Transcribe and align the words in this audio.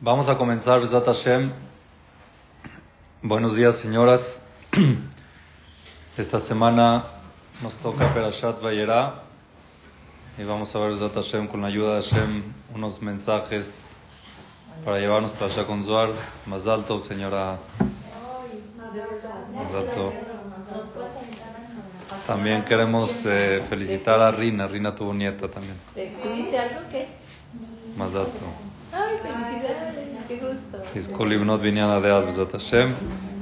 Vamos 0.00 0.28
a 0.28 0.38
comenzar, 0.38 0.80
Besat 0.80 1.04
Hashem. 1.06 1.50
Buenos 3.20 3.56
días, 3.56 3.76
señoras. 3.76 4.40
Esta 6.16 6.38
semana 6.38 7.04
nos 7.64 7.74
toca 7.78 8.14
Perashat 8.14 8.62
Vayera 8.62 9.22
y 10.38 10.44
vamos 10.44 10.72
a 10.76 10.78
ver, 10.78 10.92
Besat 10.92 11.14
Hashem, 11.14 11.48
con 11.48 11.62
la 11.62 11.66
ayuda 11.66 11.96
de 11.96 12.02
Hashem, 12.02 12.44
unos 12.76 13.02
mensajes 13.02 13.96
para 14.84 15.00
llevarnos 15.00 15.32
para 15.32 15.46
allá 15.46 15.66
con 15.66 15.82
Zohar. 15.82 16.10
Más 16.46 16.68
alto, 16.68 17.00
señora. 17.00 17.58
Más 19.52 19.74
alto. 19.74 20.12
También 22.24 22.64
queremos 22.64 23.26
eh, 23.26 23.64
felicitar 23.68 24.20
a 24.20 24.30
Rina. 24.30 24.68
Rina 24.68 24.94
tuvo 24.94 25.12
nieta 25.12 25.50
también. 25.50 25.74
¿Tuviste 26.22 26.56
algo? 26.56 26.82
Más 27.96 28.14
alto. 28.14 28.44
Ay, 28.92 29.18
felicidades, 29.18 29.94
qué 30.28 30.36
gusto. 30.36 30.82
Fiskol 30.87 30.87
Ibnot 30.87 30.87
Binyan 30.87 30.87
de 30.87 30.87
Besat 30.87 30.87
Hashem. 30.87 30.87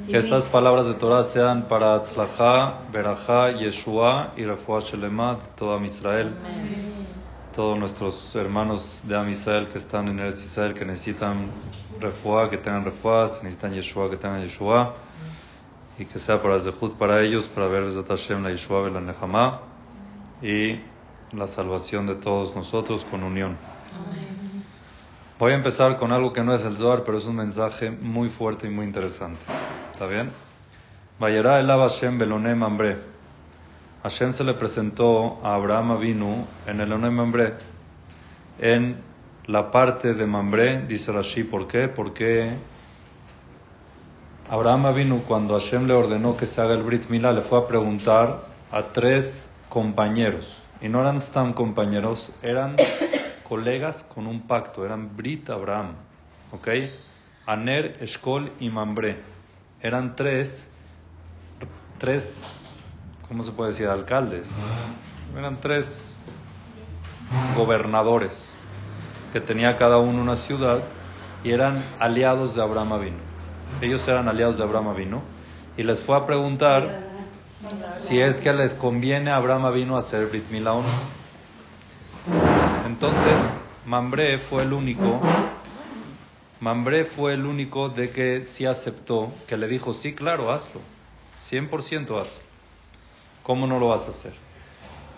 Que 0.09 0.19
estas 0.19 0.45
palabras 0.45 0.87
de 0.87 0.95
Torah 0.95 1.23
sean 1.23 1.69
para 1.69 2.01
Tzlachá, 2.03 2.81
Berajá, 2.93 3.51
Yeshua 3.53 4.35
y 4.37 4.45
Refuah 4.45 4.81
Shelemat, 4.81 5.43
todo 5.57 5.75
Am 5.75 5.85
Israel. 5.87 6.35
Todos 7.55 7.79
nuestros 7.79 8.37
hermanos 8.37 9.01
de 9.05 9.17
Am 9.17 9.29
Israel 9.31 9.69
que 9.69 9.79
están 9.79 10.09
en 10.09 10.19
Eretz 10.19 10.43
Israel, 10.45 10.75
que 10.75 10.85
necesitan 10.85 11.49
Refuah, 11.99 12.51
que 12.51 12.59
tengan 12.59 12.85
Refuah, 12.85 13.27
si 13.29 13.45
necesitan 13.45 13.73
Yeshua, 13.73 14.11
que 14.11 14.19
tengan 14.19 14.43
Yeshua. 14.43 14.95
Y 15.99 16.05
que 16.05 16.19
sea 16.19 16.43
para 16.43 16.59
Zehut 16.59 16.99
para 16.99 17.23
ellos, 17.23 17.49
para 17.49 17.69
ver 17.69 17.85
Besat 17.85 18.07
Hashem, 18.09 18.43
la 18.43 18.51
Yeshua, 18.51 18.91
la 18.91 19.01
Nehama 19.01 19.63
y 20.43 20.79
la 21.33 21.47
salvación 21.47 22.07
de 22.07 22.17
todos 22.17 22.55
nosotros 22.55 23.05
con 23.05 23.23
unión. 23.23 23.57
Voy 25.39 25.53
a 25.53 25.55
empezar 25.55 25.99
con 25.99 26.13
algo 26.13 26.33
que 26.33 26.43
no 26.43 26.55
es 26.55 26.65
el 26.65 26.79
Zohar, 26.79 27.05
pero 27.05 27.19
es 27.19 27.27
un 27.27 27.37
mensaje 27.37 27.91
muy 27.91 28.31
fuerte 28.31 28.69
y 28.69 28.71
muy 28.71 28.87
interesante. 28.87 29.45
¿Está 29.93 30.07
bien? 30.07 30.31
Vayerá 31.19 31.61
el 31.61 31.67
Hashem 31.67 32.17
Belonem 32.17 32.63
Ambre. 32.63 32.97
Hashem 34.03 34.33
se 34.33 34.45
le 34.45 34.55
presentó 34.55 35.39
a 35.45 35.55
Abraham 35.55 35.91
Avinu 35.91 36.47
en 36.67 36.81
el 36.81 36.91
Onem 36.91 37.13
Mambre. 37.13 37.53
En 38.59 38.97
la 39.45 39.71
parte 39.71 40.15
de 40.15 40.27
Mambre, 40.27 40.87
dice 40.87 41.13
Rashi, 41.13 41.45
¿por 41.45 41.67
qué? 41.67 41.89
Porque 41.89 42.53
Abraham 44.49 44.87
Avinu, 44.87 45.23
cuando 45.25 45.53
Hashem 45.53 45.87
le 45.87 45.93
ordenó 45.93 46.35
que 46.39 46.47
se 46.47 46.63
haga 46.63 46.73
el 46.73 46.83
Brit 46.83 47.11
Milá, 47.11 47.33
le 47.33 47.43
fue 47.43 47.59
a 47.59 47.67
preguntar 47.67 48.47
a 48.73 48.85
tres 48.85 49.51
compañeros. 49.69 50.63
Y 50.81 50.89
no 50.89 51.03
eran 51.03 51.19
tan 51.31 51.53
compañeros, 51.53 52.33
eran 52.43 52.77
colegas 53.49 54.03
con 54.03 54.27
un 54.27 54.43
pacto, 54.43 54.85
eran 54.85 55.17
Brit 55.17 55.49
Abraham, 55.51 55.93
¿ok? 56.53 56.69
Aner, 57.47 57.97
Eshkol 58.01 58.53
y 58.59 58.71
Mambre. 58.71 59.17
Eran 59.81 60.17
tres, 60.17 60.71
tres, 61.99 62.59
¿cómo 63.29 63.43
se 63.43 63.53
puede 63.53 63.71
decir? 63.71 63.87
Alcaldes. 63.87 64.59
Eran 65.37 65.61
tres 65.61 66.15
gobernadores 67.57 68.53
que 69.33 69.41
tenía 69.41 69.77
cada 69.77 69.99
uno 69.99 70.23
una 70.23 70.37
ciudad 70.37 70.83
y 71.45 71.51
eran 71.51 71.85
aliados 71.99 72.55
de 72.55 72.63
Abraham 72.63 72.95
Avinu. 72.95 73.19
Ellos 73.81 74.07
eran 74.09 74.29
aliados 74.29 74.59
de 74.59 74.65
Abraham 74.65 74.89
Avinu 74.89 75.21
y 75.77 75.83
les 75.83 76.01
fue 76.01 76.17
a 76.17 76.25
preguntar 76.25 77.07
si 77.91 78.21
es 78.21 78.41
que 78.41 78.53
les 78.53 78.75
conviene 78.75 79.31
a 79.31 79.37
Abraham 79.37 79.67
Avinu 79.67 79.97
hacer 79.97 80.27
Brit 80.27 80.49
Milá. 80.51 80.75
Entonces, 82.97 83.39
Mambré 83.85 84.39
fue 84.39 84.63
el 84.63 84.73
único, 84.73 85.21
Mambré 86.61 87.05
fue 87.05 87.35
el 87.35 87.45
único 87.45 87.91
de 87.91 88.09
que 88.09 88.43
sí 88.43 88.65
aceptó, 88.65 89.35
que 89.47 89.59
le 89.59 89.69
dijo, 89.69 89.93
sí, 89.93 90.15
claro, 90.15 90.51
hazlo, 90.51 90.81
100% 91.43 92.19
hazlo. 92.19 92.43
¿Cómo 93.43 93.67
no 93.67 93.79
lo 93.79 93.89
vas 93.89 94.07
a 94.07 94.09
hacer? 94.09 94.33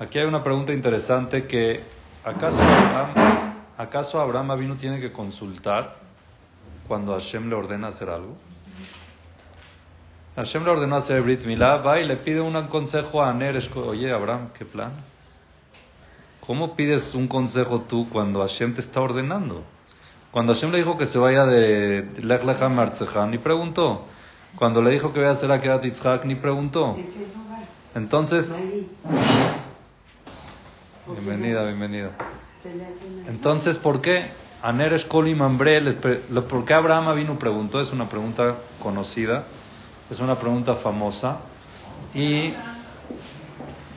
Aquí 0.01 0.19
hay 0.19 0.25
una 0.25 0.43
pregunta 0.43 0.73
interesante 0.73 1.47
que, 1.47 1.85
¿acaso 2.25 2.59
Abraham, 2.61 3.15
¿acaso 3.77 4.21
Abraham 4.21 4.77
tiene 4.77 4.99
que 4.99 5.13
consultar 5.13 5.99
cuando 6.89 7.13
Hashem 7.13 7.49
le 7.49 7.55
ordena 7.55 7.87
hacer 7.87 8.11
algo? 8.11 8.37
Hashem 10.35 10.65
le 10.65 10.71
ordenó 10.71 10.97
hacer 10.97 11.23
Brit 11.23 11.45
Milá, 11.45 11.77
va 11.77 12.01
y 12.01 12.09
le 12.09 12.17
pide 12.17 12.41
un 12.41 12.61
consejo 12.67 13.23
a 13.23 13.31
Aner, 13.31 13.57
oye 13.77 14.13
Abraham, 14.13 14.49
¿qué 14.53 14.65
plan? 14.65 14.91
¿Cómo 16.49 16.77
pides 16.77 17.15
un 17.15 17.29
consejo 17.29 17.83
tú 17.83 18.09
cuando 18.09 18.41
Hashem 18.41 18.73
te 18.73 18.81
está 18.81 19.03
ordenando? 19.03 19.65
Cuando 20.31 20.55
Hashem 20.55 20.71
le 20.71 20.79
dijo 20.79 20.97
que 20.97 21.05
se 21.05 21.19
vaya 21.19 21.45
de 21.45 22.09
Lech 22.23 22.43
Lecha 22.43 22.71
Martzehan, 22.71 23.31
ni 23.31 23.37
preguntó. 23.37 24.07
Cuando 24.57 24.81
le 24.81 24.91
dijo 24.91 25.13
que 25.13 25.19
vaya 25.19 25.29
a 25.29 25.33
hacer 25.33 25.53
Akerat 25.53 25.85
Yitzhak, 25.85 26.25
ni 26.25 26.37
preguntó. 26.37 26.97
Entonces, 27.95 28.57
bienvenida, 31.07 31.65
bienvenida. 31.65 32.13
Entonces, 33.27 33.77
¿por 33.77 34.01
qué 34.01 34.29
Aner 34.63 34.95
Eshkol 34.95 35.29
y 35.29 35.35
Mambre, 35.35 35.83
por 35.93 36.65
qué 36.65 36.73
Abraham 36.73 37.15
vino 37.15 37.39
preguntó? 37.39 37.79
Es 37.79 37.93
una 37.93 38.09
pregunta 38.09 38.57
conocida, 38.83 39.45
es 40.09 40.19
una 40.19 40.37
pregunta 40.37 40.77
famosa. 40.77 41.41
Y 42.15 42.55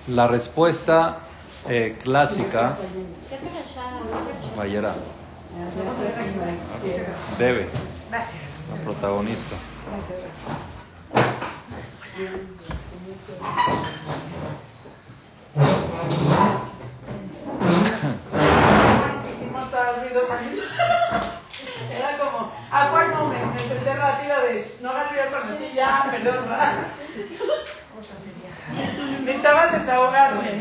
la 0.10 0.28
respuesta 0.28 1.28
eh, 1.70 1.98
clásica. 2.04 2.78
Mayera. 4.58 4.94
Bebe. 7.38 7.68
La 8.12 8.76
protagonista. 8.84 9.56
Era 21.92 22.18
como, 22.18 22.52
¿a 22.72 22.90
cuál 22.90 23.16
momento? 23.16 23.54
Me 23.54 23.60
senté 23.60 23.94
rápido 23.94 24.36
de, 24.42 24.66
no 24.82 24.90
hagas 24.90 25.12
ruido 25.12 25.24
con 25.32 25.74
ya, 25.76 26.08
perdón. 26.12 26.46
Necesitaba 29.26 29.68
desahogarme 29.68 30.61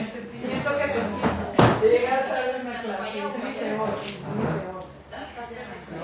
en 0.74 0.90
ese 0.90 1.00
sentimiento 1.00 1.52
que 1.52 1.62
tenía 1.62 1.80
de 1.80 1.98
llegar 1.98 2.28
tarde 2.28 2.52
a 2.52 2.60
una 2.60 2.82
clase. 2.82 3.18
Es 3.18 3.24
muy 3.24 3.52
peor, 3.54 3.88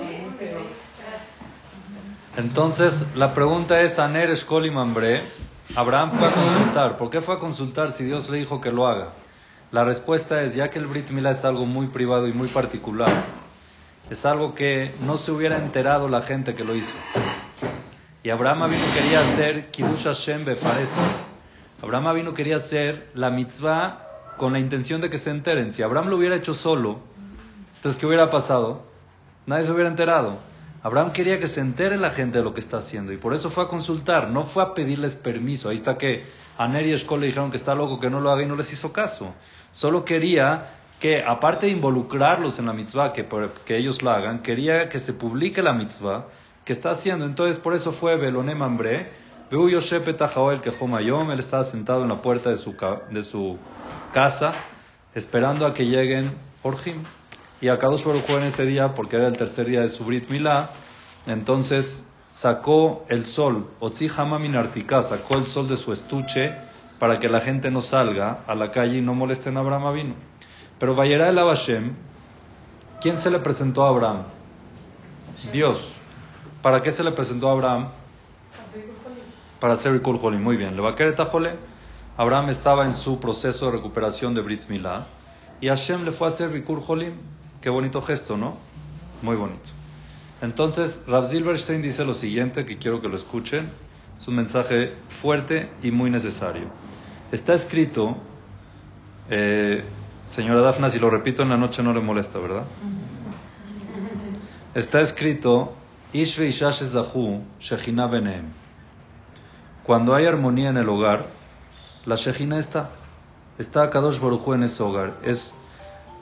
es 0.01 0.21
muy 0.21 0.31
peor. 0.37 0.61
Entonces, 2.37 3.07
la 3.15 3.33
pregunta 3.33 3.81
es, 3.81 3.97
Aner, 3.97 4.31
Abraham 5.75 6.11
fue 6.11 6.27
a 6.27 6.31
consultar. 6.31 6.97
¿Por 6.97 7.09
qué 7.09 7.21
fue 7.21 7.35
a 7.35 7.39
consultar 7.39 7.91
si 7.91 8.03
Dios 8.03 8.29
le 8.29 8.37
dijo 8.37 8.61
que 8.61 8.71
lo 8.71 8.87
haga? 8.87 9.09
La 9.71 9.83
respuesta 9.83 10.41
es, 10.43 10.55
ya 10.55 10.69
que 10.69 10.79
el 10.79 10.85
Brit 10.85 11.09
Milá 11.09 11.31
es 11.31 11.43
algo 11.43 11.65
muy 11.65 11.87
privado 11.87 12.27
y 12.27 12.33
muy 12.33 12.47
particular, 12.47 13.11
es 14.09 14.25
algo 14.25 14.55
que 14.55 14.93
no 15.01 15.17
se 15.17 15.31
hubiera 15.31 15.57
enterado 15.57 16.07
la 16.07 16.21
gente 16.21 16.55
que 16.55 16.63
lo 16.63 16.75
hizo. 16.75 16.95
Y 18.23 18.29
Abraham 18.29 18.69
vino 18.69 18.83
quería 18.93 19.19
hacer 19.19 19.69
Kiddush 19.71 20.05
Hashem 20.05 20.45
Befares. 20.45 20.93
Abraham 21.81 22.15
vino 22.15 22.33
quería 22.33 22.55
hacer 22.57 23.09
la 23.13 23.29
mitzvah 23.29 24.06
con 24.37 24.53
la 24.53 24.59
intención 24.59 25.01
de 25.01 25.09
que 25.09 25.17
se 25.17 25.29
enteren. 25.29 25.73
Si 25.73 25.81
Abraham 25.83 26.09
lo 26.09 26.17
hubiera 26.17 26.35
hecho 26.35 26.53
solo, 26.53 26.99
entonces 27.75 27.99
¿qué 27.99 28.05
hubiera 28.05 28.29
pasado? 28.29 28.83
Nadie 29.45 29.65
se 29.65 29.71
hubiera 29.71 29.89
enterado. 29.89 30.37
Abraham 30.83 31.11
quería 31.11 31.39
que 31.39 31.47
se 31.47 31.59
entere 31.59 31.97
la 31.97 32.11
gente 32.11 32.37
de 32.37 32.43
lo 32.43 32.53
que 32.53 32.59
está 32.59 32.77
haciendo 32.77 33.11
y 33.11 33.17
por 33.17 33.33
eso 33.33 33.49
fue 33.49 33.63
a 33.63 33.67
consultar, 33.67 34.29
no 34.29 34.43
fue 34.43 34.63
a 34.63 34.73
pedirles 34.73 35.15
permiso. 35.15 35.69
Ahí 35.69 35.77
está 35.77 35.97
que 35.97 36.23
a 36.57 36.67
Ner 36.67 36.85
y 36.85 36.93
Eshkol 36.93 37.19
le 37.19 37.27
dijeron 37.27 37.51
que 37.51 37.57
está 37.57 37.75
loco, 37.75 37.99
que 37.99 38.09
no 38.09 38.21
lo 38.21 38.31
haga 38.31 38.43
y 38.43 38.45
no 38.45 38.55
les 38.55 38.71
hizo 38.71 38.93
caso. 38.93 39.33
Solo 39.71 40.05
quería 40.05 40.67
que, 40.99 41.23
aparte 41.23 41.65
de 41.65 41.71
involucrarlos 41.73 42.59
en 42.59 42.67
la 42.67 42.73
mitzvah, 42.73 43.13
que, 43.13 43.27
que 43.65 43.77
ellos 43.77 44.01
la 44.01 44.15
hagan, 44.15 44.41
quería 44.41 44.89
que 44.89 44.99
se 44.99 45.13
publique 45.13 45.61
la 45.61 45.73
mitzvah 45.73 46.27
que 46.63 46.73
está 46.73 46.91
haciendo. 46.91 47.25
Entonces, 47.25 47.57
por 47.57 47.73
eso 47.73 47.91
fue 47.91 48.17
Belonem 48.17 48.61
Ambre, 48.61 49.11
Veu 49.49 49.69
Yoshe 49.69 49.99
Petajaoel 49.99 50.61
Kehomayom, 50.61 51.31
él 51.31 51.39
estaba 51.39 51.63
sentado 51.63 52.03
en 52.03 52.09
la 52.09 52.21
puerta 52.21 52.49
de 52.49 52.57
su, 52.57 52.75
de 53.11 53.21
su 53.21 53.57
casa, 54.11 54.53
esperando 55.13 55.65
a 55.65 55.73
que 55.73 55.85
lleguen 55.85 56.31
Orjim. 56.63 57.03
Y 57.59 57.69
a 57.69 57.79
Kadosh 57.79 58.03
Baruch 58.03 58.29
en 58.29 58.43
ese 58.43 58.65
día, 58.65 58.93
porque 58.93 59.15
era 59.15 59.27
el 59.27 59.35
tercer 59.35 59.65
día 59.65 59.81
de 59.81 59.89
su 59.89 60.05
Brit 60.05 60.29
Milá, 60.29 60.69
entonces 61.25 62.05
sacó 62.27 63.05
el 63.09 63.25
sol, 63.25 63.69
Otzi 63.79 64.09
Hamamin 64.15 64.55
Artika, 64.55 65.01
sacó 65.01 65.35
el 65.35 65.47
sol 65.47 65.67
de 65.67 65.75
su 65.75 65.91
estuche 65.91 66.53
para 66.99 67.19
que 67.19 67.27
la 67.27 67.39
gente 67.41 67.71
no 67.71 67.81
salga 67.81 68.41
a 68.47 68.53
la 68.53 68.69
calle 68.69 68.97
y 68.97 69.01
no 69.01 69.15
molesten 69.15 69.57
a 69.57 69.61
Abraham 69.61 69.85
Avinu. 69.87 70.13
Pero 70.79 70.95
Vayera 70.95 71.29
el 71.29 71.39
Abashem, 71.39 71.93
¿quién 73.01 73.17
se 73.17 73.31
le 73.31 73.39
presentó 73.39 73.85
a 73.85 73.89
Abraham? 73.89 74.23
Dios. 75.51 75.93
¿Para 76.61 76.81
qué 76.81 76.91
se 76.91 77.03
le 77.03 77.11
presentó 77.11 77.49
a 77.49 77.53
Abraham? 77.53 77.89
Para 79.59 79.73
hacer 79.73 79.93
Rikul 79.93 80.19
Jolim. 80.19 80.41
Muy 80.41 80.57
bien. 80.57 80.75
Le 80.75 80.81
va 80.81 80.91
a 80.91 80.95
querer 80.95 81.15
Tajole. 81.15 81.55
Abraham 82.17 82.49
estaba 82.49 82.85
en 82.87 82.95
su 82.95 83.19
proceso 83.19 83.67
de 83.67 83.73
recuperación 83.73 84.33
de 84.33 84.41
Brit 84.41 84.67
Milá. 84.69 85.05
Y 85.61 85.67
Hashem 85.67 86.03
le 86.03 86.11
fue 86.11 86.25
a 86.25 86.29
hacer 86.29 86.51
Rikul 86.51 86.81
Jolim. 86.81 87.13
Qué 87.61 87.69
bonito 87.69 88.01
gesto, 88.01 88.37
¿no? 88.37 88.57
Muy 89.21 89.35
bonito. 89.35 89.69
Entonces, 90.41 91.03
Rav 91.07 91.27
Silverstein 91.27 91.81
dice 91.83 92.05
lo 92.05 92.15
siguiente, 92.15 92.65
que 92.65 92.77
quiero 92.77 93.01
que 93.01 93.07
lo 93.07 93.15
escuchen. 93.15 93.69
Es 94.17 94.27
un 94.27 94.35
mensaje 94.35 94.93
fuerte 95.09 95.69
y 95.83 95.91
muy 95.91 96.09
necesario. 96.09 96.69
Está 97.31 97.53
escrito, 97.53 98.17
eh, 99.29 99.83
señora 100.23 100.61
Dafna, 100.61 100.89
si 100.89 100.97
lo 100.97 101.11
repito 101.11 101.43
en 101.43 101.49
la 101.49 101.57
noche 101.57 101.83
no 101.83 101.93
le 101.93 102.01
molesta, 102.01 102.39
¿verdad? 102.39 102.63
Está 104.73 105.01
escrito, 105.01 105.73
Zahu, 106.13 107.43
Shechina 107.59 108.07
Beneem. 108.07 108.45
Cuando 109.83 110.15
hay 110.15 110.25
armonía 110.25 110.69
en 110.69 110.77
el 110.77 110.89
hogar, 110.89 111.36
la 112.07 112.15
Shechina 112.15 112.57
está. 112.57 112.89
Está 113.59 113.89
Kadosh 113.89 114.19
Baruj 114.19 114.47
Hu 114.47 114.53
en 114.53 114.63
ese 114.63 114.81
hogar. 114.81 115.17
Es 115.23 115.53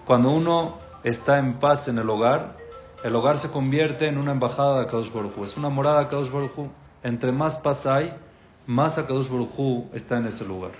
cuando 0.05 0.31
uno 0.31 0.79
está 1.03 1.37
en 1.37 1.59
paz 1.59 1.87
en 1.87 1.99
el 1.99 2.09
hogar, 2.09 2.57
el 3.03 3.15
hogar 3.15 3.37
se 3.37 3.51
convierte 3.51 4.07
en 4.07 4.17
una 4.17 4.31
embajada 4.31 4.79
de 4.79 4.87
Kadosh 4.87 5.13
Baruj 5.13 5.37
Hu. 5.37 5.43
Es 5.43 5.57
una 5.57 5.69
morada 5.69 5.99
de 5.99 6.07
Kadosh 6.07 6.31
Baruj 6.31 6.57
Hu. 6.57 6.69
Entre 7.03 7.31
más 7.31 7.59
paz 7.59 7.85
hay, 7.85 8.11
más 8.65 8.95
Kadosh 8.95 9.29
Baruj 9.29 9.59
Hu 9.59 9.89
está 9.93 10.17
en 10.17 10.25
ese 10.25 10.43
lugar. 10.43 10.71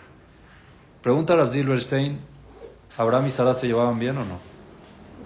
Pregunta 1.04 1.34
a 1.34 1.36
Rav 1.36 1.52
Silverstein, 1.52 2.20
¿Abraham 2.98 3.28
y 3.28 3.30
Sara 3.30 3.54
se 3.54 3.68
llevaban 3.68 4.00
bien 4.00 4.18
o 4.18 4.26
no? 4.26 4.40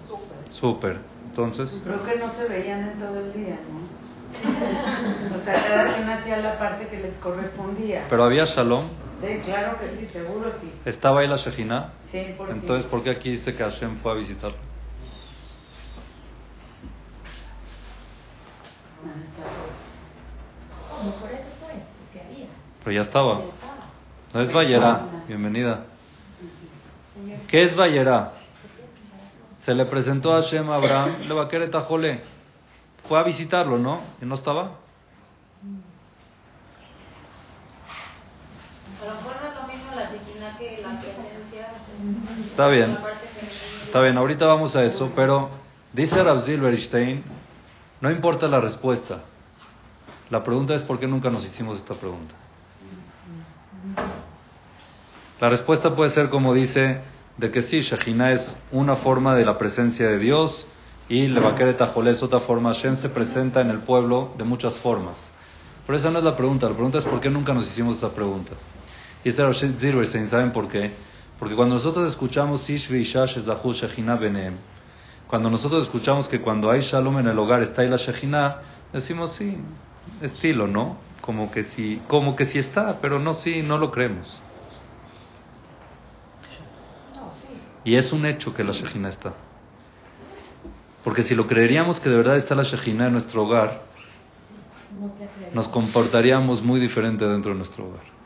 Súper. 0.06 0.52
Súper. 0.52 0.98
Entonces, 1.26 1.80
Creo 1.82 2.02
que 2.02 2.18
no 2.18 2.28
se 2.28 2.46
veían 2.48 2.80
en 2.86 2.98
todo 2.98 3.18
el 3.18 3.32
día, 3.32 3.58
¿no? 3.72 4.00
O 5.34 5.38
sea, 5.38 5.54
cada 5.54 5.94
quien 5.94 6.08
hacía 6.10 6.36
la 6.36 6.58
parte 6.58 6.86
que 6.88 6.98
le 6.98 7.10
correspondía. 7.14 8.06
pero 8.10 8.24
había 8.24 8.44
Shalom, 8.44 8.84
Sí, 9.20 9.38
claro 9.44 9.78
que 9.78 9.90
sí, 9.90 10.06
seguro 10.10 10.50
sí. 10.50 10.72
estaba 10.86 11.20
ahí 11.20 11.28
la 11.28 11.36
Shejina. 11.36 11.92
100%. 12.10 12.52
Entonces, 12.52 12.86
¿por 12.86 13.02
qué 13.02 13.10
aquí 13.10 13.30
dice 13.30 13.54
que 13.54 13.62
Hashem 13.62 13.96
fue 13.96 14.12
a 14.12 14.14
visitarlo? 14.14 14.56
Está 19.22 19.42
Como 20.96 21.12
por 21.16 21.30
eso 21.30 21.48
fue, 21.60 21.74
porque 22.04 22.26
había. 22.26 22.46
Pero 22.82 22.94
ya 22.94 23.02
estaba. 23.02 23.40
Ya 23.40 23.44
estaba. 23.44 23.86
No 24.32 24.40
es 24.40 24.52
Vallera. 24.52 25.06
Bienvenida. 25.28 25.84
¿Qué 27.48 27.62
es 27.62 27.76
Vallera? 27.76 28.32
Se 29.56 29.74
le 29.74 29.84
presentó 29.84 30.32
a 30.32 30.40
Hashem 30.40 30.70
a 30.70 30.76
Abraham, 30.76 31.16
le 31.28 31.34
va 31.34 31.44
a 31.44 31.48
querer 31.48 31.70
tajole. 31.70 32.22
Fue 33.06 33.18
a 33.18 33.22
visitarlo, 33.22 33.76
¿no? 33.76 34.00
¿Y 34.22 34.24
no 34.24 34.34
estaba? 34.34 34.78
Lo 39.00 39.14
mejor 39.14 39.36
no 39.40 39.48
es 39.48 39.54
lo 39.54 39.62
mismo 39.66 39.94
la 39.94 40.04
Shekinah 40.10 40.58
que 40.58 40.82
la 40.82 41.00
presencia. 41.00 41.72
Está 42.50 42.68
bien. 42.68 42.98
Está 43.84 44.00
bien, 44.00 44.18
ahorita 44.18 44.46
vamos 44.46 44.76
a 44.76 44.84
eso, 44.84 45.10
pero 45.16 45.48
dice 45.92 46.22
Rav 46.22 46.40
Silverstein, 46.40 47.22
no 48.00 48.10
importa 48.10 48.46
la 48.46 48.60
respuesta. 48.60 49.20
La 50.28 50.42
pregunta 50.42 50.74
es 50.74 50.82
por 50.82 50.98
qué 50.98 51.08
nunca 51.08 51.30
nos 51.30 51.44
hicimos 51.44 51.78
esta 51.78 51.94
pregunta. 51.94 52.34
La 55.40 55.48
respuesta 55.48 55.96
puede 55.96 56.10
ser 56.10 56.28
como 56.28 56.54
dice, 56.54 57.00
de 57.38 57.50
que 57.50 57.62
sí, 57.62 57.80
Shejina 57.80 58.30
es 58.32 58.56
una 58.70 58.94
forma 58.94 59.34
de 59.34 59.44
la 59.44 59.56
presencia 59.58 60.06
de 60.06 60.18
Dios 60.18 60.66
y 61.08 61.26
Levaqueret 61.26 61.78
Tajolé 61.78 62.10
es 62.10 62.22
otra 62.22 62.38
forma. 62.38 62.72
Hashem 62.72 62.94
se 62.94 63.08
presenta 63.08 63.60
en 63.62 63.70
el 63.70 63.78
pueblo 63.78 64.32
de 64.36 64.44
muchas 64.44 64.76
formas. 64.76 65.32
Pero 65.86 65.96
esa 65.96 66.10
no 66.10 66.18
es 66.18 66.24
la 66.24 66.36
pregunta, 66.36 66.68
la 66.68 66.74
pregunta 66.74 66.98
es 66.98 67.04
por 67.04 67.20
qué 67.20 67.30
nunca 67.30 67.52
nos 67.52 67.66
hicimos 67.66 67.96
esa 67.96 68.10
pregunta. 68.10 68.52
Y 69.24 69.28
ese 69.28 69.42
Rav 69.42 69.54
Silverstein, 69.54 70.26
¿saben 70.26 70.52
por 70.52 70.68
qué? 70.68 70.90
Porque 71.38 71.54
cuando 71.54 71.74
nosotros 71.74 72.10
escuchamos 72.10 72.68
cuando 75.26 75.48
nosotros 75.48 75.82
escuchamos 75.84 76.28
que 76.28 76.40
cuando 76.40 76.70
hay 76.70 76.80
Shalom 76.80 77.18
en 77.18 77.28
el 77.28 77.38
hogar 77.38 77.62
está 77.62 77.82
ahí 77.82 77.88
la 77.88 77.96
Shejina, 77.96 78.58
decimos 78.92 79.32
sí, 79.32 79.58
estilo, 80.20 80.66
¿no? 80.66 80.96
Como 81.20 81.50
que 81.50 81.62
sí, 81.62 82.02
como 82.08 82.34
que 82.34 82.44
sí 82.44 82.58
está, 82.58 82.98
pero 83.00 83.18
no 83.18 83.32
sí, 83.32 83.62
no 83.62 83.78
lo 83.78 83.90
creemos. 83.90 84.42
Y 87.84 87.94
es 87.94 88.12
un 88.12 88.26
hecho 88.26 88.54
que 88.54 88.64
la 88.64 88.72
Shejina 88.72 89.08
está. 89.08 89.32
Porque 91.04 91.22
si 91.22 91.34
lo 91.34 91.46
creeríamos 91.46 92.00
que 92.00 92.10
de 92.10 92.16
verdad 92.16 92.36
está 92.36 92.54
la 92.54 92.62
Shejina 92.62 93.06
en 93.06 93.12
nuestro 93.12 93.44
hogar, 93.44 93.82
nos 95.54 95.68
comportaríamos 95.68 96.62
muy 96.62 96.80
diferente 96.80 97.24
dentro 97.26 97.52
de 97.52 97.56
nuestro 97.56 97.86
hogar. 97.86 98.19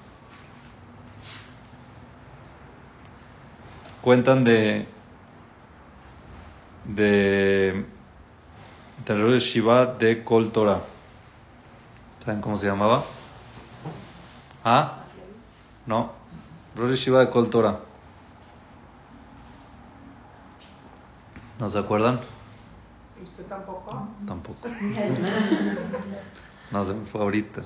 Cuentan 4.05 4.45
de 4.45 4.87
de 6.85 7.87
del 9.07 9.23
Rosh 9.23 9.55
Shiva 9.55 9.87
de 9.87 10.23
Kol 10.23 10.53
Torah. 10.53 10.83
¿Saben 12.23 12.43
cómo 12.43 12.59
se 12.59 12.67
llamaba? 12.67 13.03
¿Ah? 14.63 14.99
No. 15.87 16.13
Rosh 16.77 16.97
Shiva 16.97 17.21
de 17.21 17.31
Kol 17.31 17.49
Torah. 17.49 17.79
¿No 21.59 21.71
se 21.71 21.79
acuerdan? 21.79 22.21
¿Y 23.19 23.25
usted 23.25 23.47
tampoco? 23.47 24.07
Tampoco. 24.27 24.69
No, 26.71 26.85
se 26.85 26.93
me 26.93 27.05
fue 27.07 27.21
ahorita. 27.23 27.63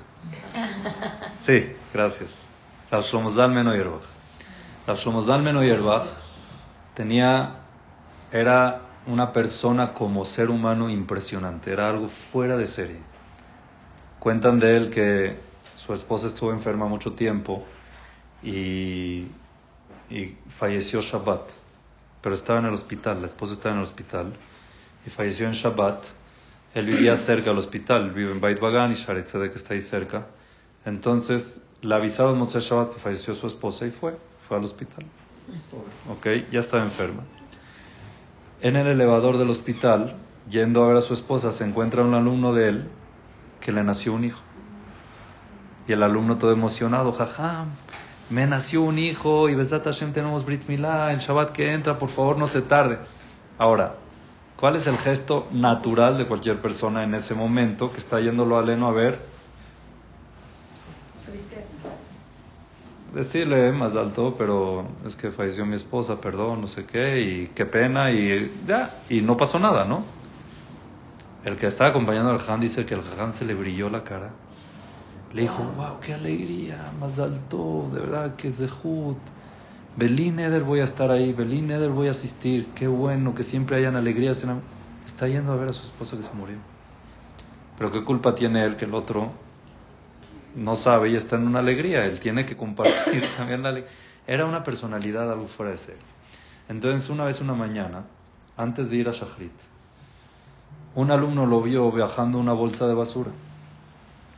Sí, 1.40 1.74
gracias. 1.94 2.48
Rav 2.90 3.02
Shlomo 3.02 3.30
Shlomo 4.98 5.22
Zalman 5.22 5.56
Auerbach 5.56 6.27
tenía, 6.98 7.60
era 8.32 8.80
una 9.06 9.32
persona 9.32 9.94
como 9.94 10.24
ser 10.24 10.50
humano 10.50 10.90
impresionante, 10.90 11.70
era 11.70 11.88
algo 11.88 12.08
fuera 12.08 12.56
de 12.56 12.66
serie. 12.66 12.98
Cuentan 14.18 14.58
de 14.58 14.76
él 14.76 14.90
que 14.90 15.36
su 15.76 15.94
esposa 15.94 16.26
estuvo 16.26 16.50
enferma 16.50 16.86
mucho 16.86 17.12
tiempo 17.12 17.64
y, 18.42 19.28
y 20.10 20.36
falleció 20.48 21.00
Shabbat, 21.00 21.52
pero 22.20 22.34
estaba 22.34 22.58
en 22.58 22.66
el 22.66 22.74
hospital, 22.74 23.20
la 23.20 23.28
esposa 23.28 23.52
estaba 23.52 23.74
en 23.74 23.78
el 23.78 23.84
hospital 23.84 24.32
y 25.06 25.10
falleció 25.10 25.46
en 25.46 25.52
Shabbat. 25.52 26.04
Él 26.74 26.86
vivía 26.86 27.14
cerca 27.14 27.50
del 27.50 27.58
hospital, 27.58 28.10
vive 28.10 28.32
en 28.32 28.40
Beit 28.40 28.58
Bagan 28.58 28.90
y 28.90 28.94
Sharet 28.94 29.24
Tzedek 29.24 29.54
está 29.54 29.74
ahí 29.74 29.80
cerca. 29.80 30.26
Entonces 30.84 31.62
le 31.80 31.94
avisaron 31.94 32.36
Motzei 32.36 32.60
Shabbat 32.60 32.94
que 32.94 32.98
falleció 32.98 33.36
su 33.36 33.46
esposa 33.46 33.86
y 33.86 33.92
fue, 33.92 34.18
fue 34.48 34.56
al 34.56 34.64
hospital. 34.64 35.06
Ok, 36.10 36.26
ya 36.50 36.60
estaba 36.60 36.82
enferma. 36.82 37.22
En 38.60 38.76
el 38.76 38.86
elevador 38.86 39.38
del 39.38 39.50
hospital, 39.50 40.16
yendo 40.48 40.84
a 40.84 40.88
ver 40.88 40.96
a 40.96 41.00
su 41.00 41.14
esposa, 41.14 41.52
se 41.52 41.64
encuentra 41.64 42.02
un 42.02 42.14
alumno 42.14 42.54
de 42.54 42.68
él 42.68 42.88
que 43.60 43.72
le 43.72 43.84
nació 43.84 44.14
un 44.14 44.24
hijo. 44.24 44.40
Y 45.86 45.92
el 45.92 46.02
alumno 46.02 46.38
todo 46.38 46.52
emocionado, 46.52 47.12
jajam, 47.12 47.68
me 48.30 48.46
nació 48.46 48.82
un 48.82 48.98
hijo 48.98 49.48
y 49.48 49.54
Besat 49.54 49.84
Hashem 49.84 50.12
tenemos 50.12 50.44
Brit 50.44 50.68
Milá, 50.68 51.12
el 51.12 51.20
Shabbat 51.20 51.52
que 51.52 51.72
entra, 51.72 51.98
por 51.98 52.10
favor 52.10 52.36
no 52.36 52.46
se 52.46 52.60
tarde. 52.60 52.98
Ahora, 53.56 53.94
¿cuál 54.56 54.76
es 54.76 54.86
el 54.86 54.98
gesto 54.98 55.46
natural 55.50 56.18
de 56.18 56.26
cualquier 56.26 56.60
persona 56.60 57.04
en 57.04 57.14
ese 57.14 57.34
momento 57.34 57.90
que 57.90 57.98
está 57.98 58.20
yéndolo 58.20 58.58
a 58.58 58.62
Leno 58.62 58.86
a 58.86 58.92
ver? 58.92 59.18
Decirle 63.14 63.72
más 63.72 63.96
alto, 63.96 64.34
pero 64.36 64.86
es 65.06 65.16
que 65.16 65.30
falleció 65.30 65.64
mi 65.64 65.76
esposa, 65.76 66.20
perdón, 66.20 66.60
no 66.60 66.66
sé 66.66 66.84
qué, 66.84 67.20
y 67.20 67.46
qué 67.48 67.64
pena, 67.64 68.10
y 68.10 68.52
ya, 68.66 68.90
y 69.08 69.22
no 69.22 69.36
pasó 69.36 69.58
nada, 69.58 69.84
¿no? 69.84 70.02
El 71.44 71.56
que 71.56 71.66
estaba 71.66 71.90
acompañando 71.90 72.30
al 72.30 72.38
Jajam 72.38 72.60
dice 72.60 72.84
que 72.84 72.94
el 72.94 73.02
Jajam 73.02 73.32
se 73.32 73.46
le 73.46 73.54
brilló 73.54 73.88
la 73.88 74.04
cara. 74.04 74.30
Le 75.32 75.42
dijo, 75.42 75.62
wow, 75.76 76.00
qué 76.00 76.14
alegría, 76.14 76.92
más 77.00 77.18
alto, 77.18 77.88
de 77.92 78.00
verdad, 78.00 78.36
que 78.36 78.48
es 78.48 78.58
de 78.58 78.68
Jud. 78.68 79.16
Belín 79.96 80.38
Eder 80.38 80.62
voy 80.62 80.80
a 80.80 80.84
estar 80.84 81.10
ahí, 81.10 81.32
Belín 81.32 81.70
Eder 81.70 81.90
voy 81.90 82.08
a 82.08 82.10
asistir, 82.10 82.68
qué 82.74 82.88
bueno, 82.88 83.34
que 83.34 83.42
siempre 83.42 83.76
hayan 83.76 83.96
alegrías. 83.96 84.42
en 84.42 84.50
la-". 84.50 84.60
Está 85.06 85.28
yendo 85.28 85.52
a 85.52 85.56
ver 85.56 85.70
a 85.70 85.72
su 85.72 85.82
esposa 85.86 86.16
que 86.16 86.22
se 86.22 86.32
murió. 86.34 86.56
Pero 87.78 87.90
qué 87.90 88.04
culpa 88.04 88.34
tiene 88.34 88.64
él 88.64 88.76
que 88.76 88.84
el 88.84 88.94
otro 88.94 89.30
no 90.58 90.76
sabe 90.76 91.10
y 91.10 91.16
está 91.16 91.36
en 91.36 91.46
una 91.46 91.60
alegría. 91.60 92.04
Él 92.04 92.20
tiene 92.20 92.44
que 92.44 92.56
compartir 92.56 93.22
también 93.36 93.62
la 93.62 93.70
alegría. 93.70 93.92
Era 94.26 94.44
una 94.44 94.62
personalidad 94.64 95.30
algo 95.32 95.48
fuera 95.48 95.72
de 95.72 95.78
serie. 95.78 96.02
Entonces, 96.68 97.08
una 97.08 97.24
vez 97.24 97.40
una 97.40 97.54
mañana, 97.54 98.04
antes 98.56 98.90
de 98.90 98.96
ir 98.96 99.08
a 99.08 99.12
Shachrit, 99.12 99.52
un 100.94 101.10
alumno 101.10 101.46
lo 101.46 101.62
vio 101.62 101.90
viajando 101.92 102.38
una 102.38 102.52
bolsa 102.52 102.86
de 102.86 102.94
basura. 102.94 103.30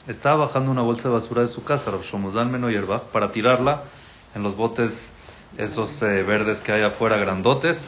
Estaba 0.07 0.45
bajando 0.47 0.71
una 0.71 0.83
bolsa 0.83 1.09
de 1.09 1.15
basura 1.15 1.41
de 1.43 1.47
su 1.49 1.65
casa, 1.65 1.91
Rav 1.91 2.03
Shlomo 2.03 2.31
Zalman 2.31 2.65
Auerbach, 2.65 3.03
para 3.13 3.33
tirarla 3.33 3.83
en 4.35 4.43
los 4.43 4.57
botes 4.57 5.13
esos 5.59 6.01
eh, 6.03 6.23
verdes 6.23 6.63
que 6.63 6.73
hay 6.73 6.83
afuera, 6.83 7.17
grandotes, 7.17 7.87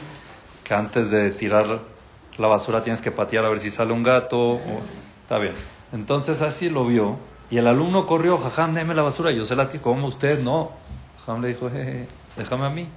que 0.63 0.73
antes 0.73 1.09
de 1.11 1.29
tirar 1.31 1.79
la 2.37 2.47
basura 2.47 2.83
tienes 2.83 3.01
que 3.01 3.11
patear 3.11 3.45
a 3.45 3.49
ver 3.49 3.59
si 3.59 3.69
sale 3.69 3.93
un 3.93 4.03
gato. 4.03 4.37
o- 4.39 4.81
Está 5.23 5.37
bien. 5.39 5.53
Entonces 5.93 6.41
así 6.41 6.69
lo 6.69 6.85
vio 6.85 7.17
y 7.49 7.57
el 7.57 7.67
alumno 7.67 8.05
corrió, 8.05 8.37
jajam, 8.37 8.73
déme 8.73 8.95
la 8.95 9.01
basura. 9.01 9.31
Yo 9.31 9.45
se 9.45 9.55
la 9.55 9.69
tiro, 9.69 9.83
¿cómo 9.83 10.07
usted? 10.07 10.41
No. 10.41 10.71
Jajam 11.19 11.41
le 11.41 11.49
dijo, 11.49 11.69
jeje, 11.69 12.07
déjame 12.35 12.65
a 12.65 12.69
mí. 12.69 12.87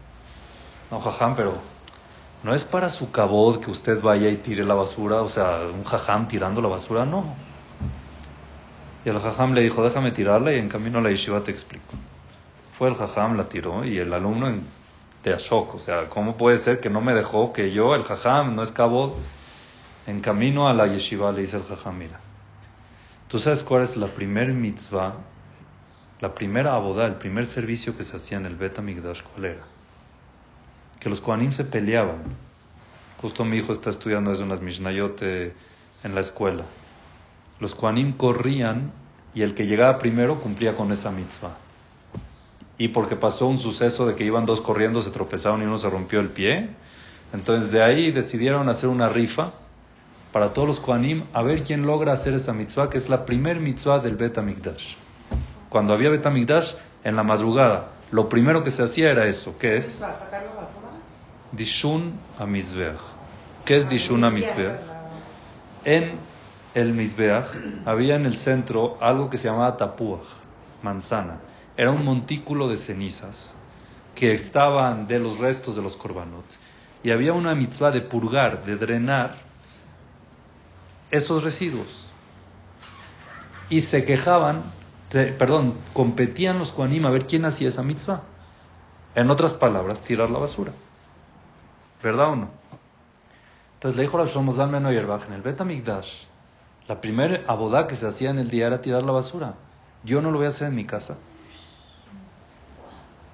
No, 0.91 1.01
jajam, 1.01 1.35
pero 1.35 1.55
No 2.43 2.55
es 2.55 2.65
para 2.65 2.89
su 2.89 3.11
cabod 3.11 3.61
que 3.61 3.71
usted 3.71 4.01
vaya 4.01 4.29
y 4.29 4.37
tire 4.37 4.65
la 4.65 4.75
basura, 4.75 5.23
o 5.23 5.29
sea, 5.29 5.61
un 5.73 5.85
jajam 5.85 6.29
tirando 6.29 6.61
la 6.63 6.69
basura, 6.69 7.05
no. 7.05 7.35
Y 9.05 9.09
el 9.09 9.19
jajam 9.21 9.53
le 9.53 9.63
dijo, 9.63 9.83
déjame 9.83 10.13
tirarla 10.13 10.53
y 10.53 10.59
en 10.59 10.69
camino 10.69 10.99
a 10.99 11.03
la 11.03 11.11
yeshiva 11.11 11.41
te 11.41 11.51
explico. 11.51 11.95
Fue 12.79 12.89
el 12.89 12.95
jajam, 12.95 13.37
la 13.37 13.45
tiró 13.45 13.85
y 13.85 13.99
el 13.99 14.13
alumno 14.13 14.49
en, 14.49 14.65
de 15.25 15.35
o 15.35 15.79
sea, 15.79 16.09
¿cómo 16.09 16.37
puede 16.37 16.57
ser 16.57 16.79
que 16.79 16.89
no 16.89 17.01
me 17.01 17.13
dejó 17.13 17.53
que 17.53 17.73
yo, 17.73 17.95
el 17.95 18.05
jajam, 18.05 18.55
no 18.55 18.63
es 18.63 18.71
cabod? 18.71 19.13
En 20.07 20.21
camino 20.21 20.69
a 20.69 20.73
la 20.73 20.87
yeshiva 20.87 21.33
le 21.33 21.41
dice 21.41 21.57
el 21.57 21.65
jajam, 21.65 21.99
mira, 21.99 22.21
¿tú 23.29 23.39
sabes 23.39 23.63
cuál 23.63 23.83
es 23.83 23.97
la 23.97 24.09
primer 24.09 24.53
mitzvah, 24.53 25.15
la 26.21 26.35
primera 26.35 26.75
abodá, 26.75 27.07
el 27.07 27.17
primer 27.17 27.47
servicio 27.47 27.97
que 27.97 28.03
se 28.03 28.17
hacía 28.17 28.39
en 28.39 28.47
el 28.47 28.57
Bet 28.57 28.79
Amigdash, 28.79 29.23
cuál 29.23 29.45
era? 29.47 29.63
Que 31.01 31.11
los 31.11 31.21
Kohanim 31.21 31.53
se 31.53 31.65
peleaban. 31.65 32.23
Justo 33.21 33.45
mi 33.45 33.59
hijo 33.59 33.73
está 33.73 33.91
estudiando 33.91 34.31
desde 34.31 34.45
unas 34.45 34.61
Mishnayot 34.61 35.19
eh, 35.23 35.53
en 36.03 36.15
la 36.15 36.21
escuela. 36.21 36.65
Los 37.61 37.75
Kohanim 37.75 38.13
corrían 38.13 38.93
y 39.35 39.43
el 39.43 39.55
que 39.55 39.67
llegaba 39.67 39.99
primero 39.99 40.41
cumplía 40.41 40.77
con 40.77 40.93
esa 40.93 41.11
mitzvah. 41.11 41.57
Y 42.79 42.89
porque 42.89 43.17
pasó 43.17 43.47
un 43.47 43.59
suceso 43.59 44.07
de 44.07 44.15
que 44.15 44.25
iban 44.25 44.47
dos 44.47 44.61
corriendo, 44.61 45.03
se 45.03 45.11
tropezaron 45.11 45.63
y 45.63 45.65
uno 45.65 45.79
se 45.79 45.89
rompió 45.89 46.21
el 46.21 46.29
pie. 46.29 46.71
Entonces 47.33 47.73
de 47.73 47.83
ahí 47.83 48.13
decidieron 48.13 48.69
hacer 48.69 48.89
una 48.89 49.09
rifa 49.09 49.53
para 50.37 50.53
todos 50.53 50.69
los 50.69 50.81
Kohanim 50.81 51.25
a 51.33 51.41
ver 51.41 51.65
quién 51.65 51.87
logra 51.87 52.13
hacer 52.13 52.35
esa 52.35 52.53
mitzvah, 52.53 52.91
que 52.91 52.99
es 52.99 53.09
la 53.09 53.25
primer 53.25 53.59
mitzvah 53.59 54.01
del 54.01 54.17
Bet 54.17 54.37
Amikdash. 54.37 54.97
Cuando 55.71 55.95
había 55.95 56.11
Bet 56.11 56.27
Amikdash, 56.27 56.75
en 57.05 57.17
la 57.17 57.23
madrugada, 57.23 57.93
lo 58.11 58.29
primero 58.29 58.63
que 58.63 58.71
se 58.71 58.83
hacía 58.83 59.11
era 59.11 59.27
eso, 59.29 59.57
que 59.57 59.79
es. 59.79 60.07
Dishun 61.53 62.21
Amizbeach. 62.39 63.01
¿Qué 63.65 63.77
es 63.77 63.89
Dishun 63.89 64.25
Amizbeach? 64.25 64.79
En 65.87 66.19
el 66.75 66.93
Mizbeach 66.93 67.47
había 67.87 68.17
en 68.17 68.27
el 68.27 68.37
centro 68.37 68.99
algo 69.01 69.31
que 69.31 69.39
se 69.39 69.49
llamaba 69.49 69.79
tapuach, 69.79 70.27
manzana. 70.83 71.39
Era 71.79 71.93
un 71.93 72.05
montículo 72.05 72.69
de 72.69 72.77
cenizas 72.77 73.57
que 74.15 74.35
estaban 74.35 75.07
de 75.07 75.19
los 75.19 75.39
restos 75.39 75.77
de 75.77 75.81
los 75.81 75.97
korbanot. 75.97 76.45
Y 77.03 77.11
había 77.11 77.33
una 77.33 77.55
mitzvah 77.55 77.91
de 77.91 78.03
purgar, 78.03 78.67
de 78.67 78.77
drenar 78.77 79.46
esos 81.11 81.45
residuos. 81.45 82.11
Y 83.69 83.81
se 83.81 84.05
quejaban, 84.05 84.63
perdón, 85.11 85.75
competían 85.93 86.59
los 86.59 86.73
Kohanim 86.73 87.07
a 87.07 87.11
ver 87.11 87.27
quién 87.27 87.45
hacía 87.45 87.69
esa 87.69 87.83
mitzvah. 87.83 88.23
En 89.15 89.31
otras 89.31 89.55
palabras, 89.55 90.03
tirar 90.03 90.31
la 90.31 90.39
basura. 90.39 90.73
¿Verdad 92.03 92.31
o 92.31 92.37
no? 92.37 92.51
Entonces 93.75 93.97
le 93.97 94.03
dijo 94.03 94.21
a 94.21 94.25
Shlomo 94.25 94.53
Zalman 94.53 94.87
en 94.87 95.33
el 95.33 95.43
Bet 95.43 95.61
Amigdash, 95.61 96.25
la 96.89 97.01
primera 97.01 97.43
abodá 97.47 97.87
que 97.87 97.95
se 97.95 98.07
hacía 98.07 98.31
en 98.31 98.39
el 98.39 98.49
día 98.49 98.69
era 98.69 98.81
tirar 98.81 99.03
la 99.03 99.13
basura. 99.13 99.55
Yo 100.05 100.23
no 100.23 100.31
lo 100.31 100.39
voy 100.39 100.47
a 100.47 100.49
hacer 100.49 100.69
en 100.69 100.77
mi 100.77 100.85
casa. 100.85 101.17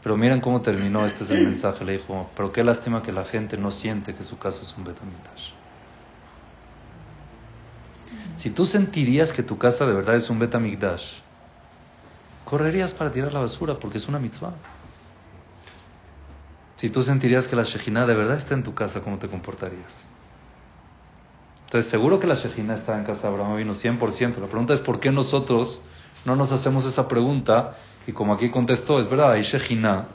Pero 0.02 0.17
miren 0.17 0.41
cómo 0.41 0.62
terminó, 0.62 1.05
este 1.05 1.25
es 1.25 1.31
el 1.31 1.45
mensaje. 1.45 1.85
Le 1.85 1.93
dijo, 1.93 2.29
pero 2.35 2.50
qué 2.50 2.64
lástima 2.64 3.02
que 3.02 3.12
la 3.12 3.25
gente 3.25 3.57
no 3.57 3.71
siente 3.71 4.14
que 4.14 4.23
su 4.23 4.38
casa 4.38 4.62
es 4.62 4.75
un 4.76 4.85
Bet 4.85 5.00
Amigdash. 5.00 5.62
Si 8.37 8.50
tú 8.50 8.66
sentirías 8.66 9.33
que 9.33 9.42
tu 9.42 9.59
casa 9.59 9.87
de 9.87 9.92
verdad 9.92 10.16
es 10.16 10.28
un 10.31 10.38
Bet 10.38 10.54
Amigdash, 10.54 11.21
correrías 12.45 12.92
para 12.95 13.12
tirar 13.12 13.33
la 13.33 13.40
basura 13.40 13.78
porque 13.78 13.99
es 13.99 14.09
una 14.09 14.19
mitzvah. 14.19 14.54
Si 16.76 16.90
tú 16.90 17.02
sentirías 17.02 17.47
que 17.47 17.54
la 17.54 17.62
Shejina 17.62 18.07
de 18.07 18.14
verdad 18.14 18.37
está 18.37 18.54
en 18.54 18.64
tu 18.64 18.75
casa, 18.75 19.00
¿cómo 19.02 19.19
te 19.19 19.28
comportarías? 19.28 20.07
Entonces, 21.66 21.90
seguro 21.90 22.19
que 22.19 22.26
la 22.26 22.35
Shejina 22.35 22.75
está 22.75 22.99
en 22.99 23.04
casa 23.04 23.28
de 23.28 23.35
Abraham 23.35 23.57
vino 23.57 23.73
100%. 23.73 24.38
La 24.38 24.49
pregunta 24.49 24.75
es 24.75 24.81
por 24.81 24.99
qué 24.99 25.12
nosotros 25.12 25.81
no 26.25 26.35
nos 26.35 26.50
hacemos 26.52 26.85
esa 26.85 27.07
pregunta. 27.07 27.76
Y 28.07 28.12
como 28.12 28.35
aquí 28.35 28.50
contestó, 28.50 28.99
es 28.99 29.09
verdad, 29.09 29.31
hay 29.31 29.42
Shejina, 29.42 30.09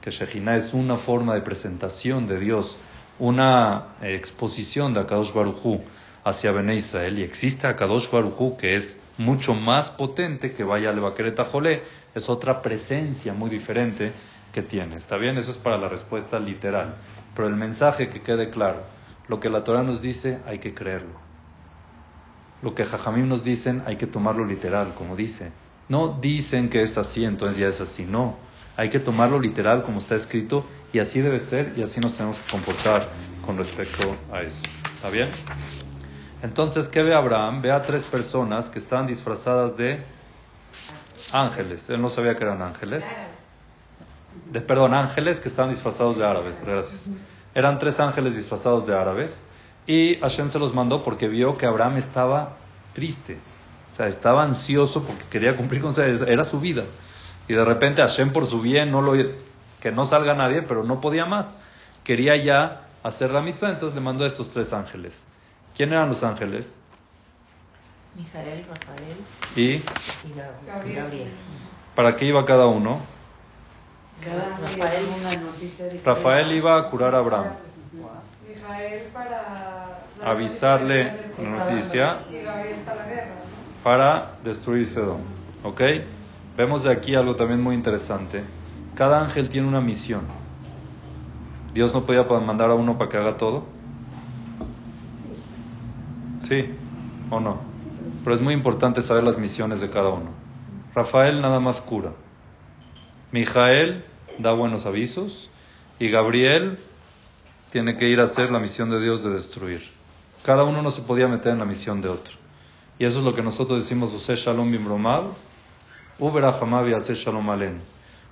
que 0.00 0.10
Shejina 0.10 0.56
es 0.56 0.72
una 0.72 0.96
forma 0.96 1.34
de 1.34 1.40
presentación 1.40 2.26
de 2.28 2.38
Dios, 2.38 2.78
una 3.18 3.88
eh, 4.00 4.14
exposición 4.14 4.94
de 4.94 5.00
Akadosh 5.00 5.32
Barujú 5.32 5.82
hacia 6.24 6.52
Bene 6.52 6.74
Israel. 6.74 7.18
Y 7.18 7.22
existe 7.22 7.66
Akadosh 7.66 8.10
Barujú 8.10 8.56
que 8.56 8.76
es 8.76 8.98
mucho 9.18 9.54
más 9.54 9.90
potente 9.90 10.52
que 10.52 10.64
vaya 10.64 10.90
al 10.90 11.00
Baquereta 11.00 11.44
Jolé. 11.44 11.82
Es 12.14 12.28
otra 12.28 12.62
presencia 12.62 13.32
muy 13.32 13.50
diferente 13.50 14.12
que 14.52 14.62
tiene. 14.62 14.96
¿Está 14.96 15.16
bien? 15.16 15.36
Eso 15.38 15.50
es 15.50 15.58
para 15.58 15.78
la 15.78 15.88
respuesta 15.88 16.38
literal. 16.38 16.94
Pero 17.34 17.48
el 17.48 17.56
mensaje 17.56 18.08
que 18.08 18.20
quede 18.20 18.50
claro. 18.50 18.82
Lo 19.28 19.40
que 19.40 19.48
la 19.48 19.64
Torah 19.64 19.82
nos 19.82 20.02
dice 20.02 20.40
hay 20.46 20.58
que 20.58 20.74
creerlo. 20.74 21.20
Lo 22.60 22.74
que 22.74 22.84
Jajamim 22.84 23.28
nos 23.28 23.44
dicen 23.44 23.82
hay 23.86 23.96
que 23.96 24.06
tomarlo 24.06 24.44
literal, 24.44 24.94
como 24.94 25.16
dice. 25.16 25.52
No 25.88 26.18
dicen 26.20 26.68
que 26.68 26.82
es 26.82 26.96
así, 26.96 27.24
entonces 27.24 27.58
ya 27.58 27.68
es 27.68 27.80
así. 27.80 28.04
No. 28.04 28.36
Hay 28.76 28.88
que 28.88 29.00
tomarlo 29.00 29.38
literal 29.38 29.82
como 29.82 29.98
está 29.98 30.14
escrito 30.14 30.64
y 30.92 30.98
así 30.98 31.20
debe 31.20 31.40
ser 31.40 31.74
y 31.76 31.82
así 31.82 32.00
nos 32.00 32.14
tenemos 32.14 32.38
que 32.38 32.50
comportar 32.50 33.08
con 33.44 33.58
respecto 33.58 34.16
a 34.32 34.42
eso. 34.42 34.60
¿Está 34.94 35.10
bien? 35.10 35.28
Entonces, 36.42 36.88
¿qué 36.88 37.02
ve 37.02 37.14
Abraham? 37.14 37.62
Ve 37.62 37.70
a 37.70 37.82
tres 37.82 38.04
personas 38.04 38.68
que 38.68 38.78
estaban 38.78 39.06
disfrazadas 39.06 39.76
de 39.76 40.04
ángeles. 41.32 41.88
Él 41.88 42.02
no 42.02 42.08
sabía 42.08 42.34
que 42.34 42.42
eran 42.42 42.60
ángeles. 42.62 43.06
De, 44.50 44.60
perdón, 44.60 44.92
ángeles 44.92 45.38
que 45.38 45.48
estaban 45.48 45.70
disfrazados 45.70 46.18
de 46.18 46.26
árabes. 46.26 46.60
Gracias. 46.64 47.10
Eran 47.54 47.78
tres 47.78 48.00
ángeles 48.00 48.34
disfrazados 48.34 48.86
de 48.86 48.94
árabes. 48.94 49.44
Y 49.86 50.16
Hashem 50.16 50.48
se 50.48 50.58
los 50.58 50.74
mandó 50.74 51.04
porque 51.04 51.28
vio 51.28 51.56
que 51.56 51.66
Abraham 51.66 51.98
estaba 51.98 52.56
triste. 52.92 53.38
O 53.92 53.94
sea, 53.94 54.08
estaba 54.08 54.42
ansioso 54.42 55.04
porque 55.04 55.24
quería 55.30 55.56
cumplir 55.56 55.80
con 55.80 55.94
su... 55.94 56.02
Era 56.02 56.44
su 56.44 56.58
vida. 56.58 56.82
Y 57.46 57.54
de 57.54 57.64
repente 57.64 58.02
Hashem 58.02 58.32
por 58.32 58.46
su 58.46 58.60
bien, 58.60 58.90
no 58.90 59.00
lo, 59.00 59.12
que 59.80 59.92
no 59.92 60.06
salga 60.06 60.34
nadie, 60.34 60.62
pero 60.62 60.82
no 60.82 61.00
podía 61.00 61.24
más. 61.24 61.58
Quería 62.02 62.36
ya 62.36 62.86
hacer 63.02 63.30
la 63.30 63.42
mitzvah, 63.42 63.70
entonces 63.70 63.94
le 63.94 64.00
mandó 64.00 64.24
a 64.24 64.26
estos 64.26 64.48
tres 64.48 64.72
ángeles. 64.72 65.28
¿Quién 65.76 65.92
eran 65.92 66.08
los 66.08 66.22
ángeles? 66.22 66.80
Mijael, 68.14 68.64
Rafael 68.68 69.16
Y 69.56 69.62
y 69.62 69.82
Gab- 70.34 70.66
Gabriel. 70.66 70.96
Gabriel. 71.02 71.32
para 71.94 72.14
qué 72.16 72.26
iba 72.26 72.44
cada 72.44 72.66
uno. 72.66 73.00
Cada 74.22 74.58
Rafael. 74.58 75.06
día 75.06 75.16
una 75.16 75.36
noticia 75.50 75.84
diferente. 75.86 76.02
Rafael 76.04 76.52
iba 76.52 76.78
a 76.78 76.90
curar 76.90 77.14
a 77.14 77.18
Abraham, 77.18 77.52
Mijael 78.46 79.04
para 79.12 79.98
avisarle 80.22 81.04
la 81.38 81.48
noticia 81.48 82.20
y 82.30 82.42
Gabriel 82.42 82.76
para 82.84 83.06
guerra. 83.06 83.34
para 83.82 84.32
destruir 84.44 84.84
Sedón. 84.86 85.20
¿Ok? 85.64 85.80
Vemos 86.56 86.84
de 86.84 86.92
aquí 86.92 87.14
algo 87.14 87.34
también 87.34 87.62
muy 87.62 87.74
interesante. 87.74 88.44
Cada 88.94 89.20
ángel 89.22 89.48
tiene 89.48 89.66
una 89.66 89.80
misión. 89.80 90.22
Dios 91.72 91.94
no 91.94 92.04
podía 92.04 92.24
mandar 92.24 92.70
a 92.70 92.74
uno 92.74 92.98
para 92.98 93.08
que 93.10 93.16
haga 93.16 93.36
todo. 93.38 93.64
¿Sí 96.42 96.66
o 97.30 97.38
no? 97.38 97.60
Pero 98.24 98.34
es 98.34 98.40
muy 98.40 98.52
importante 98.52 99.00
saber 99.00 99.22
las 99.22 99.38
misiones 99.38 99.80
de 99.80 99.90
cada 99.90 100.08
uno. 100.08 100.30
Rafael 100.94 101.40
nada 101.40 101.60
más 101.60 101.80
cura. 101.80 102.12
Mijael 103.30 104.04
da 104.38 104.52
buenos 104.52 104.84
avisos. 104.84 105.50
Y 105.98 106.08
Gabriel 106.08 106.78
tiene 107.70 107.96
que 107.96 108.08
ir 108.08 108.18
a 108.18 108.24
hacer 108.24 108.50
la 108.50 108.58
misión 108.58 108.90
de 108.90 109.00
Dios 109.00 109.22
de 109.22 109.30
destruir. 109.30 109.88
Cada 110.44 110.64
uno 110.64 110.82
no 110.82 110.90
se 110.90 111.02
podía 111.02 111.28
meter 111.28 111.52
en 111.52 111.60
la 111.60 111.64
misión 111.64 112.00
de 112.00 112.08
otro. 112.08 112.34
Y 112.98 113.04
eso 113.04 113.20
es 113.20 113.24
lo 113.24 113.34
que 113.34 113.42
nosotros 113.42 113.82
decimos, 113.82 114.12
Use 114.12 114.34
Shalom 114.34 114.70
Bimromad, 114.70 115.22
Uber 116.18 116.44
Ahamav 116.44 116.88
y 116.88 116.94
Hace 116.94 117.14
Shalom 117.14 117.48
Alen. 117.50 117.80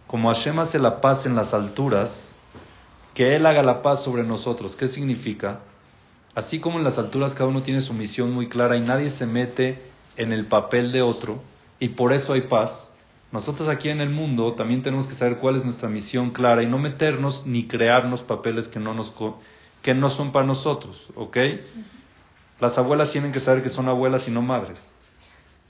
Como 0.09 0.29
Hashem 0.29 0.59
hace 0.59 0.81
la 0.81 1.01
paz 1.01 1.27
en 1.27 1.37
las 1.37 1.55
alturas, 1.55 2.35
que 3.15 3.37
Él 3.37 3.47
haga 3.47 3.63
la 3.63 3.83
paz 3.83 4.03
sobre 4.03 4.25
nosotros. 4.25 4.75
¿Qué 4.75 4.89
significa? 4.89 5.61
Así 6.35 6.61
como 6.61 6.79
en 6.79 6.85
las 6.85 6.99
alturas 6.99 7.35
cada 7.35 7.49
uno 7.49 7.63
tiene 7.63 7.81
su 7.81 7.93
misión 7.93 8.33
muy 8.33 8.49
clara 8.49 8.77
y 8.77 8.81
nadie 8.81 9.11
se 9.11 9.27
mete 9.27 9.83
en 10.17 10.33
el 10.33 10.45
papel 10.45 10.93
de 10.93 11.03
otro, 11.03 11.41
y 11.79 11.89
por 11.89 12.13
eso 12.13 12.35
hay 12.35 12.43
paz, 12.43 12.93
nosotros 13.33 13.69
aquí 13.69 13.89
en 13.89 14.01
el 14.01 14.11
mundo 14.11 14.55
también 14.55 14.83
tenemos 14.83 15.07
que 15.07 15.15
saber 15.15 15.39
cuál 15.39 15.55
es 15.55 15.65
nuestra 15.65 15.89
misión 15.89 16.31
clara 16.31 16.63
y 16.63 16.67
no 16.67 16.79
meternos 16.79 17.47
ni 17.47 17.67
crearnos 17.67 18.23
papeles 18.23 18.67
que 18.67 18.81
no, 18.81 18.93
nos, 18.93 19.13
que 19.83 19.95
no 19.95 20.11
son 20.11 20.33
para 20.33 20.47
nosotros, 20.47 21.11
¿ok? 21.15 21.37
Las 22.59 22.77
abuelas 22.77 23.11
tienen 23.11 23.31
que 23.31 23.39
saber 23.39 23.63
que 23.63 23.69
son 23.69 23.89
abuelas 23.89 24.27
y 24.27 24.33
no 24.33 24.43
madres. 24.43 24.95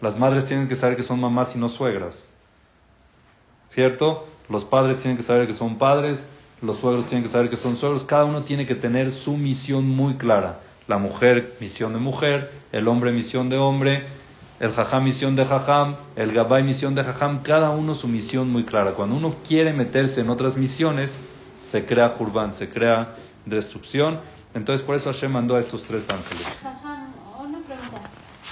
Las 0.00 0.18
madres 0.18 0.46
tienen 0.46 0.68
que 0.68 0.74
saber 0.74 0.96
que 0.96 1.02
son 1.02 1.20
mamás 1.20 1.54
y 1.54 1.58
no 1.58 1.68
suegras. 1.68 2.34
¿Cierto? 3.68 4.26
Los 4.48 4.64
padres 4.64 4.98
tienen 4.98 5.18
que 5.18 5.22
saber 5.22 5.46
que 5.46 5.52
son 5.52 5.76
padres, 5.76 6.26
los 6.62 6.76
suegros 6.76 7.06
tienen 7.06 7.22
que 7.22 7.30
saber 7.30 7.48
que 7.48 7.56
son 7.56 7.76
suegros. 7.76 8.04
Cada 8.04 8.24
uno 8.24 8.42
tiene 8.42 8.66
que 8.66 8.74
tener 8.74 9.10
su 9.10 9.36
misión 9.36 9.88
muy 9.88 10.14
clara. 10.16 10.60
La 10.88 10.98
mujer, 10.98 11.56
misión 11.60 11.92
de 11.92 11.98
mujer, 11.98 12.50
el 12.72 12.88
hombre, 12.88 13.12
misión 13.12 13.48
de 13.48 13.56
hombre, 13.56 14.04
el 14.58 14.72
jajam, 14.72 15.04
misión 15.04 15.36
de 15.36 15.46
jajam, 15.46 15.96
el 16.16 16.32
gabay, 16.32 16.62
misión 16.62 16.94
de 16.94 17.02
jajam. 17.02 17.42
Cada 17.42 17.70
uno 17.70 17.94
su 17.94 18.08
misión 18.08 18.50
muy 18.50 18.64
clara. 18.64 18.92
Cuando 18.92 19.16
uno 19.16 19.36
quiere 19.46 19.72
meterse 19.72 20.20
en 20.20 20.30
otras 20.30 20.56
misiones, 20.56 21.18
se 21.60 21.86
crea 21.86 22.10
jurbán, 22.10 22.52
se 22.52 22.68
crea 22.68 23.14
destrucción. 23.46 24.20
Entonces 24.52 24.84
por 24.84 24.96
eso 24.96 25.10
Hashem 25.12 25.32
mandó 25.32 25.56
a 25.56 25.60
estos 25.60 25.84
tres 25.84 26.08
ángeles. 26.10 26.60
Ajá, 26.64 27.06
una 27.38 27.58
pregunta. 27.60 28.02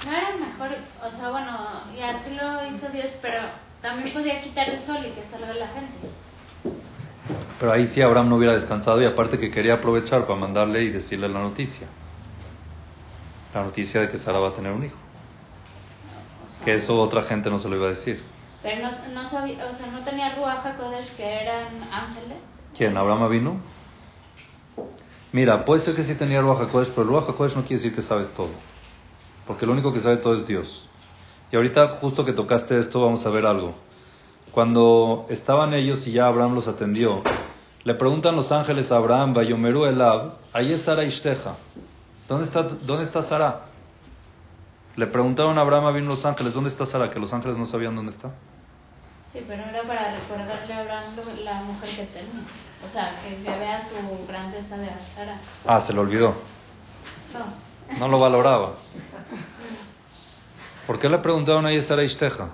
¿No 0.07 0.13
era 0.13 0.37
mejor, 0.37 0.77
o 1.05 1.17
sea, 1.17 1.31
bueno, 1.31 1.59
y 1.95 2.01
así 2.01 2.31
lo 2.31 2.67
hizo 2.69 2.89
Dios, 2.91 3.19
pero 3.21 3.41
también 3.83 4.15
podía 4.15 4.41
quitar 4.41 4.71
el 4.71 4.81
sol 4.81 4.99
y 5.01 5.11
que 5.11 5.27
salga 5.27 5.53
la 5.55 5.67
gente? 5.69 6.09
Pero 7.59 7.73
ahí 7.73 7.87
sí 7.87 8.01
Abraham 8.01 8.29
no 8.29 8.37
hubiera 8.37 8.55
descansado 8.55 9.03
y 9.03 9.07
aparte 9.07 9.39
que 9.39 9.51
quería 9.51 9.75
aprovechar 9.75 10.27
para 10.27 10.39
mandarle 10.39 10.83
y 10.83 10.91
decirle 10.91 11.29
la 11.29 11.41
noticia. 11.41 11.89
La 13.53 13.65
noticia 13.65 14.01
de 14.01 14.09
que 14.09 14.19
Sara 14.19 14.39
va 14.39 14.51
a 14.51 14.53
tener 14.53 14.73
un 14.73 14.85
hijo. 14.85 14.97
O 14.97 16.57
sea, 16.57 16.65
Que 16.65 16.75
eso 16.75 17.01
otra 17.01 17.23
gente 17.23 17.51
no 17.51 17.59
se 17.59 17.69
lo 17.69 17.77
iba 17.77 17.87
a 17.87 17.91
decir. 17.91 18.23
Pero 18.63 18.83
no, 18.83 19.23
no 19.23 19.29
sabía, 19.29 19.67
o 19.67 19.75
sea, 19.75 19.87
no 19.89 20.01
tenía 20.01 20.35
Ruach 20.37 20.65
HaKodesh 20.65 21.17
que 21.17 21.43
eran 21.43 21.67
ángeles. 21.93 22.39
¿Quién? 22.77 22.97
¿Abraham 22.97 23.31
vino? 23.31 23.57
Mira, 25.33 25.65
puede 25.65 25.81
ser 25.81 25.95
que 25.95 26.03
sí 26.03 26.15
tenía 26.15 26.41
Ruach 26.41 26.61
HaKodesh, 26.61 26.91
pero 26.91 27.07
Ruach 27.07 27.29
HaKodesh 27.29 27.57
no 27.57 27.63
quiere 27.63 27.77
decir 27.77 27.95
que 27.95 28.03
sabes 28.03 28.31
todo. 28.31 28.51
Porque 29.47 29.67
lo 29.67 29.73
único 29.73 29.93
que 29.93 30.01
sabe 30.01 30.19
todo 30.19 30.35
es 30.35 30.47
Dios. 30.47 30.89
Y 31.51 31.57
ahorita, 31.57 31.89
justo 32.01 32.25
que 32.25 32.33
tocaste 32.33 32.79
esto, 32.79 33.01
vamos 33.03 33.25
a 33.27 33.31
ver 33.31 33.47
algo. 33.47 33.75
Cuando 34.53 35.27
estaban 35.29 35.73
ellos 35.75 36.07
y 36.07 36.13
ya 36.13 36.27
Abraham 36.27 36.55
los 36.55 36.69
atendió, 36.69 37.23
le 37.85 37.95
preguntan 37.95 38.37
los 38.37 38.53
ángeles 38.53 38.93
a 38.93 38.97
Abraham, 38.97 39.35
Bayomeru 39.35 39.87
Elab, 39.87 40.33
ahí 40.53 40.73
es 40.73 40.83
Sara 40.83 41.05
Ishteja. 41.05 41.55
¿Dónde 42.29 42.45
está, 42.45 42.63
¿Dónde 42.63 43.05
está 43.05 43.23
Sara? 43.23 43.63
Le 44.97 45.07
preguntaron 45.07 45.57
a 45.59 45.63
Abraham, 45.63 45.95
vino 45.95 46.09
los 46.09 46.27
ángeles, 46.27 46.55
¿dónde 46.55 46.69
está 46.69 46.85
Sara? 46.85 47.09
Que 47.09 47.19
los 47.19 47.33
ángeles 47.33 47.57
no 47.57 47.67
sabían 47.67 47.95
dónde 47.95 48.11
está. 48.11 48.31
Sí, 49.33 49.45
pero 49.47 49.63
era 49.63 49.83
para 49.83 50.15
recordarle 50.15 50.75
a 50.75 50.81
Abraham 50.81 51.15
la 51.45 51.63
mujer 51.63 51.91
que 51.91 52.05
tenía. 52.07 52.43
O 52.87 52.93
sea, 52.93 53.21
que, 53.23 53.37
que 53.43 53.59
vea 53.59 53.83
su 53.89 54.27
grandeza 54.27 54.77
de 54.77 54.89
Sara. 55.15 55.39
Ah, 55.67 55.81
se 55.81 55.93
lo 55.93 56.03
olvidó. 56.03 56.35
No. 57.33 57.99
No 57.99 58.09
lo 58.09 58.19
valoraba. 58.19 58.73
¿Por 60.87 60.99
qué 60.99 61.09
le 61.09 61.19
preguntaron 61.19 61.67
a 61.67 61.81
Sara 61.81 62.03
Ishteja? 62.03 62.49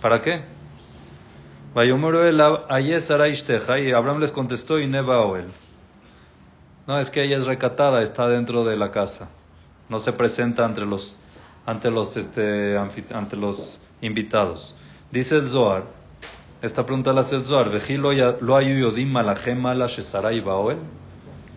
¿Para 0.00 0.20
qué? 0.20 0.42
Vayomero 0.42 0.42
el 0.42 0.42
Aye 0.42 0.50
Sara 0.50 0.50
Ishteja 0.50 1.61
y 3.78 3.92
Abraham 3.92 4.20
les 4.20 4.30
contestó 4.32 4.78
y 4.78 4.86
Neba 4.86 5.20
Oel. 5.24 5.46
No, 6.86 6.98
es 6.98 7.10
que 7.10 7.24
ella 7.24 7.38
es 7.38 7.46
recatada, 7.46 8.02
está 8.02 8.28
dentro 8.28 8.64
de 8.64 8.76
la 8.76 8.90
casa. 8.90 9.30
No 9.88 9.98
se 9.98 10.12
presenta 10.12 10.64
ante 10.64 10.84
los 10.84 11.16
ante 11.64 11.90
los 11.90 12.16
este 12.16 12.76
ante 12.76 13.36
los 13.36 13.80
invitados. 14.00 14.74
Dice 15.10 15.36
el 15.36 15.48
Zohar, 15.48 15.84
esta 16.60 16.84
pregunta 16.84 17.12
la 17.12 17.20
hace 17.22 17.36
el 17.36 17.44
Zohar, 17.44 17.70
"Veji 17.70 17.96
lo 17.96 18.12
ya- 18.12 18.36
lo 18.40 18.56
ayu 18.56 18.78
yodim 18.78 19.10
malachem 19.10 19.64
ala 19.64 19.86
shesara 19.86 20.32
iba 20.32 20.56
Oel?" 20.56 20.78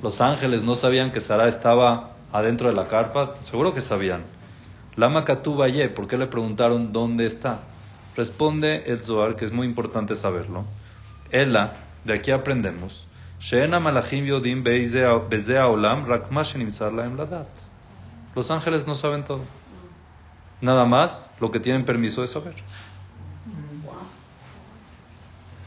Los 0.01 0.21
ángeles 0.21 0.63
no 0.63 0.75
sabían 0.75 1.11
que 1.11 1.19
Sara 1.19 1.47
estaba 1.47 2.11
adentro 2.31 2.67
de 2.69 2.75
la 2.75 2.87
carpa, 2.87 3.35
seguro 3.43 3.73
que 3.73 3.81
sabían. 3.81 4.23
Lama 4.95 5.25
Katuba 5.25 5.67
Ye, 5.67 5.89
¿por 5.89 6.07
qué 6.07 6.17
le 6.17 6.27
preguntaron 6.27 6.93
dónde 6.93 7.25
está? 7.25 7.59
Responde 8.15 8.83
el 8.87 9.03
Zohar, 9.03 9.35
que 9.35 9.45
es 9.45 9.51
muy 9.51 9.67
importante 9.67 10.15
saberlo. 10.15 10.65
Ella, 11.31 11.73
de 12.03 12.13
aquí 12.13 12.31
aprendemos. 12.31 13.07
Los 18.35 18.51
ángeles 18.51 18.87
no 18.87 18.95
saben 18.95 19.25
todo. 19.25 19.43
Nada 20.61 20.85
más 20.85 21.31
lo 21.39 21.51
que 21.51 21.59
tienen 21.59 21.85
permiso 21.85 22.21
de 22.21 22.27
saber. 22.27 22.55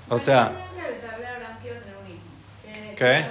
O 0.09 0.19
sea, 0.19 0.45
¿Para 0.45 1.59
qué 2.97 3.27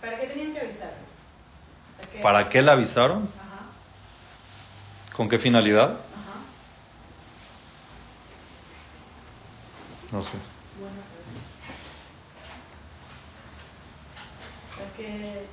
¿Para 0.00 0.18
qué 0.18 0.26
tenían 0.26 0.54
que 0.54 2.20
¿para 2.22 2.48
qué 2.48 2.62
le 2.62 2.72
avisaron? 2.72 3.28
¿Con 5.16 5.28
qué 5.28 5.38
finalidad? 5.38 5.96
No 10.16 10.22
sé. 10.22 10.38
O 14.72 14.76
sea, 14.78 14.90
que, 14.96 15.44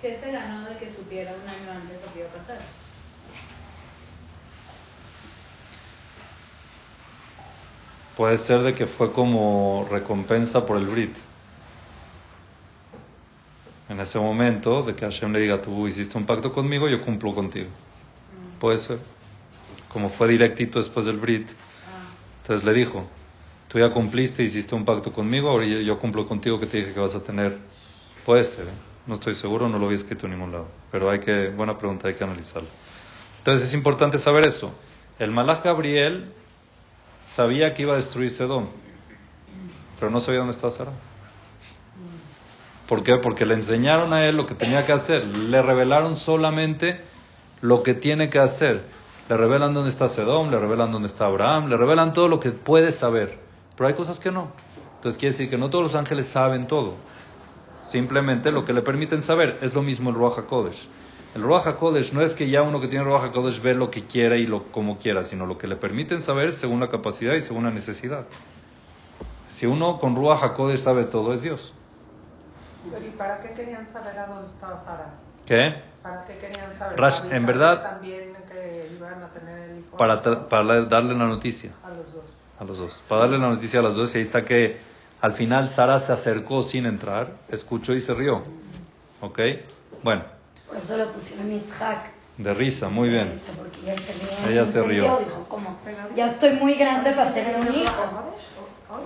que 0.00 0.18
se 0.18 0.32
ganó 0.32 0.66
de 0.70 0.78
que 0.78 0.90
supiera 0.90 1.32
un 1.34 1.46
año 1.46 1.82
antes 1.82 1.98
lo 2.00 2.12
que 2.14 2.20
iba 2.20 2.28
a 2.28 2.32
pasar. 2.32 2.58
Puede 8.16 8.38
ser 8.38 8.62
de 8.62 8.74
que 8.74 8.86
fue 8.86 9.12
como 9.12 9.86
recompensa 9.90 10.64
por 10.64 10.78
el 10.78 10.86
Brit. 10.86 11.18
En 13.90 14.00
ese 14.00 14.18
momento, 14.18 14.82
de 14.82 14.94
que 14.94 15.04
Hashem 15.04 15.30
le 15.30 15.40
diga, 15.40 15.60
tú 15.60 15.86
hiciste 15.86 16.16
un 16.16 16.24
pacto 16.24 16.54
conmigo, 16.54 16.88
yo 16.88 17.02
cumplo 17.02 17.34
contigo. 17.34 17.68
Puede 18.60 18.78
ser. 18.78 18.98
Como 19.92 20.08
fue 20.08 20.26
directito 20.28 20.78
después 20.78 21.04
del 21.04 21.18
Brit. 21.18 21.50
Ah, 21.50 22.08
Entonces 22.40 22.64
le 22.64 22.72
dijo, 22.72 23.06
tú 23.76 23.80
ya 23.80 23.90
cumpliste, 23.90 24.42
hiciste 24.42 24.74
un 24.74 24.86
pacto 24.86 25.12
conmigo, 25.12 25.50
ahora 25.50 25.66
yo, 25.66 25.98
cumplo 25.98 26.26
contigo 26.26 26.58
que 26.58 26.64
te 26.64 26.78
dije 26.78 26.94
que 26.94 27.00
vas 27.00 27.14
a 27.14 27.22
tener. 27.22 27.58
Puede 28.24 28.42
ser, 28.42 28.64
¿eh? 28.64 28.70
no 29.06 29.12
estoy 29.12 29.34
seguro, 29.34 29.68
no 29.68 29.78
lo 29.78 29.84
había 29.84 29.96
escrito 29.98 30.24
en 30.24 30.32
ningún 30.32 30.50
lado. 30.50 30.66
Pero 30.90 31.10
hay 31.10 31.18
que, 31.20 31.50
buena 31.50 31.76
pregunta, 31.76 32.08
hay 32.08 32.14
que 32.14 32.24
analizarla. 32.24 32.70
Entonces 33.36 33.68
es 33.68 33.74
importante 33.74 34.16
saber 34.16 34.46
eso. 34.46 34.72
El 35.18 35.30
Malach 35.30 35.62
Gabriel 35.62 36.32
sabía 37.22 37.74
que 37.74 37.82
iba 37.82 37.92
a 37.92 37.96
destruir 37.96 38.30
Sedón, 38.30 38.70
pero 40.00 40.10
no 40.10 40.20
sabía 40.20 40.38
dónde 40.38 40.54
estaba 40.54 40.70
Sara. 40.70 40.92
¿Por 42.88 43.04
qué? 43.04 43.18
Porque 43.18 43.44
le 43.44 43.52
enseñaron 43.52 44.14
a 44.14 44.26
él 44.26 44.36
lo 44.36 44.46
que 44.46 44.54
tenía 44.54 44.86
que 44.86 44.92
hacer. 44.92 45.26
Le 45.26 45.60
revelaron 45.60 46.16
solamente 46.16 47.02
lo 47.60 47.82
que 47.82 47.92
tiene 47.92 48.30
que 48.30 48.38
hacer. 48.38 48.84
Le 49.28 49.36
revelan 49.36 49.74
dónde 49.74 49.90
está 49.90 50.08
Sedón, 50.08 50.50
le 50.50 50.58
revelan 50.58 50.90
dónde 50.92 51.08
está 51.08 51.26
Abraham, 51.26 51.68
le 51.68 51.76
revelan 51.76 52.14
todo 52.14 52.28
lo 52.28 52.40
que 52.40 52.52
puede 52.52 52.90
saber. 52.90 53.44
Pero 53.76 53.88
hay 53.88 53.94
cosas 53.94 54.18
que 54.20 54.30
no. 54.30 54.48
Entonces 54.96 55.18
quiere 55.18 55.32
decir 55.32 55.50
que 55.50 55.58
no 55.58 55.70
todos 55.70 55.84
los 55.84 55.94
ángeles 55.94 56.26
saben 56.26 56.66
todo. 56.66 56.94
Simplemente 57.82 58.50
lo 58.50 58.64
que 58.64 58.72
le 58.72 58.82
permiten 58.82 59.22
saber. 59.22 59.58
Es 59.62 59.74
lo 59.74 59.82
mismo 59.82 60.10
el 60.10 60.16
Ruach 60.16 60.38
HaKodesh. 60.38 60.88
El 61.34 61.42
Ruach 61.42 61.66
HaKodesh 61.66 62.12
no 62.14 62.22
es 62.22 62.34
que 62.34 62.48
ya 62.48 62.62
uno 62.62 62.80
que 62.80 62.88
tiene 62.88 63.04
Ruach 63.04 63.24
HaKodesh 63.24 63.60
ve 63.60 63.74
lo 63.74 63.90
que 63.90 64.04
quiera 64.06 64.36
y 64.36 64.46
lo 64.46 64.64
como 64.72 64.98
quiera, 64.98 65.22
sino 65.22 65.46
lo 65.46 65.58
que 65.58 65.68
le 65.68 65.76
permiten 65.76 66.22
saber 66.22 66.50
según 66.52 66.80
la 66.80 66.88
capacidad 66.88 67.34
y 67.34 67.40
según 67.42 67.64
la 67.64 67.70
necesidad. 67.70 68.24
Si 69.50 69.66
uno 69.66 69.98
con 69.98 70.16
Ruach 70.16 70.42
HaKodesh 70.42 70.78
sabe 70.80 71.04
todo, 71.04 71.32
es 71.34 71.42
Dios. 71.42 71.72
¿y 73.04 73.10
para 73.10 73.40
qué 73.40 73.52
querían 73.52 73.86
saber 73.88 74.18
a 74.18 74.26
dónde 74.26 74.46
estaba 74.46 74.80
Sara? 74.80 75.10
¿Qué? 75.44 75.82
¿Para 76.02 76.24
qué 76.24 76.38
querían 76.38 76.74
saber? 76.74 76.98
Rash, 76.98 77.20
¿Para 77.20 77.36
en 77.36 77.46
verdad- 77.46 77.82
También 77.82 78.32
que 78.50 78.90
iban 78.96 79.22
a 79.22 79.28
tener 79.28 79.70
el 79.70 79.78
hijo. 79.80 79.96
Para, 79.96 80.22
tra- 80.22 80.48
para 80.48 80.84
darle 80.84 81.14
la 81.14 81.26
noticia 81.26 81.72
A 81.84 81.90
los 81.90 82.12
dos. 82.14 82.24
A 82.58 82.64
los 82.64 82.78
dos. 82.78 83.02
Para 83.08 83.22
darle 83.22 83.38
la 83.38 83.48
noticia 83.50 83.80
a 83.80 83.82
los 83.82 83.94
dos 83.96 84.14
y 84.14 84.18
ahí 84.18 84.24
está 84.24 84.44
que 84.44 84.78
al 85.20 85.32
final 85.32 85.70
Sara 85.70 85.98
se 85.98 86.12
acercó 86.12 86.62
sin 86.62 86.86
entrar, 86.86 87.32
escuchó 87.48 87.94
y 87.94 88.00
se 88.00 88.14
rió. 88.14 88.42
¿Ok? 89.20 89.40
Bueno, 90.02 90.24
Por 90.68 90.76
eso 90.76 90.96
lo 90.96 91.12
pusieron 91.12 91.50
Yitzhak. 91.50 92.10
de 92.38 92.54
risa, 92.54 92.88
muy 92.88 93.08
bien. 93.08 93.32
Risa, 93.32 93.52
ella 93.82 93.96
se 93.96 94.12
rió. 94.12 94.48
Ella 94.48 94.64
se 94.66 94.78
entendió, 94.78 95.04
rió. 95.04 95.18
Dijo, 95.24 95.44
como, 95.48 95.78
ya 96.14 96.32
estoy 96.32 96.52
muy 96.52 96.74
grande 96.74 97.12
para 97.12 97.32
tener 97.32 97.56
un 97.56 97.74
hijo. 97.74 98.34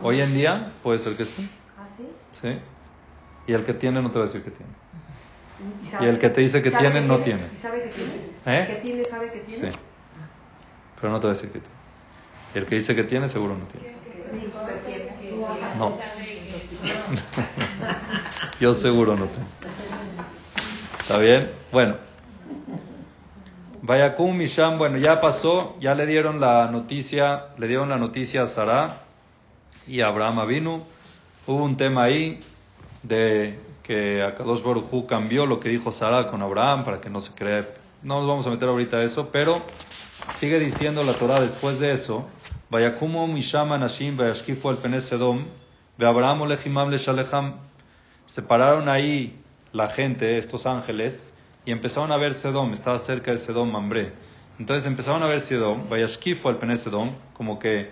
Hoy 0.02 0.20
en 0.20 0.34
día 0.34 0.72
puede 0.82 0.98
ser 0.98 1.16
que 1.16 1.24
sí, 1.26 1.48
¿Ah, 1.78 1.86
sí? 1.96 2.08
¿sí? 2.32 2.58
Y 3.46 3.52
el 3.52 3.64
que 3.64 3.74
tiene 3.74 4.00
no 4.02 4.10
te 4.10 4.18
va 4.18 4.24
a 4.24 4.28
decir 4.28 4.42
que 4.42 4.50
tiene. 4.50 4.72
sabe 5.90 6.06
Y 6.06 6.08
el 6.08 6.18
que 6.18 6.30
te 6.30 6.40
dice 6.40 6.62
que 6.62 6.70
sabe 6.70 6.90
tiene, 6.90 7.06
no 7.06 7.18
tiene. 7.18 7.42
¿Y 7.52 7.56
sabe 7.56 7.82
que 7.82 7.88
tiene? 7.88 8.12
¿Eh? 8.46 8.66
¿Que 8.66 8.74
tiene, 8.76 9.04
sabe 9.04 9.32
que 9.32 9.40
tiene? 9.40 9.72
Sí. 9.72 9.78
Pero 11.00 11.12
no 11.12 11.20
te 11.20 11.26
va 11.26 11.32
a 11.32 11.34
decir 11.34 11.50
que 11.50 11.60
tiene. 11.60 11.79
El 12.54 12.66
que 12.66 12.76
dice 12.76 12.94
que 12.94 13.04
tiene, 13.04 13.28
seguro 13.28 13.56
no 13.56 13.64
tiene. 13.66 13.94
No. 15.78 15.98
Yo 18.60 18.74
seguro 18.74 19.16
no 19.16 19.26
tengo. 19.26 19.46
¿Está 21.00 21.18
bien? 21.18 21.50
Bueno. 21.72 21.96
Vayakum 23.82 24.36
Misham, 24.36 24.78
bueno, 24.78 24.98
ya 24.98 25.20
pasó, 25.20 25.76
ya 25.80 25.94
le 25.94 26.06
dieron 26.06 26.40
la 26.40 26.70
noticia, 26.70 27.46
le 27.56 27.66
dieron 27.66 27.88
la 27.88 27.96
noticia 27.96 28.42
a 28.42 28.46
Sara 28.46 28.98
y 29.86 30.02
a 30.02 30.08
Abraham 30.08 30.46
vino. 30.46 30.82
Hubo 31.46 31.64
un 31.64 31.76
tema 31.76 32.04
ahí 32.04 32.40
de 33.02 33.58
que 33.82 34.22
Akadosh 34.22 34.62
Baruj 34.62 35.06
cambió 35.06 35.46
lo 35.46 35.58
que 35.58 35.70
dijo 35.70 35.90
Sara 35.90 36.26
con 36.26 36.42
Abraham 36.42 36.84
para 36.84 37.00
que 37.00 37.10
no 37.10 37.20
se 37.20 37.32
cree. 37.32 37.66
No 38.02 38.20
nos 38.20 38.28
vamos 38.28 38.46
a 38.46 38.50
meter 38.50 38.68
ahorita 38.68 38.98
a 38.98 39.02
eso, 39.02 39.30
pero 39.32 39.60
sigue 40.34 40.58
diciendo 40.58 41.02
la 41.02 41.12
Torah 41.14 41.40
después 41.40 41.78
de 41.78 41.92
eso. 41.92 42.28
Vayakumu 42.70 43.26
Misham 43.26 43.72
Anashim 43.72 44.16
Vayashkifu 44.16 44.68
al 44.68 44.76
Penes 44.76 45.04
Sedom 45.04 45.46
Ve 45.98 46.06
Abraham 46.06 46.42
Olejimam 46.42 46.88
Leshalejam. 46.88 47.56
Separaron 48.26 48.88
ahí 48.88 49.38
la 49.72 49.88
gente, 49.88 50.38
estos 50.38 50.66
ángeles, 50.66 51.36
y 51.64 51.72
empezaron 51.72 52.10
a 52.12 52.16
ver 52.16 52.34
Sedom, 52.34 52.72
estaba 52.72 52.96
cerca 52.98 53.32
de 53.32 53.36
Sedom, 53.36 53.70
Mambré. 53.70 54.12
Entonces 54.58 54.86
empezaron 54.86 55.22
a 55.22 55.26
ver 55.26 55.40
Sedom, 55.40 55.88
Vayashkifu 55.88 56.48
al 56.48 56.58
Penes 56.58 56.80
Sedom, 56.80 57.12
como 57.34 57.58
que 57.58 57.90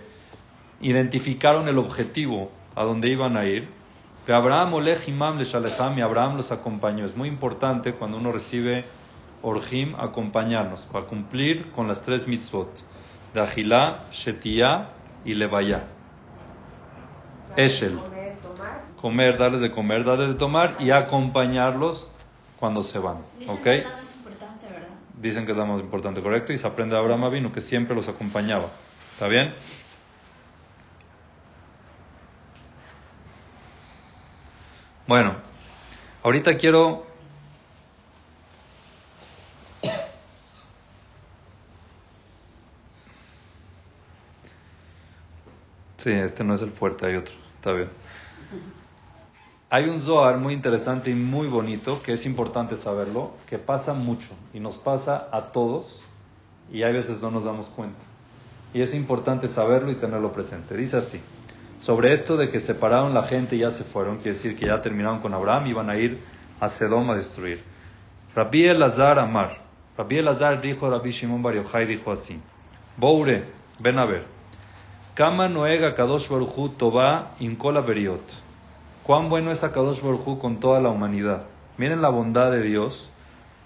identificaron 0.81 1.67
el 1.67 1.77
objetivo 1.77 2.51
a 2.75 2.83
donde 2.83 3.09
iban 3.09 3.37
a 3.37 3.45
ir. 3.45 3.67
Abraham 4.27 4.75
olej 4.75 5.07
imam 5.07 5.37
le 5.37 5.43
shalecham 5.43 5.97
y 5.97 6.01
Abraham 6.01 6.37
los 6.37 6.51
acompañó. 6.51 7.05
Es 7.05 7.15
muy 7.15 7.27
importante 7.27 7.93
cuando 7.93 8.17
uno 8.17 8.31
recibe 8.31 8.85
orjim 9.41 9.95
acompañarnos 9.95 10.81
para 10.91 11.05
cumplir 11.05 11.71
con 11.71 11.87
las 11.87 12.01
tres 12.01 12.27
mitzvot 12.27 12.69
de 13.33 13.41
Agilá, 13.41 14.05
Shetiyá 14.11 14.89
y 15.25 15.33
Levaya. 15.33 15.83
Eshel, 17.55 17.97
Comer, 17.97 18.37
tomar. 18.41 18.81
comer, 18.97 19.37
darles 19.37 19.61
de 19.61 19.71
comer, 19.71 20.03
darles 20.03 20.29
de 20.29 20.35
tomar 20.35 20.75
y 20.79 20.91
acompañarlos 20.91 22.09
cuando 22.59 22.81
se 22.81 22.99
van. 22.99 23.17
Dicen 23.39 23.55
¿Ok? 23.55 23.63
que 23.63 23.77
es 23.79 23.85
la 23.85 23.95
más 23.95 24.13
importante, 24.13 24.67
¿verdad? 24.67 24.87
Dicen 25.19 25.45
que 25.45 25.51
es 25.51 25.57
la 25.57 25.65
más 25.65 25.81
importante, 25.81 26.21
correcto, 26.21 26.53
y 26.53 26.57
se 26.57 26.67
aprende 26.67 26.95
de 26.95 27.01
Abraham 27.01 27.31
vino 27.31 27.51
que 27.51 27.61
siempre 27.61 27.95
los 27.95 28.07
acompañaba. 28.07 28.69
¿Está 29.13 29.27
bien? 29.27 29.53
Bueno, 35.07 35.33
ahorita 36.23 36.55
quiero... 36.55 37.08
Sí, 46.09 46.15
este 46.15 46.43
no 46.43 46.55
es 46.55 46.63
el 46.63 46.71
fuerte, 46.71 47.05
hay 47.05 47.17
otro. 47.17 47.35
Está 47.57 47.71
bien. 47.71 47.89
Hay 49.69 49.87
un 49.87 50.01
Zohar 50.01 50.39
muy 50.39 50.55
interesante 50.55 51.11
y 51.11 51.13
muy 51.13 51.45
bonito, 51.45 52.01
que 52.01 52.13
es 52.13 52.25
importante 52.25 52.75
saberlo, 52.75 53.33
que 53.45 53.59
pasa 53.59 53.93
mucho 53.93 54.31
y 54.51 54.59
nos 54.59 54.79
pasa 54.79 55.27
a 55.31 55.45
todos 55.45 56.01
y 56.73 56.81
hay 56.81 56.93
veces 56.93 57.21
no 57.21 57.29
nos 57.29 57.43
damos 57.43 57.67
cuenta. 57.67 57.99
Y 58.73 58.81
es 58.81 58.95
importante 58.95 59.47
saberlo 59.47 59.91
y 59.91 59.97
tenerlo 59.97 60.31
presente. 60.31 60.75
Dice 60.75 60.97
así, 60.97 61.21
sobre 61.77 62.11
esto 62.11 62.37
de 62.37 62.49
que 62.49 62.59
separaron 62.59 63.13
la 63.13 63.21
gente 63.21 63.55
y 63.55 63.59
ya 63.59 63.69
se 63.69 63.83
fueron, 63.83 64.15
quiere 64.15 64.31
decir 64.31 64.55
que 64.55 64.65
ya 64.65 64.81
terminaron 64.81 65.19
con 65.19 65.35
Abraham 65.35 65.67
y 65.67 65.69
iban 65.69 65.91
a 65.91 65.97
ir 65.97 66.17
a 66.59 66.69
Sedom 66.69 67.07
a 67.11 67.15
destruir. 67.15 67.61
Rabbi 68.33 68.65
Elazar 68.65 69.19
Amar, 69.19 69.61
Rabbi 69.95 70.17
Elazar 70.17 70.59
dijo, 70.59 70.89
Rabbi 70.89 71.11
Shimon 71.11 71.43
Bar 71.43 71.53
Yochai 71.53 71.85
dijo 71.85 72.11
así, 72.11 72.41
Boure, 72.97 73.43
ven 73.79 73.99
a 73.99 74.05
ver, 74.05 74.38
Kama 75.19 75.49
Noega 75.49 75.93
Kadosh 75.95 76.29
Baruchu 76.29 76.69
Toba 76.77 77.35
Inkola 77.41 77.81
Beriot. 77.81 78.23
Cuán 79.03 79.27
bueno 79.27 79.51
es 79.51 79.65
Akadosh 79.65 79.99
Baruj 79.99 80.25
Hu 80.25 80.39
con 80.39 80.61
toda 80.61 80.79
la 80.79 80.91
humanidad. 80.91 81.45
Miren 81.77 82.01
la 82.01 82.07
bondad 82.07 82.53
de 82.53 82.61
Dios, 82.61 83.11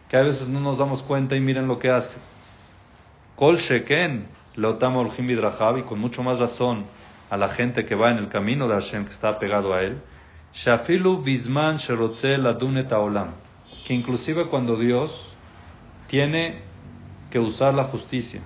que 0.10 0.18
a 0.18 0.24
veces 0.24 0.48
no 0.48 0.60
nos 0.62 0.80
damos 0.80 1.04
cuenta 1.04 1.36
y 1.36 1.42
miren 1.42 1.68
lo 1.68 1.78
que 1.78 1.92
hace. 1.92 2.18
Kol 3.36 3.58
Sheken, 3.58 4.26
Leotam 4.56 4.96
Bidrahab, 5.08 5.78
y 5.78 5.84
con 5.84 6.00
mucho 6.00 6.24
más 6.24 6.40
razón 6.40 6.86
a 7.30 7.38
la 7.38 7.50
gente 7.50 7.86
que 7.86 7.94
va 7.94 8.10
en 8.10 8.18
el 8.18 8.30
camino 8.30 8.68
de 8.68 8.74
Hashem, 8.74 9.06
que 9.06 9.12
está 9.12 9.38
pegado 9.38 9.76
a 9.76 9.84
él. 9.84 10.02
Shafilu 10.56 11.22
Bisman 11.22 11.78
Sherotze 11.78 12.36
Ladunet 12.40 12.92
Olam, 12.94 13.30
que 13.86 13.94
inclusive 13.94 14.48
cuando 14.48 14.76
Dios 14.76 15.36
tiene 16.08 16.64
que 17.30 17.38
usar 17.38 17.76
la 17.76 17.84
justicia 17.84 18.42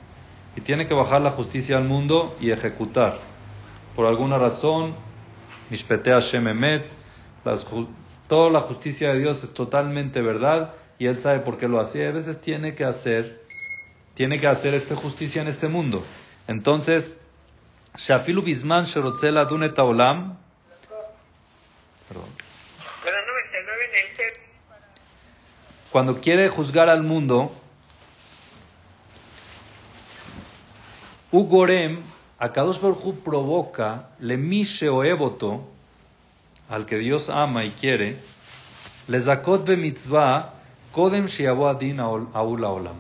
y 0.58 0.62
tiene 0.62 0.88
que 0.88 0.96
bajar 0.96 1.22
la 1.22 1.30
justicia 1.30 1.78
al 1.78 1.84
mundo 1.84 2.36
y 2.42 2.50
ejecutar, 2.50 3.20
por 3.96 4.08
alguna 4.08 4.40
razón, 4.40 4.96
Mishpete 5.70 6.12
Hashem 6.12 6.48
Emet, 6.48 6.84
toda 8.28 8.50
la 8.50 8.62
justicia 8.62 9.14
de 9.14 9.20
Dios 9.20 9.44
es 9.44 9.54
totalmente 9.54 10.20
verdad 10.20 10.74
y 10.98 11.06
Él 11.06 11.20
sabe 11.20 11.42
por 11.42 11.60
qué 11.60 11.68
lo 11.68 11.80
hace. 11.80 12.00
Y 12.00 12.06
a 12.06 12.12
veces 12.12 12.42
tiene 12.42 12.74
que 12.74 12.86
hacer, 12.86 13.44
tiene 14.16 14.40
que 14.40 14.48
hacer 14.48 14.74
esta 14.74 14.96
justicia 14.96 15.44
en 15.44 15.48
este 15.48 15.68
mundo. 15.68 16.04
Entonces, 16.48 17.20
Shafilu 17.96 18.42
Bisman 18.42 18.86
Sherotzela 18.86 19.46
Dunet 19.46 19.78
Olam, 19.78 20.38
perdón, 22.08 22.30
cuando 25.92 26.20
quiere 26.20 26.50
juzgar 26.50 26.90
al 26.90 27.04
mundo, 27.04 27.52
Ugorem, 31.32 31.98
Akadosh 32.40 32.80
Baruj 32.80 33.04
Hu 33.04 33.14
provoca, 33.24 34.10
le 34.20 34.38
mishe 34.38 34.90
o 34.90 35.04
evoto, 35.04 35.64
al 36.70 36.86
que 36.86 36.98
Dios 36.98 37.30
ama 37.30 37.66
y 37.66 37.72
quiere, 37.72 38.18
le 39.08 39.20
zakot 39.20 39.66
be 39.66 39.76
mitzvah, 39.78 40.54
kodem 40.92 41.28
shiabo 41.28 41.68
adin 41.68 42.00
aul 42.00 42.64
olam. 42.64 42.96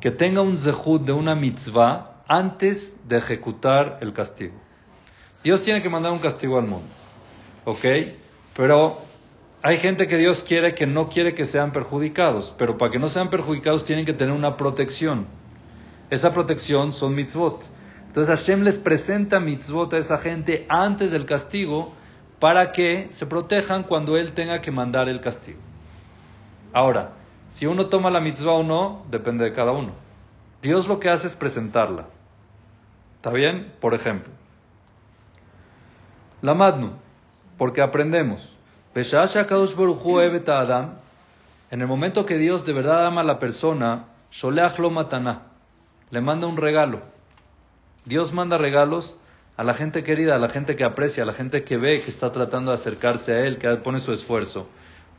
Que 0.00 0.10
tenga 0.10 0.42
un 0.42 0.56
zehut 0.56 1.02
de 1.04 1.12
una 1.12 1.34
mitzvah 1.34 2.22
antes 2.28 2.98
de 3.08 3.16
ejecutar 3.16 3.98
el 4.00 4.12
castigo. 4.12 4.54
Dios 5.42 5.62
tiene 5.62 5.82
que 5.82 5.88
mandar 5.88 6.12
un 6.12 6.18
castigo 6.18 6.58
al 6.58 6.66
mundo. 6.66 6.88
¿Ok? 7.64 7.84
Pero 8.56 8.98
hay 9.62 9.76
gente 9.78 10.06
que 10.06 10.16
Dios 10.16 10.42
quiere 10.42 10.74
que 10.74 10.86
no 10.86 11.08
quiere 11.08 11.34
que 11.34 11.44
sean 11.44 11.72
perjudicados. 11.72 12.54
Pero 12.58 12.76
para 12.76 12.90
que 12.90 12.98
no 12.98 13.08
sean 13.08 13.30
perjudicados 13.30 13.84
tienen 13.84 14.04
que 14.04 14.12
tener 14.12 14.34
una 14.34 14.56
protección. 14.56 15.26
Esa 16.10 16.32
protección 16.32 16.92
son 16.92 17.14
mitzvot. 17.14 17.62
Entonces 18.06 18.38
Hashem 18.38 18.62
les 18.62 18.78
presenta 18.78 19.38
mitzvot 19.40 19.92
a 19.92 19.98
esa 19.98 20.18
gente 20.18 20.66
antes 20.68 21.10
del 21.10 21.26
castigo 21.26 21.92
para 22.38 22.72
que 22.72 23.08
se 23.10 23.26
protejan 23.26 23.82
cuando 23.82 24.16
Él 24.16 24.32
tenga 24.32 24.60
que 24.60 24.70
mandar 24.70 25.08
el 25.08 25.20
castigo. 25.20 25.58
Ahora, 26.72 27.12
si 27.48 27.66
uno 27.66 27.86
toma 27.86 28.10
la 28.10 28.20
mitzvah 28.20 28.52
o 28.52 28.62
no, 28.62 29.04
depende 29.10 29.44
de 29.44 29.52
cada 29.52 29.72
uno. 29.72 29.92
Dios 30.62 30.88
lo 30.88 31.00
que 31.00 31.10
hace 31.10 31.26
es 31.26 31.34
presentarla. 31.34 32.06
¿Está 33.16 33.30
bien? 33.30 33.72
Por 33.80 33.94
ejemplo, 33.94 34.32
la 36.40 36.54
madnu, 36.54 36.92
porque 37.56 37.82
aprendemos. 37.82 38.56
En 41.70 41.80
el 41.80 41.86
momento 41.86 42.26
que 42.26 42.38
Dios 42.38 42.64
de 42.64 42.72
verdad 42.72 43.06
ama 43.06 43.20
a 43.20 43.24
la 43.24 43.38
persona, 43.38 44.06
Sholeach 44.30 44.78
lo 44.78 44.90
mataná, 44.90 45.42
le 46.10 46.20
manda 46.20 46.46
un 46.46 46.56
regalo. 46.56 47.02
Dios 48.04 48.32
manda 48.32 48.58
regalos 48.58 49.18
a 49.56 49.64
la 49.64 49.74
gente 49.74 50.04
querida, 50.04 50.36
a 50.36 50.38
la 50.38 50.48
gente 50.48 50.76
que 50.76 50.84
aprecia, 50.84 51.24
a 51.24 51.26
la 51.26 51.32
gente 51.32 51.64
que 51.64 51.76
ve, 51.76 52.00
que 52.00 52.10
está 52.10 52.32
tratando 52.32 52.70
de 52.70 52.76
acercarse 52.76 53.32
a 53.32 53.40
Él, 53.40 53.58
que 53.58 53.68
pone 53.76 53.98
su 53.98 54.12
esfuerzo. 54.12 54.68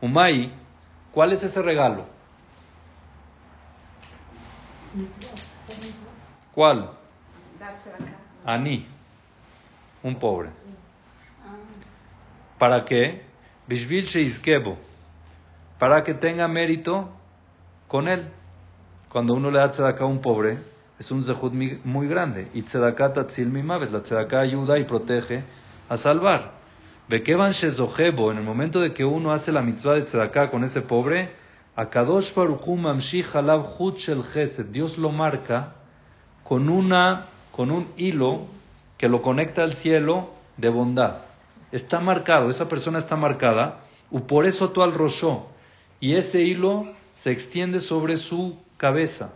Umay, 0.02 0.52
¿cuál 1.12 1.34
es 1.34 1.44
ese 1.44 1.62
regalo? 1.62 2.06
¿Cuál? 6.54 6.92
Acá. 7.60 8.16
Ani, 8.46 8.88
un 10.02 10.16
pobre. 10.16 10.50
¿Para 12.58 12.84
qué? 12.86 13.24
Bishvil 13.68 14.06
sheizkebo, 14.06 14.78
para 15.78 16.04
que 16.04 16.14
tenga 16.14 16.48
mérito 16.48 17.10
con 17.88 18.08
él. 18.08 18.28
Cuando 19.10 19.34
uno 19.34 19.52
le 19.52 19.60
da 19.60 19.72
tzedakah 19.72 20.04
a 20.04 20.08
un 20.08 20.22
pobre, 20.22 20.58
es 21.00 21.12
un 21.12 21.24
zehut 21.24 21.54
muy 21.86 22.08
grande. 22.08 22.50
Y 22.54 22.64
tzedakah 22.64 23.14
tatzil 23.14 23.48
mimavet, 23.48 23.92
la 23.92 24.04
tzedakah 24.04 24.42
ayuda 24.42 24.78
y 24.78 24.84
protege 24.84 25.44
a 25.88 25.96
salvar. 25.96 26.52
Bekevan 27.08 27.54
shezohebo, 27.54 28.32
en 28.32 28.38
el 28.38 28.44
momento 28.44 28.82
de 28.82 28.94
que 28.94 29.06
uno 29.06 29.32
hace 29.32 29.52
la 29.52 29.62
mitzvah 29.62 29.94
de 29.94 30.04
tzedakah 30.04 30.52
con 30.52 30.64
ese 30.64 30.82
pobre, 30.82 31.32
Akadosh 31.76 32.34
Baruch 32.36 32.68
Hu 32.68 32.76
mamshich 32.76 33.34
alav 33.34 33.78
chut 33.78 33.98
shel 33.98 34.24
chesed, 34.24 34.66
Dios 34.66 34.98
lo 34.98 35.10
marca 35.12 35.76
con, 36.44 36.68
una, 36.68 37.26
con 37.52 37.72
un 37.72 37.88
hilo 37.96 38.48
que 38.98 39.08
lo 39.08 39.22
conecta 39.22 39.64
al 39.64 39.74
cielo 39.74 40.30
de 40.58 40.68
bondad. 40.68 41.22
Está 41.72 42.02
marcado, 42.02 42.50
esa 42.50 42.68
persona 42.68 42.98
está 42.98 43.16
marcada, 43.16 43.80
y 44.12 44.20
por 44.20 44.46
eso 44.46 44.72
tú 44.72 44.84
al 44.84 44.94
rosho, 44.94 45.48
y 46.02 46.16
ese 46.16 46.42
hilo 46.42 46.88
se 47.14 47.32
extiende 47.32 47.80
sobre 47.80 48.18
su 48.18 48.58
cabeza. 48.76 49.34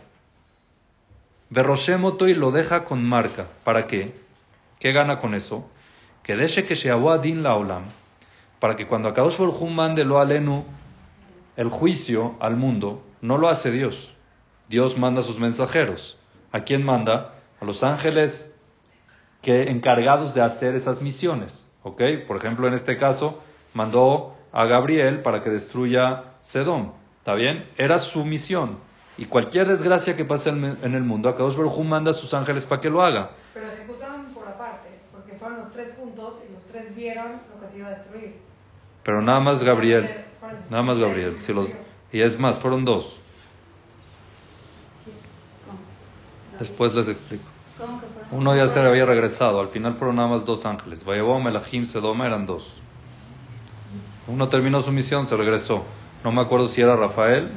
Berroshemoto 1.50 2.28
y 2.28 2.34
lo 2.34 2.50
deja 2.50 2.84
con 2.84 3.04
marca. 3.04 3.46
¿Para 3.64 3.86
qué? 3.86 4.14
¿Qué 4.78 4.92
gana 4.92 5.18
con 5.18 5.34
eso? 5.34 5.68
Que 6.22 6.36
deje 6.36 6.64
que 6.64 6.74
din 7.22 7.42
la 7.42 7.54
olam, 7.54 7.84
para 8.60 8.76
que 8.76 8.86
cuando 8.86 9.08
Akadosh 9.08 9.38
Baruj 9.38 9.62
mande 9.68 10.04
lo 10.04 10.18
alenu 10.18 10.64
el 11.56 11.68
juicio 11.68 12.34
al 12.40 12.56
mundo, 12.56 13.02
no 13.20 13.38
lo 13.38 13.48
hace 13.48 13.70
Dios. 13.70 14.14
Dios 14.68 14.98
manda 14.98 15.22
sus 15.22 15.38
mensajeros. 15.38 16.18
¿A 16.52 16.60
quién 16.60 16.84
manda? 16.84 17.34
A 17.60 17.64
los 17.64 17.82
ángeles 17.82 18.54
que 19.42 19.64
encargados 19.64 20.34
de 20.34 20.40
hacer 20.40 20.74
esas 20.74 21.02
misiones. 21.02 21.70
¿Ok? 21.82 22.02
Por 22.26 22.36
ejemplo, 22.36 22.66
en 22.66 22.74
este 22.74 22.96
caso, 22.96 23.42
mandó 23.74 24.34
a 24.52 24.64
Gabriel 24.64 25.20
para 25.20 25.42
que 25.42 25.50
destruya 25.50 26.24
Sedom. 26.40 26.92
¿Está 27.18 27.34
bien? 27.34 27.68
Era 27.76 27.98
su 27.98 28.24
misión. 28.24 28.78
Y 29.16 29.26
cualquier 29.26 29.68
desgracia 29.68 30.16
que 30.16 30.24
pase 30.24 30.50
en 30.50 30.94
el 30.94 31.02
mundo, 31.02 31.28
Akadosh 31.28 31.56
Baruj 31.56 31.78
Hu 31.78 31.84
manda 31.84 32.10
a 32.10 32.14
sus 32.14 32.34
ángeles 32.34 32.64
para 32.64 32.80
que 32.80 32.90
lo 32.90 33.02
haga. 33.02 33.30
Pero 33.52 33.66
ejecutaron 33.66 34.26
por 34.34 34.48
aparte, 34.48 34.88
porque 35.12 35.34
fueron 35.34 35.58
los 35.58 35.70
tres 35.70 35.94
juntos 35.96 36.40
y 36.48 36.52
los 36.52 36.62
tres 36.64 36.94
vieron 36.96 37.40
lo 37.54 37.60
que 37.60 37.68
se 37.68 37.78
iba 37.78 37.88
a 37.88 37.90
destruir. 37.90 38.36
Pero 39.04 39.22
nada 39.22 39.38
más 39.38 39.62
Gabriel. 39.62 40.24
Nada 40.68 40.82
más 40.82 40.98
Gabriel. 40.98 41.40
Si 41.40 41.52
los, 41.52 41.68
y 42.10 42.20
es 42.20 42.38
más, 42.38 42.58
fueron 42.58 42.84
dos. 42.84 43.20
Después 46.58 46.94
les 46.94 47.08
explico. 47.08 47.44
Uno 48.30 48.56
ya 48.56 48.68
se 48.68 48.80
había 48.80 49.04
regresado. 49.04 49.60
Al 49.60 49.68
final 49.68 49.94
fueron 49.94 50.16
nada 50.16 50.28
más 50.28 50.44
dos 50.44 50.66
ángeles. 50.66 51.04
Vayabó, 51.04 51.40
Melahim, 51.40 51.86
Sedoma 51.86 52.26
eran 52.26 52.46
dos. 52.46 52.80
Uno 54.26 54.48
terminó 54.48 54.80
su 54.80 54.92
misión, 54.92 55.26
se 55.26 55.36
regresó. 55.36 55.84
No 56.22 56.32
me 56.32 56.40
acuerdo 56.40 56.66
si 56.66 56.80
era 56.80 56.96
Rafael 56.96 57.52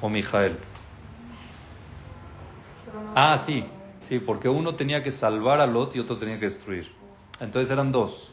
o 0.00 0.08
Mijael. 0.08 0.56
Ah, 3.18 3.38
sí, 3.38 3.64
sí, 3.98 4.18
porque 4.18 4.46
uno 4.46 4.74
tenía 4.74 5.02
que 5.02 5.10
salvar 5.10 5.62
a 5.62 5.66
Lot 5.66 5.96
y 5.96 6.00
otro 6.00 6.18
tenía 6.18 6.38
que 6.38 6.44
destruir. 6.44 6.92
Entonces 7.40 7.70
eran 7.70 7.90
dos. 7.90 8.30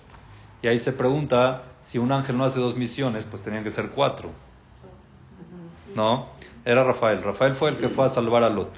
Y 0.61 0.67
ahí 0.67 0.77
se 0.77 0.91
pregunta, 0.91 1.63
si 1.79 1.99
un 1.99 2.11
ángel 2.11 2.37
no 2.37 2.43
hace 2.43 2.59
dos 2.59 2.75
misiones, 2.75 3.23
pues 3.23 3.41
tenían 3.41 3.63
que 3.63 3.69
ser 3.69 3.91
cuatro. 3.91 4.31
No, 5.95 6.27
era 6.65 6.83
Rafael. 6.83 7.23
Rafael 7.23 7.53
fue 7.53 7.69
el 7.69 7.77
que 7.77 7.87
fue 7.87 8.03
a 8.03 8.09
salvar 8.09 8.43
a 8.43 8.49
Lot. 8.49 8.73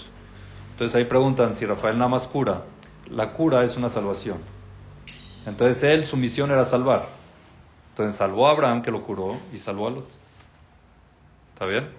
Entonces 0.74 0.96
ahí 0.96 1.06
preguntan 1.06 1.56
si 1.56 1.66
Rafael 1.66 1.98
nada 1.98 2.10
más 2.10 2.28
cura. 2.28 2.62
La 3.10 3.34
cura 3.34 3.64
es 3.64 3.76
una 3.76 3.90
salvación. 3.90 4.38
Entonces 5.48 5.82
él, 5.82 6.06
su 6.06 6.18
misión 6.18 6.52
era 6.52 6.66
salvar. 6.66 7.08
Entonces 7.90 8.16
salvó 8.16 8.48
a 8.48 8.52
Abraham, 8.52 8.84
que 8.84 8.92
lo 8.92 9.02
curó, 9.02 9.36
y 9.52 9.58
salvó 9.58 9.88
a 9.88 9.90
Lot. 9.90 10.08
¿Está 11.54 11.66
bien? 11.66 11.90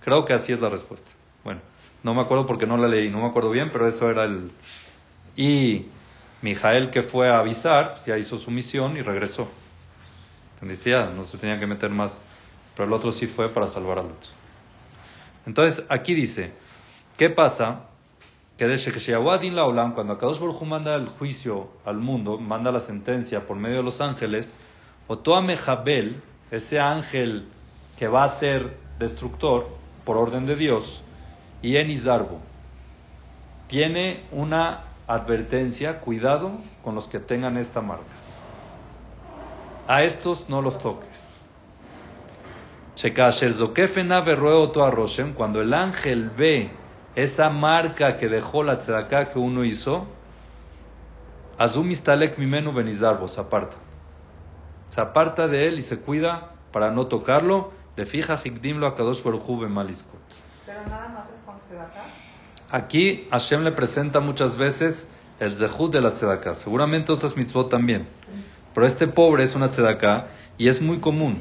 Creo 0.00 0.24
que 0.24 0.32
así 0.32 0.54
es 0.54 0.60
la 0.62 0.70
respuesta. 0.70 1.10
Bueno, 1.44 1.60
no 2.06 2.14
me 2.14 2.22
acuerdo 2.22 2.46
porque 2.46 2.68
no 2.68 2.76
la 2.76 2.86
leí, 2.86 3.10
no 3.10 3.18
me 3.18 3.26
acuerdo 3.26 3.50
bien, 3.50 3.70
pero 3.72 3.88
eso 3.88 4.08
era 4.08 4.22
el... 4.22 4.52
Y 5.34 5.86
Mijael 6.40 6.90
que 6.90 7.02
fue 7.02 7.28
a 7.28 7.40
avisar, 7.40 7.98
ya 8.06 8.16
hizo 8.16 8.38
su 8.38 8.52
misión 8.52 8.96
y 8.96 9.02
regresó. 9.02 9.48
¿Entendiste? 10.54 10.90
Ya 10.90 11.10
no 11.10 11.24
se 11.24 11.36
tenía 11.36 11.58
que 11.58 11.66
meter 11.66 11.90
más. 11.90 12.24
Pero 12.76 12.86
el 12.86 12.92
otro 12.92 13.10
sí 13.10 13.26
fue 13.26 13.48
para 13.48 13.66
salvar 13.66 13.98
a 13.98 14.02
Lot. 14.04 14.24
Entonces, 15.46 15.84
aquí 15.88 16.14
dice, 16.14 16.52
¿qué 17.16 17.28
pasa? 17.28 17.86
Que 18.56 18.68
desde 18.68 18.92
que 18.92 19.50
la 19.50 19.64
Olam, 19.64 19.94
cuando 19.94 20.12
Akadosh 20.12 20.38
Baruj 20.38 20.62
manda 20.62 20.94
el 20.94 21.08
juicio 21.08 21.70
al 21.84 21.96
mundo, 21.96 22.38
manda 22.38 22.70
la 22.70 22.80
sentencia 22.80 23.48
por 23.48 23.56
medio 23.56 23.78
de 23.78 23.82
los 23.82 24.00
ángeles, 24.00 24.60
Otoa 25.08 25.42
Mejabel, 25.42 26.22
ese 26.52 26.78
ángel 26.78 27.48
que 27.98 28.06
va 28.06 28.22
a 28.22 28.28
ser 28.28 28.76
destructor 29.00 29.66
por 30.04 30.16
orden 30.16 30.46
de 30.46 30.54
Dios, 30.54 31.02
y 31.66 31.76
en 31.78 31.90
Izarbo, 31.90 32.38
tiene 33.66 34.22
una 34.30 34.84
advertencia, 35.08 35.98
cuidado 35.98 36.52
con 36.84 36.94
los 36.94 37.08
que 37.08 37.18
tengan 37.18 37.56
esta 37.56 37.80
marca. 37.80 38.04
A 39.88 40.04
estos 40.04 40.48
no 40.48 40.62
los 40.62 40.78
toques. 40.78 41.34
Cuando 45.34 45.60
el 45.60 45.74
ángel 45.74 46.30
ve 46.30 46.70
esa 47.16 47.50
marca 47.50 48.16
que 48.16 48.28
dejó 48.28 48.62
la 48.62 48.78
tzedaká 48.78 49.30
que 49.30 49.40
uno 49.40 49.64
hizo, 49.64 50.06
Azumistalek 51.58 52.38
mimenu 52.38 52.72
benizarbo, 52.72 53.26
se 53.26 53.40
aparta. 53.40 53.76
Se 54.90 55.00
aparta 55.00 55.48
de 55.48 55.66
él 55.66 55.78
y 55.80 55.82
se 55.82 56.00
cuida 56.00 56.52
para 56.70 56.92
no 56.92 57.08
tocarlo. 57.08 57.72
Le 57.96 58.06
fija 58.06 58.40
hikdimlo 58.44 58.86
a 58.86 58.94
Kadosh 58.94 59.24
maliskut. 59.68 60.20
Pero 60.64 60.78
nada 60.88 61.08
más. 61.08 61.35
Aquí 62.70 63.26
Hashem 63.30 63.62
le 63.62 63.72
presenta 63.72 64.20
muchas 64.20 64.56
veces 64.56 65.08
el 65.40 65.54
zehut 65.56 65.92
de 65.92 66.00
la 66.00 66.12
tzedaká. 66.12 66.54
Seguramente 66.54 67.12
otras 67.12 67.36
mitzvot 67.36 67.68
también. 67.68 68.08
Pero 68.74 68.86
este 68.86 69.06
pobre 69.06 69.44
es 69.44 69.54
una 69.54 69.70
tzedaká 69.70 70.28
y 70.58 70.68
es 70.68 70.82
muy 70.82 70.98
común. 70.98 71.40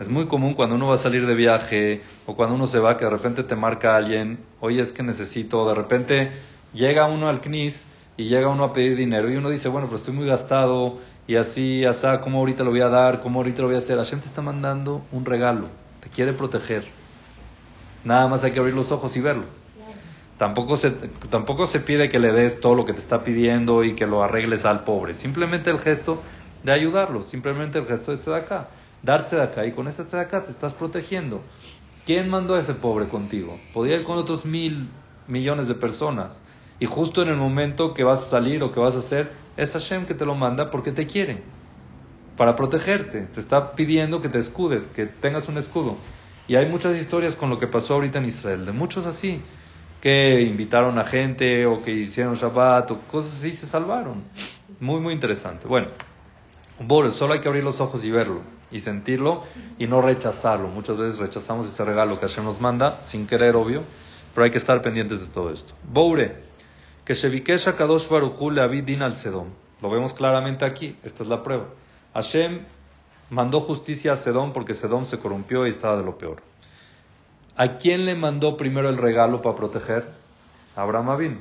Es 0.00 0.08
muy 0.08 0.26
común 0.26 0.54
cuando 0.54 0.76
uno 0.76 0.88
va 0.88 0.94
a 0.94 0.98
salir 0.98 1.26
de 1.26 1.34
viaje 1.34 2.02
o 2.26 2.34
cuando 2.34 2.54
uno 2.54 2.66
se 2.66 2.78
va 2.78 2.96
que 2.96 3.04
de 3.04 3.10
repente 3.10 3.42
te 3.42 3.56
marca 3.56 3.96
alguien, 3.96 4.38
oye 4.60 4.80
es 4.80 4.92
que 4.92 5.02
necesito, 5.02 5.68
de 5.68 5.74
repente 5.74 6.30
llega 6.72 7.06
uno 7.06 7.28
al 7.28 7.40
CNIS 7.40 7.86
y 8.16 8.24
llega 8.24 8.48
uno 8.48 8.64
a 8.64 8.72
pedir 8.72 8.96
dinero 8.96 9.30
y 9.30 9.36
uno 9.36 9.50
dice, 9.50 9.68
bueno, 9.68 9.86
pero 9.86 9.96
estoy 9.96 10.14
muy 10.14 10.26
gastado 10.26 10.98
y 11.26 11.36
así, 11.36 11.84
así, 11.84 12.06
¿cómo 12.22 12.38
ahorita 12.38 12.64
lo 12.64 12.70
voy 12.70 12.80
a 12.80 12.88
dar? 12.88 13.20
¿Cómo 13.20 13.40
ahorita 13.40 13.62
lo 13.62 13.68
voy 13.68 13.74
a 13.74 13.78
hacer? 13.78 13.98
Hashem 13.98 14.20
te 14.20 14.26
está 14.26 14.42
mandando 14.42 15.02
un 15.12 15.24
regalo, 15.24 15.68
te 16.00 16.08
quiere 16.08 16.32
proteger. 16.32 16.84
Nada 18.04 18.26
más 18.28 18.44
hay 18.44 18.52
que 18.52 18.58
abrir 18.58 18.74
los 18.74 18.92
ojos 18.92 19.16
y 19.16 19.20
verlo. 19.20 19.44
Tampoco 20.38 20.76
se, 20.76 20.90
tampoco 21.30 21.64
se 21.64 21.80
pide 21.80 22.10
que 22.10 22.18
le 22.18 22.32
des 22.32 22.60
todo 22.60 22.74
lo 22.74 22.84
que 22.84 22.92
te 22.92 22.98
está 22.98 23.22
pidiendo 23.22 23.84
y 23.84 23.94
que 23.94 24.06
lo 24.06 24.22
arregles 24.22 24.64
al 24.64 24.82
pobre. 24.84 25.14
Simplemente 25.14 25.70
el 25.70 25.78
gesto 25.78 26.20
de 26.64 26.72
ayudarlo, 26.72 27.22
simplemente 27.22 27.78
el 27.78 27.86
gesto 27.86 28.10
de 28.10 28.18
tzedakah. 28.18 28.68
Dar 29.02 29.26
tzedakah 29.26 29.66
y 29.66 29.72
con 29.72 29.86
esta 29.86 30.04
tzedakah 30.04 30.44
te 30.44 30.50
estás 30.50 30.74
protegiendo. 30.74 31.40
¿Quién 32.04 32.28
mandó 32.28 32.56
a 32.56 32.60
ese 32.60 32.74
pobre 32.74 33.08
contigo? 33.08 33.58
Podía 33.72 33.96
ir 33.96 34.02
con 34.02 34.18
otros 34.18 34.44
mil 34.44 34.88
millones 35.28 35.68
de 35.68 35.74
personas. 35.74 36.44
Y 36.80 36.86
justo 36.86 37.22
en 37.22 37.28
el 37.28 37.36
momento 37.36 37.94
que 37.94 38.02
vas 38.02 38.18
a 38.18 38.28
salir 38.28 38.62
o 38.62 38.72
que 38.72 38.80
vas 38.80 38.96
a 38.96 38.98
hacer, 38.98 39.30
es 39.56 39.72
Hashem 39.72 40.06
que 40.06 40.14
te 40.14 40.26
lo 40.26 40.34
manda 40.34 40.70
porque 40.70 40.90
te 40.90 41.06
quiere. 41.06 41.42
Para 42.36 42.56
protegerte. 42.56 43.22
Te 43.22 43.38
está 43.38 43.72
pidiendo 43.72 44.20
que 44.20 44.28
te 44.28 44.38
escudes, 44.38 44.88
que 44.88 45.06
tengas 45.06 45.48
un 45.48 45.58
escudo. 45.58 45.96
Y 46.46 46.56
hay 46.56 46.66
muchas 46.66 46.96
historias 46.96 47.36
con 47.36 47.50
lo 47.50 47.58
que 47.58 47.66
pasó 47.66 47.94
ahorita 47.94 48.18
en 48.18 48.26
Israel, 48.26 48.66
de 48.66 48.72
muchos 48.72 49.06
así 49.06 49.40
que 50.04 50.42
invitaron 50.42 50.98
a 50.98 51.04
gente 51.04 51.64
o 51.64 51.82
que 51.82 51.90
hicieron 51.90 52.34
Shabbat 52.34 52.90
o 52.90 52.98
cosas 53.10 53.38
así, 53.38 53.52
se 53.52 53.66
salvaron. 53.66 54.22
Muy, 54.78 55.00
muy 55.00 55.14
interesante. 55.14 55.66
Bueno, 55.66 55.88
solo 57.12 57.32
hay 57.32 57.40
que 57.40 57.48
abrir 57.48 57.64
los 57.64 57.80
ojos 57.80 58.04
y 58.04 58.10
verlo 58.10 58.42
y 58.70 58.80
sentirlo 58.80 59.44
y 59.78 59.86
no 59.86 60.02
rechazarlo. 60.02 60.68
Muchas 60.68 60.98
veces 60.98 61.18
rechazamos 61.20 61.66
ese 61.66 61.82
regalo 61.86 62.20
que 62.20 62.26
Hashem 62.26 62.44
nos 62.44 62.60
manda, 62.60 63.00
sin 63.00 63.26
querer, 63.26 63.56
obvio, 63.56 63.82
pero 64.34 64.44
hay 64.44 64.50
que 64.50 64.58
estar 64.58 64.82
pendientes 64.82 65.22
de 65.22 65.28
todo 65.28 65.50
esto. 65.50 65.72
Boure, 65.90 66.36
que 67.02 67.14
Shevikesha 67.14 67.74
Kadosh 67.74 68.06
Baruchu 68.06 68.50
le 68.50 68.82
din 68.82 69.00
al 69.00 69.16
Sedom. 69.16 69.48
Lo 69.80 69.88
vemos 69.88 70.12
claramente 70.12 70.66
aquí, 70.66 70.98
esta 71.02 71.22
es 71.22 71.30
la 71.30 71.42
prueba. 71.42 71.68
Hashem 72.12 72.60
mandó 73.34 73.60
justicia 73.60 74.12
a 74.12 74.16
Sedom 74.16 74.52
porque 74.52 74.74
Sedom 74.74 75.04
se 75.04 75.18
corrompió 75.18 75.66
y 75.66 75.70
estaba 75.70 75.96
de 75.96 76.04
lo 76.04 76.16
peor. 76.16 76.42
¿A 77.56 77.76
quién 77.76 78.04
le 78.06 78.14
mandó 78.14 78.56
primero 78.56 78.88
el 78.88 78.96
regalo 78.96 79.42
para 79.42 79.56
proteger? 79.56 80.08
Abraham 80.76 81.10
Avino. 81.10 81.38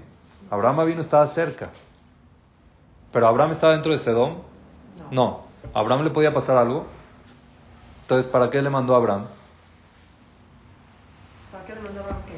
Abraham 0.50 0.82
Avino 0.82 1.02
estaba 1.02 1.26
cerca. 1.26 1.70
¿Pero 3.12 3.28
Abraham 3.28 3.52
estaba 3.52 3.74
dentro 3.74 3.92
de 3.92 3.98
Sedom? 4.00 4.38
No. 5.12 5.42
¿Abraham 5.74 6.04
le 6.04 6.10
podía 6.10 6.34
pasar 6.34 6.58
algo? 6.58 6.86
Entonces, 8.02 8.30
¿para 8.32 8.50
qué 8.50 8.62
le 8.62 8.70
mandó 8.70 8.96
a 8.96 8.98
Abraham? 8.98 9.26
¿Para 11.52 11.66
qué 11.66 11.76
le 11.76 11.82
mandó 11.82 12.02
Abraham 12.02 12.22
qué? 12.28 12.34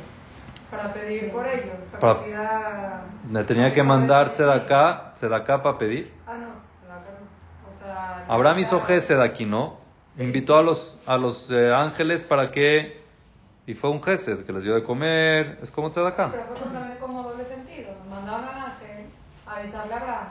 Para 0.75 0.93
pedir 0.93 1.31
por 1.31 1.47
ellos. 1.47 1.75
Para, 1.99 2.19
Para- 2.19 3.03
¿Le 3.31 3.43
tenía 3.45 3.73
que 3.73 3.83
mandar 3.83 4.29
acá, 4.29 5.13
acá 5.35 5.63
para 5.63 5.77
pedir? 5.77 6.13
Ah, 6.27 6.35
no. 6.37 6.47
Tzedaká 6.81 7.11
no. 7.11 7.25
O 7.69 7.77
sea, 7.83 8.14
Abraham 8.27 8.59
hizo 8.59 8.81
gesed 8.81 9.19
aquí, 9.19 9.45
¿no? 9.45 9.77
Invitó 10.17 10.55
a 10.57 10.61
los, 10.63 10.97
a 11.05 11.17
los 11.17 11.49
eh, 11.51 11.73
ángeles 11.73 12.23
para 12.23 12.51
que... 12.51 13.03
Y 13.67 13.73
fue 13.73 13.89
un 13.89 14.01
gesed 14.01 14.45
que 14.45 14.53
les 14.53 14.63
dio 14.63 14.75
de 14.75 14.83
comer. 14.83 15.57
Es 15.61 15.71
como 15.71 15.88
acá. 15.88 16.29
Pero 16.31 16.43
fue 16.45 16.55
completamente 16.57 16.99
como 16.99 17.23
doble 17.23 17.43
sentido. 17.45 17.89
Mandaron 18.09 18.45
al 18.45 18.55
ángel 18.71 19.05
a 19.47 19.55
avisarle 19.57 19.93
a 19.93 19.97
Abraham 19.97 20.27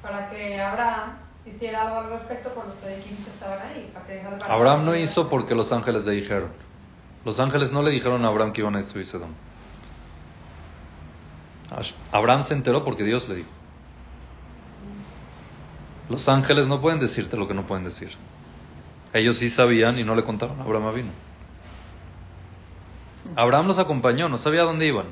para 0.00 0.30
que 0.30 0.60
Abraham 0.60 1.10
hiciera 1.44 1.82
algo 1.82 1.96
al 1.98 2.10
respecto 2.10 2.50
por 2.50 2.66
los 2.66 2.74
tzadikim 2.76 3.16
que 3.16 3.30
estaban 3.30 3.58
ahí. 3.66 3.90
Para 3.92 4.06
que 4.06 4.22
salvaran- 4.22 4.50
Abraham 4.50 4.84
no 4.84 4.94
hizo 4.96 5.28
porque 5.28 5.54
los 5.54 5.72
ángeles 5.72 6.04
le 6.04 6.12
dijeron. 6.12 6.50
Los 7.24 7.40
ángeles 7.40 7.72
no 7.72 7.82
le 7.82 7.90
dijeron 7.90 8.24
a 8.24 8.28
Abraham 8.28 8.52
que 8.52 8.60
iban 8.60 8.74
a 8.74 8.78
destruir. 8.78 9.06
Ash- 11.70 11.94
Abraham 12.12 12.44
se 12.44 12.54
enteró 12.54 12.84
porque 12.84 13.02
Dios 13.04 13.28
le 13.28 13.36
dijo. 13.36 13.50
Los 16.08 16.28
ángeles 16.28 16.68
no 16.68 16.80
pueden 16.80 17.00
decirte 17.00 17.36
lo 17.36 17.46
que 17.46 17.54
no 17.54 17.66
pueden 17.66 17.84
decir. 17.84 18.10
Ellos 19.12 19.36
sí 19.36 19.50
sabían 19.50 19.98
y 19.98 20.04
no 20.04 20.14
le 20.14 20.24
contaron. 20.24 20.60
Abraham 20.60 20.94
vino. 20.94 21.10
Abraham 23.36 23.66
los 23.66 23.78
acompañó, 23.78 24.28
no 24.28 24.38
sabía 24.38 24.62
dónde 24.62 24.86
iban. 24.86 25.06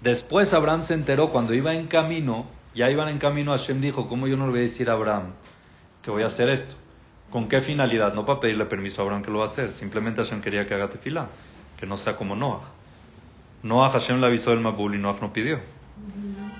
Después 0.00 0.52
Abraham 0.52 0.82
se 0.82 0.94
enteró 0.94 1.30
cuando 1.30 1.54
iba 1.54 1.74
en 1.74 1.86
camino, 1.86 2.46
ya 2.74 2.90
iban 2.90 3.08
en 3.08 3.18
camino, 3.18 3.52
Hashem 3.52 3.80
dijo, 3.80 4.08
¿cómo 4.08 4.26
yo 4.26 4.36
no 4.36 4.46
le 4.46 4.50
voy 4.50 4.58
a 4.60 4.62
decir 4.62 4.90
a 4.90 4.94
Abraham 4.94 5.32
que 6.02 6.10
voy 6.10 6.22
a 6.22 6.26
hacer 6.26 6.48
esto? 6.48 6.74
¿Con 7.30 7.48
qué 7.48 7.60
finalidad? 7.60 8.14
No 8.14 8.26
para 8.26 8.40
pedirle 8.40 8.66
permiso 8.66 9.00
a 9.00 9.04
Abraham 9.04 9.22
que 9.22 9.30
lo 9.30 9.38
va 9.38 9.44
a 9.44 9.48
hacer, 9.48 9.72
simplemente 9.72 10.22
Hashem 10.22 10.40
quería 10.40 10.66
que 10.66 10.74
haga 10.74 10.90
tefilá, 10.90 11.28
que 11.78 11.86
no 11.86 11.96
sea 11.96 12.16
como 12.16 12.34
Noah. 12.34 12.62
Noah 13.62 13.90
Hashem 13.90 14.20
le 14.20 14.26
avisó 14.26 14.50
del 14.50 14.60
Mabul 14.60 14.94
y 14.94 14.98
Noah 14.98 15.18
no 15.20 15.32
pidió. 15.32 15.60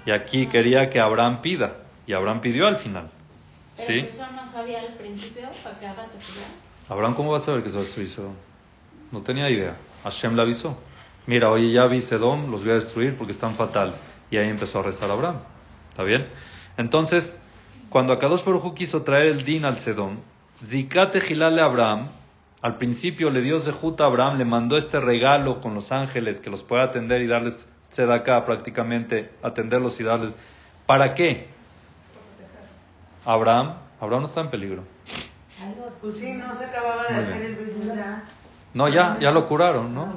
Y 0.06 0.10
aquí 0.12 0.46
quería 0.46 0.88
que 0.88 1.00
Abraham 1.00 1.40
pida, 1.42 1.81
y 2.06 2.12
Abraham 2.12 2.40
pidió 2.40 2.66
al 2.66 2.76
final. 2.76 3.10
Pero 3.76 3.88
¿Sí? 3.88 3.98
eso 4.00 4.26
no 4.34 4.46
sabía 4.46 4.80
al 4.80 4.94
principio 4.94 5.48
para 5.62 5.78
que 5.78 5.86
haga. 5.86 6.06
Abraham, 6.88 7.14
¿cómo 7.14 7.30
va 7.30 7.36
a 7.38 7.40
saber 7.40 7.62
que 7.62 7.68
se 7.68 7.76
va 7.76 7.82
a 7.82 7.84
destruir 7.84 8.08
Sedom? 8.08 8.34
No 9.10 9.22
tenía 9.22 9.48
idea. 9.48 9.76
Hashem 10.04 10.34
le 10.34 10.42
avisó. 10.42 10.78
Mira, 11.26 11.50
oye, 11.50 11.72
ya 11.72 11.86
vi 11.86 12.00
Sedom, 12.00 12.50
los 12.50 12.62
voy 12.62 12.72
a 12.72 12.74
destruir 12.74 13.16
porque 13.16 13.32
están 13.32 13.54
fatal. 13.54 13.94
Y 14.30 14.36
ahí 14.36 14.48
empezó 14.48 14.80
a 14.80 14.82
rezar 14.82 15.10
Abraham. 15.10 15.36
¿Está 15.90 16.02
bien? 16.02 16.26
Entonces, 16.76 17.40
cuando 17.88 18.12
Akadosh 18.12 18.44
Baruj 18.44 18.74
quiso 18.74 19.02
traer 19.02 19.28
el 19.28 19.44
din 19.44 19.64
al 19.64 19.78
Sedom, 19.78 20.18
Zikate 20.64 21.20
Gilale 21.20 21.60
a 21.60 21.66
Abraham, 21.66 22.08
al 22.62 22.78
principio 22.78 23.30
le 23.30 23.42
dio 23.42 23.58
Zehut 23.58 24.00
a 24.00 24.06
Abraham, 24.06 24.38
le 24.38 24.44
mandó 24.44 24.76
este 24.76 25.00
regalo 25.00 25.60
con 25.60 25.74
los 25.74 25.92
ángeles 25.92 26.40
que 26.40 26.48
los 26.48 26.62
puede 26.62 26.82
atender 26.82 27.20
y 27.20 27.26
darles 27.26 27.68
Tzedakah 27.90 28.44
prácticamente, 28.44 29.30
atenderlos 29.42 30.00
y 30.00 30.04
darles. 30.04 30.38
¿Para 30.86 31.14
qué? 31.14 31.48
Abraham, 33.24 33.74
Abraham 34.00 34.22
no 34.22 34.28
está 34.28 34.40
en 34.40 34.50
peligro. 34.50 34.82
Pues 36.00 36.16
sí, 36.16 36.32
no 36.32 36.52
se 36.54 36.64
acababa 36.64 37.04
de 37.04 37.14
Muy 37.14 37.22
hacer 37.22 37.38
bien. 37.38 37.56
el. 37.58 37.92
No, 38.74 38.88
ya, 38.88 39.18
ya 39.20 39.30
lo 39.30 39.46
curaron, 39.46 39.94
¿no? 39.94 40.08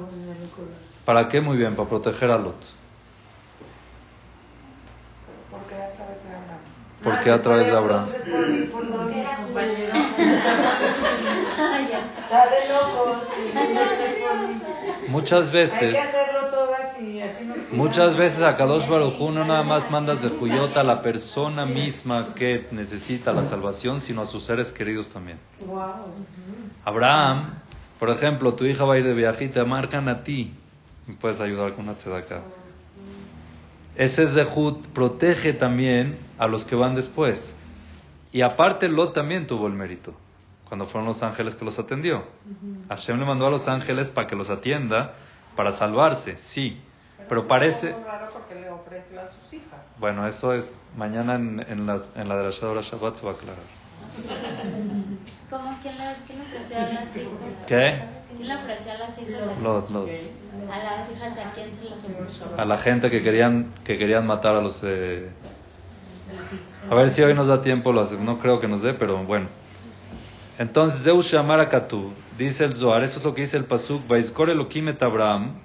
¿Para 1.04 1.28
qué? 1.28 1.40
Muy 1.40 1.56
bien, 1.56 1.76
para 1.76 1.88
proteger 1.88 2.30
a 2.32 2.38
Lot. 2.38 2.56
Porque 5.50 5.74
a 5.74 5.92
través 5.92 6.22
de 6.24 6.30
Abraham. 6.34 6.58
¿Por 7.04 7.14
Ah, 7.14 7.20
qué 7.22 7.30
a 7.30 7.42
través 7.42 7.70
de 7.70 7.76
Abraham? 7.76 8.08
Muchas 15.08 15.48
Hay 15.48 15.52
veces, 15.54 15.98
y 17.00 17.20
así 17.20 17.44
nos 17.44 17.56
cuidamos. 17.56 17.72
muchas 17.72 18.16
veces 18.16 18.42
a 18.42 18.56
Kadosh 18.56 18.88
Baruj 18.88 19.20
Hu 19.20 19.30
no 19.30 19.44
nada 19.44 19.62
más 19.62 19.90
mandas 19.90 20.22
de 20.22 20.28
Juyot 20.28 20.76
a 20.76 20.82
la 20.82 21.02
persona 21.02 21.66
misma 21.66 22.34
que 22.34 22.66
necesita 22.70 23.32
la 23.32 23.42
salvación, 23.42 24.00
sino 24.00 24.22
a 24.22 24.26
sus 24.26 24.44
seres 24.44 24.72
queridos 24.72 25.08
también. 25.08 25.38
Wow. 25.66 26.12
Abraham, 26.84 27.54
por 27.98 28.10
ejemplo, 28.10 28.54
tu 28.54 28.64
hija 28.64 28.84
va 28.84 28.94
a 28.94 28.98
ir 28.98 29.04
de 29.04 29.14
viaje 29.14 29.44
y 29.44 29.48
te 29.48 29.64
marcan 29.64 30.08
a 30.08 30.22
ti. 30.22 30.52
Y 31.08 31.12
puedes 31.12 31.40
ayudar 31.40 31.74
con 31.74 31.84
una 31.84 31.94
tzedakah. 31.94 32.42
Ese 33.96 34.26
Zehut 34.26 34.86
protege 34.88 35.54
también 35.54 36.18
a 36.38 36.46
los 36.46 36.64
que 36.64 36.76
van 36.76 36.94
después. 36.94 37.56
Y 38.32 38.42
aparte, 38.42 38.88
Lot 38.88 39.14
también 39.14 39.46
tuvo 39.46 39.66
el 39.66 39.72
mérito. 39.72 40.14
Cuando 40.68 40.86
fueron 40.86 41.06
los 41.06 41.22
ángeles 41.22 41.54
que 41.54 41.64
los 41.64 41.78
atendió. 41.78 42.24
Hashem 42.88 43.18
le 43.18 43.24
mandó 43.24 43.46
a 43.46 43.50
los 43.50 43.68
ángeles 43.68 44.10
para 44.10 44.26
que 44.26 44.36
los 44.36 44.50
atienda, 44.50 45.14
para 45.54 45.72
salvarse, 45.72 46.36
sí. 46.36 46.78
Pero 47.28 47.46
parece. 47.48 47.92
raro 48.06 48.30
porque 48.32 48.54
le 48.54 48.70
ofreció 48.70 49.20
a 49.20 49.26
sus 49.26 49.52
hijas. 49.52 49.80
Bueno, 49.98 50.26
eso 50.26 50.54
es. 50.54 50.74
Mañana 50.96 51.34
en, 51.34 51.64
en, 51.68 51.86
las, 51.86 52.12
en 52.16 52.28
la 52.28 52.36
de 52.36 52.44
la 52.44 52.50
Shadora 52.50 52.80
Shabbat 52.82 53.16
se 53.16 53.26
va 53.26 53.32
a 53.32 53.34
aclarar. 53.34 53.62
¿Cómo? 55.50 55.78
¿Quién 55.82 55.98
le, 55.98 56.16
quién 56.26 56.38
le 56.38 56.44
ofreció 56.44 56.76
a 56.76 56.80
las 56.88 57.16
hijas? 57.16 57.66
¿Qué? 57.66 57.94
¿Quién 58.36 58.48
le 58.48 58.54
ofreció 58.56 58.92
a 58.92 58.98
las 58.98 59.18
hijas? 59.18 59.58
Lot, 59.62 59.90
Lot. 59.90 60.08
A 60.70 60.78
las 60.82 61.10
hijas, 61.10 61.38
¿a 61.38 61.52
quién 61.54 61.74
se 61.74 61.84
las 61.84 61.98
ofreció? 61.98 62.46
a 62.56 62.64
la 62.64 62.78
gente 62.78 63.10
que 63.10 63.22
querían 63.22 63.72
que 63.84 63.98
querían 63.98 64.26
matar 64.26 64.54
a 64.56 64.60
los 64.60 64.80
eh, 64.84 65.28
a 66.90 66.94
ver 66.94 67.10
si 67.10 67.22
hoy 67.22 67.34
nos 67.34 67.48
da 67.48 67.60
tiempo 67.62 67.92
lo 67.92 68.00
hace- 68.00 68.18
no 68.18 68.38
creo 68.38 68.58
que 68.60 68.66
nos 68.68 68.82
dé 68.82 68.94
pero 68.94 69.18
bueno 69.24 69.46
entonces 70.58 71.02
Zeu 71.02 71.20
Shamar 71.22 71.68
dice 72.38 72.64
el 72.64 72.74
Zohar 72.74 73.02
eso 73.04 73.18
es 73.18 73.24
lo 73.24 73.34
que 73.34 73.42
dice 73.42 73.56
el 73.58 73.64
pasuk 73.64 74.06
Vaizkor 74.08 74.48
Elohim 74.50 74.88
et 74.88 75.02
Abraham 75.02 75.60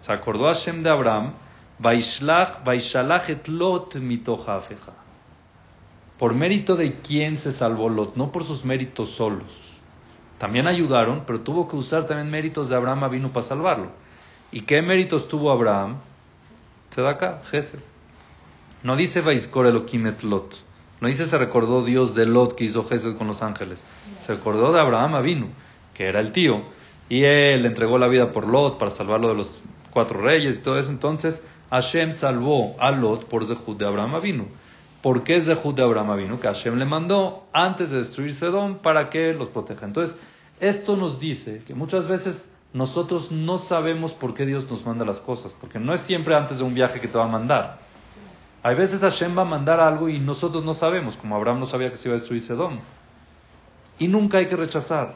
se 0.00 0.12
acordó 0.12 0.46
Hashem 0.46 0.82
de 0.82 0.90
Abraham 0.90 1.34
Vaishlach 1.78 2.64
Vaishalach 2.64 3.28
et 3.30 3.48
Lot 3.48 3.96
mitoch 3.96 4.48
ha'afeja. 4.48 4.92
por 6.18 6.34
mérito 6.34 6.76
de 6.76 7.00
quién 7.00 7.38
se 7.38 7.52
salvó 7.52 7.88
Lot 7.88 8.16
no 8.16 8.32
por 8.32 8.44
sus 8.44 8.64
méritos 8.64 9.10
solos 9.10 9.50
también 10.38 10.66
ayudaron 10.66 11.24
pero 11.26 11.40
tuvo 11.40 11.68
que 11.68 11.76
usar 11.76 12.06
también 12.06 12.30
méritos 12.30 12.68
de 12.68 12.76
Abraham 12.76 13.10
vino 13.10 13.32
para 13.32 13.42
salvarlo 13.42 13.90
¿Y 14.52 14.62
qué 14.62 14.82
méritos 14.82 15.28
tuvo 15.28 15.52
Abraham? 15.52 15.98
Tzedakah, 16.88 17.42
Gesed. 17.44 17.78
No 18.82 18.96
dice 18.96 19.20
Vaiskor 19.20 19.66
Elohim 19.66 20.08
et 20.08 20.22
Lot. 20.24 20.56
No 21.00 21.06
dice 21.06 21.26
se 21.26 21.38
recordó 21.38 21.84
Dios 21.84 22.14
de 22.16 22.26
Lot 22.26 22.56
que 22.56 22.64
hizo 22.64 22.84
Gesed 22.84 23.16
con 23.16 23.28
los 23.28 23.42
ángeles. 23.42 23.84
Se 24.18 24.34
recordó 24.34 24.72
de 24.72 24.80
Abraham 24.80 25.14
Avinu, 25.14 25.50
que 25.94 26.06
era 26.06 26.18
el 26.18 26.32
tío. 26.32 26.62
Y 27.08 27.22
él 27.22 27.64
entregó 27.64 27.96
la 27.98 28.08
vida 28.08 28.32
por 28.32 28.48
Lot 28.48 28.76
para 28.78 28.90
salvarlo 28.90 29.28
de 29.28 29.36
los 29.36 29.60
cuatro 29.90 30.20
reyes 30.20 30.58
y 30.58 30.62
todo 30.62 30.78
eso. 30.78 30.90
Entonces 30.90 31.44
Hashem 31.70 32.12
salvó 32.12 32.76
a 32.80 32.90
Lot 32.90 33.26
por 33.26 33.46
Zehut 33.46 33.78
de 33.78 33.86
Abraham 33.86 34.16
Avinu. 34.16 34.46
¿Por 35.02 35.22
qué 35.22 35.36
es 35.36 35.46
Zehut 35.46 35.76
de 35.76 35.82
Abraham 35.82 36.10
Avinu? 36.10 36.40
Que 36.40 36.48
Hashem 36.48 36.76
le 36.76 36.84
mandó 36.84 37.44
antes 37.52 37.90
de 37.90 37.98
destruir 37.98 38.34
Sedón 38.34 38.78
para 38.78 39.08
que 39.08 39.32
los 39.32 39.48
proteja. 39.48 39.86
Entonces, 39.86 40.18
esto 40.58 40.96
nos 40.96 41.20
dice 41.20 41.62
que 41.66 41.74
muchas 41.74 42.06
veces 42.06 42.54
nosotros 42.72 43.32
no 43.32 43.58
sabemos 43.58 44.12
por 44.12 44.34
qué 44.34 44.46
Dios 44.46 44.70
nos 44.70 44.84
manda 44.84 45.04
las 45.04 45.18
cosas, 45.18 45.56
porque 45.58 45.78
no 45.78 45.92
es 45.92 46.00
siempre 46.00 46.34
antes 46.34 46.58
de 46.58 46.64
un 46.64 46.74
viaje 46.74 47.00
que 47.00 47.08
te 47.08 47.18
va 47.18 47.24
a 47.24 47.28
mandar. 47.28 47.78
Hay 48.62 48.74
veces 48.74 49.00
Hashem 49.00 49.36
va 49.36 49.42
a 49.42 49.46
mandar 49.46 49.80
algo 49.80 50.08
y 50.08 50.18
nosotros 50.18 50.64
no 50.64 50.74
sabemos, 50.74 51.16
como 51.16 51.34
Abraham 51.34 51.60
no 51.60 51.66
sabía 51.66 51.90
que 51.90 51.96
se 51.96 52.08
iba 52.08 52.16
a 52.16 52.18
destruir 52.18 52.42
Sedón. 52.42 52.80
Y 53.98 54.08
nunca 54.08 54.38
hay 54.38 54.46
que 54.46 54.56
rechazar. 54.56 55.14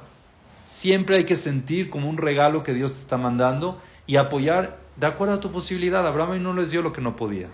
Siempre 0.62 1.18
hay 1.18 1.24
que 1.24 1.34
sentir 1.34 1.90
como 1.90 2.08
un 2.08 2.16
regalo 2.16 2.62
que 2.64 2.72
Dios 2.72 2.94
te 2.94 3.00
está 3.00 3.18
mandando 3.18 3.78
y 4.06 4.16
apoyar 4.16 4.78
de 4.96 5.06
acuerdo 5.06 5.34
a 5.34 5.40
tu 5.40 5.50
posibilidad. 5.50 6.06
Abraham 6.06 6.42
no 6.42 6.52
les 6.52 6.70
dio 6.70 6.82
lo 6.82 6.92
que 6.92 7.00
no 7.00 7.16
podía. 7.16 7.48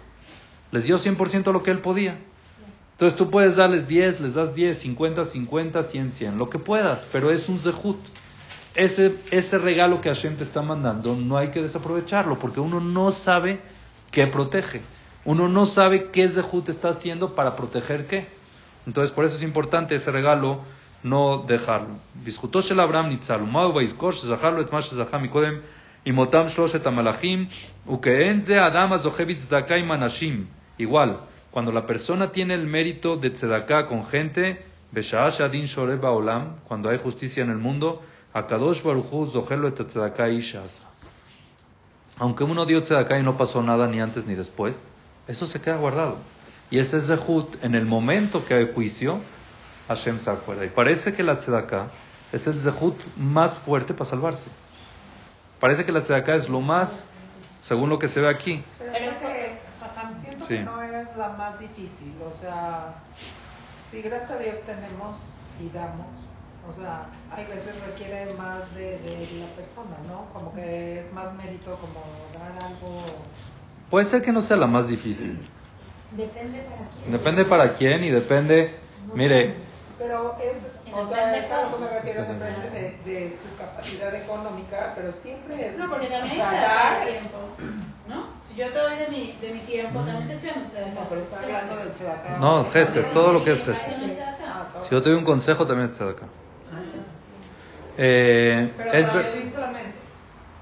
Les 0.72 0.84
dio 0.84 0.98
100% 0.98 1.52
lo 1.52 1.62
que 1.62 1.70
él 1.70 1.78
podía. 1.78 2.18
Entonces 2.92 3.16
tú 3.16 3.30
puedes 3.30 3.56
darles 3.56 3.88
10, 3.88 4.20
les 4.20 4.34
das 4.34 4.54
10, 4.54 4.78
50, 4.78 5.24
50, 5.24 5.82
100, 5.82 6.12
100, 6.12 6.38
lo 6.38 6.50
que 6.50 6.58
puedas, 6.58 7.06
pero 7.10 7.30
es 7.30 7.48
un 7.48 7.58
zehut. 7.58 7.96
Ese, 8.74 9.16
ese 9.30 9.58
regalo 9.58 10.00
que 10.00 10.10
Hashem 10.10 10.36
te 10.36 10.42
está 10.42 10.62
mandando 10.62 11.16
no 11.16 11.38
hay 11.38 11.48
que 11.48 11.62
desaprovecharlo 11.62 12.38
porque 12.38 12.60
uno 12.60 12.78
no 12.78 13.10
sabe 13.10 13.60
qué 14.10 14.26
protege. 14.26 14.82
Uno 15.24 15.48
no 15.48 15.66
sabe 15.66 16.10
qué 16.10 16.28
zehut 16.28 16.68
está 16.68 16.90
haciendo 16.90 17.34
para 17.34 17.56
proteger 17.56 18.06
qué. 18.06 18.26
Entonces 18.86 19.10
por 19.10 19.24
eso 19.24 19.36
es 19.36 19.42
importante 19.42 19.94
ese 19.94 20.10
regalo 20.10 20.60
no 21.02 21.38
dejarlo. 21.46 21.96
Y 26.04 26.12
motam 26.12 26.48
shloshet 26.48 26.86
amalachim, 26.86 27.48
ukeenze 27.86 28.58
adama 28.58 28.98
zohevit 28.98 29.40
y 29.50 29.82
manashim. 29.82 30.46
Igual, 30.78 31.20
cuando 31.50 31.72
la 31.72 31.84
persona 31.84 32.32
tiene 32.32 32.54
el 32.54 32.66
mérito 32.66 33.16
de 33.16 33.30
tzedaká 33.30 33.86
con 33.86 34.06
gente, 34.06 34.64
beshaash 34.92 35.42
adin 35.42 35.66
shoreba 35.66 36.10
olam, 36.10 36.60
cuando 36.66 36.88
hay 36.88 36.98
justicia 36.98 37.42
en 37.42 37.50
el 37.50 37.58
mundo, 37.58 38.00
akadosh 38.32 38.82
baruchu 38.82 39.26
zohelo 39.26 39.68
et 39.68 39.86
tzedaká 39.86 40.30
ishasa. 40.30 40.88
Aunque 42.18 42.44
uno 42.44 42.64
dio 42.64 42.82
tzedaká 42.82 43.18
y 43.18 43.22
no 43.22 43.36
pasó 43.36 43.62
nada 43.62 43.86
ni 43.86 44.00
antes 44.00 44.26
ni 44.26 44.34
después, 44.34 44.90
eso 45.26 45.46
se 45.46 45.60
queda 45.60 45.76
guardado. 45.76 46.16
Y 46.70 46.78
ese 46.78 47.00
zehut, 47.00 47.62
en 47.64 47.74
el 47.74 47.84
momento 47.84 48.44
que 48.46 48.54
hay 48.54 48.72
juicio, 48.72 49.20
Hashem 49.88 50.18
se 50.18 50.30
acuerda. 50.30 50.64
Y 50.64 50.68
parece 50.68 51.14
que 51.14 51.22
la 51.22 51.36
tzedaká 51.38 51.90
es 52.32 52.46
el 52.46 52.54
zehut 52.54 52.96
más 53.16 53.58
fuerte 53.58 53.92
para 53.92 54.08
salvarse. 54.08 54.50
Parece 55.60 55.84
que 55.84 55.92
la 55.92 56.02
tzedakah 56.02 56.34
es 56.36 56.48
lo 56.48 56.60
más, 56.60 57.10
según 57.62 57.90
lo 57.90 57.98
que 57.98 58.08
se 58.08 58.20
ve 58.20 58.28
aquí. 58.28 58.64
Pero, 58.78 58.92
Pero- 58.92 59.18
creo 59.18 59.20
que, 59.20 59.58
Jajam, 59.80 60.20
siento 60.20 60.44
Sí. 60.46 60.54
que 60.54 60.60
no 60.60 60.82
es 60.82 61.16
la 61.16 61.28
más 61.30 61.58
difícil. 61.60 62.14
O 62.26 62.32
sea, 62.40 62.94
si 63.90 64.02
gracias 64.02 64.30
a 64.30 64.38
Dios 64.38 64.56
tenemos 64.66 65.18
y 65.60 65.68
damos, 65.68 66.06
o 66.68 66.72
sea, 66.72 67.06
hay 67.34 67.44
veces 67.46 67.74
requiere 67.86 68.32
más 68.34 68.74
de, 68.74 68.98
de 68.98 69.28
la 69.40 69.46
persona, 69.56 69.96
¿no? 70.08 70.26
Como 70.32 70.54
que 70.54 71.00
es 71.00 71.12
más 71.12 71.34
mérito 71.34 71.76
como 71.76 72.02
dar 72.38 72.64
algo. 72.64 73.02
Puede 73.90 74.04
ser 74.04 74.22
que 74.22 74.32
no 74.32 74.40
sea 74.40 74.56
la 74.56 74.66
más 74.66 74.88
difícil. 74.88 75.38
Depende 76.12 76.60
para 76.62 76.88
quién. 76.88 77.12
Depende 77.12 77.44
para 77.44 77.74
quién 77.74 78.04
y 78.04 78.10
depende, 78.10 78.74
mire, 79.14 79.54
Pero 80.00 80.34
es, 80.42 80.56
o 80.94 81.06
sea, 81.06 81.36
es 81.36 81.52
a 81.52 81.62
lo 81.64 81.76
que 81.76 81.84
me 81.84 81.90
refiero, 81.90 82.24
depende 82.24 82.70
de, 82.70 82.98
de 83.04 83.28
su 83.30 83.54
capacidad 83.58 84.14
económica, 84.14 84.92
pero 84.96 85.12
siempre 85.12 85.68
es. 85.68 85.76
No, 85.78 85.90
porque 85.90 86.06
también 86.06 86.32
o 86.32 86.34
sea, 86.36 86.50
hay 86.50 86.56
que 86.56 86.62
dar- 86.66 86.94
dar 87.00 87.06
tiempo, 87.06 87.38
¿no? 88.08 88.26
Si 88.48 88.54
yo 88.56 88.68
te 88.70 88.78
doy 88.78 88.96
de 88.96 89.08
mi, 89.08 89.36
de 89.42 89.52
mi 89.52 89.60
tiempo, 89.60 90.00
también 90.00 90.26
te 90.26 90.34
estoy 90.48 90.50
dando 90.50 91.00
No, 91.02 91.08
pero 91.08 91.20
está 91.20 91.36
hablando 91.40 91.76
del 91.76 91.92
tzedakah. 91.92 92.38
no, 92.38 92.64
Gesed, 92.70 93.04
todo 93.12 93.32
lo 93.34 93.44
que 93.44 93.50
es 93.52 93.62
Gesed. 93.64 93.92
Ah. 94.46 94.66
Si 94.80 94.90
yo 94.90 95.02
te 95.02 95.10
doy 95.10 95.18
un 95.18 95.24
consejo, 95.24 95.66
también 95.66 95.90
es 95.90 95.94
tzedakah. 95.94 96.26
Eh, 97.98 98.72
Pero 98.76 98.92
es 98.92 99.06
para 99.10 99.28
Elohim 99.28 99.50
solamente, 99.52 99.94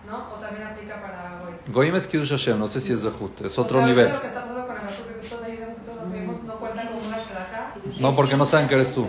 ¿no? 0.08 0.16
O 0.34 0.40
también 0.40 0.66
aplica 0.66 1.00
para 1.00 1.38
Goy. 1.44 1.52
Goyim 1.72 1.94
es 1.94 2.06
Kiddush 2.08 2.30
Hashem, 2.30 2.58
no 2.58 2.66
sé 2.66 2.80
si 2.80 2.92
es 2.92 3.02
Zehut, 3.02 3.40
es 3.42 3.56
O 3.56 3.62
otro 3.62 3.78
sea, 3.78 3.86
nivel. 3.86 4.12
Lo 4.12 4.20
que 4.20 4.26
está 4.26 4.40
pasando 4.40 4.66
con 4.66 4.76
el 4.76 4.82
azúcar, 4.82 5.14
que 5.20 5.28
todos 5.28 5.44
ayudamos, 5.44 5.76
que 5.76 5.82
todos 5.84 5.98
apoyemos, 6.02 6.42
no 6.42 6.54
cuenta 6.54 6.86
como 6.88 6.98
una 7.06 7.18
shalaca. 7.18 7.74
No, 8.00 8.16
porque 8.16 8.36
no 8.36 8.44
saben 8.44 8.66
que 8.68 8.74
eres 8.74 8.92
tú. 8.92 9.06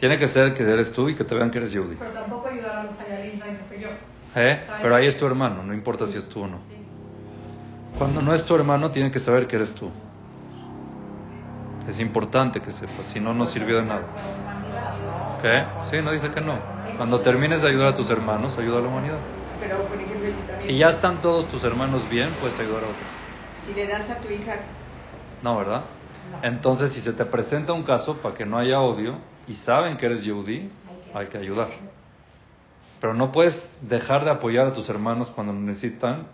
Tiene 0.00 0.16
que 0.16 0.26
ser 0.26 0.54
que 0.54 0.62
eres 0.62 0.92
tú 0.92 1.10
y 1.10 1.14
que 1.14 1.24
te 1.24 1.34
vean 1.34 1.50
que 1.50 1.58
eres 1.58 1.72
Yehudi. 1.72 1.96
Pero 1.96 2.10
tampoco 2.12 2.48
ayudar 2.48 2.76
a 2.76 2.82
los 2.84 2.98
Hayalim, 2.98 3.38
¿saben 3.38 3.58
que 3.58 3.64
soy 3.68 3.80
yo? 3.82 3.88
¿Eh? 4.34 4.58
Pero 4.80 4.96
ahí 4.96 5.06
es 5.06 5.18
tu 5.18 5.26
hermano, 5.26 5.62
no 5.62 5.74
importa 5.74 6.06
si 6.06 6.16
es 6.16 6.26
tú 6.26 6.42
o 6.42 6.46
no. 6.46 6.58
Cuando 7.98 8.22
no 8.22 8.32
es 8.32 8.42
tu 8.44 8.54
hermano, 8.54 8.90
tiene 8.90 9.10
que 9.10 9.18
saber 9.18 9.46
que 9.46 9.56
eres 9.56 9.74
tú. 9.74 9.90
Es 11.86 12.00
importante 12.00 12.62
que 12.62 12.70
sepas, 12.70 13.04
si 13.04 13.20
no, 13.20 13.34
no 13.34 13.44
sirvió 13.44 13.76
de 13.76 13.82
nada. 13.84 14.00
¿no? 14.00 15.42
¿Qué? 15.42 15.64
Sí, 15.90 16.02
no 16.02 16.12
dice 16.12 16.30
que 16.30 16.40
no. 16.40 16.54
Cuando 16.96 17.20
termines 17.20 17.60
de 17.60 17.68
ayudar 17.68 17.88
a 17.88 17.94
tus 17.94 18.08
hermanos, 18.08 18.56
ayuda 18.56 18.78
a 18.78 18.80
la 18.80 18.88
humanidad. 18.88 19.18
Pero, 19.60 19.82
por 19.84 20.00
ejemplo, 20.00 20.30
Si 20.56 20.78
ya 20.78 20.88
están 20.88 21.20
todos 21.20 21.46
tus 21.48 21.62
hermanos 21.64 22.08
bien, 22.08 22.30
puedes 22.40 22.58
ayudar 22.58 22.84
a 22.84 22.86
otros. 22.86 23.08
si 23.58 23.74
le 23.74 23.86
das 23.86 24.08
a 24.08 24.16
tu 24.16 24.32
hija 24.32 24.54
No, 25.42 25.58
¿verdad? 25.58 25.82
Entonces, 26.42 26.92
si 26.92 27.00
se 27.02 27.12
te 27.12 27.26
presenta 27.26 27.74
un 27.74 27.82
caso 27.82 28.16
para 28.16 28.34
que 28.34 28.46
no 28.46 28.56
haya 28.56 28.80
odio 28.80 29.16
y 29.50 29.54
saben 29.54 29.96
que 29.96 30.06
eres 30.06 30.22
Yehudi, 30.22 30.70
hay 31.12 31.26
que 31.26 31.36
ayudar. 31.36 31.70
Pero 33.00 33.14
no 33.14 33.32
puedes 33.32 33.68
dejar 33.80 34.24
de 34.24 34.30
apoyar 34.30 34.68
a 34.68 34.72
tus 34.72 34.88
hermanos 34.88 35.32
cuando 35.34 35.52
necesitan 35.52 36.28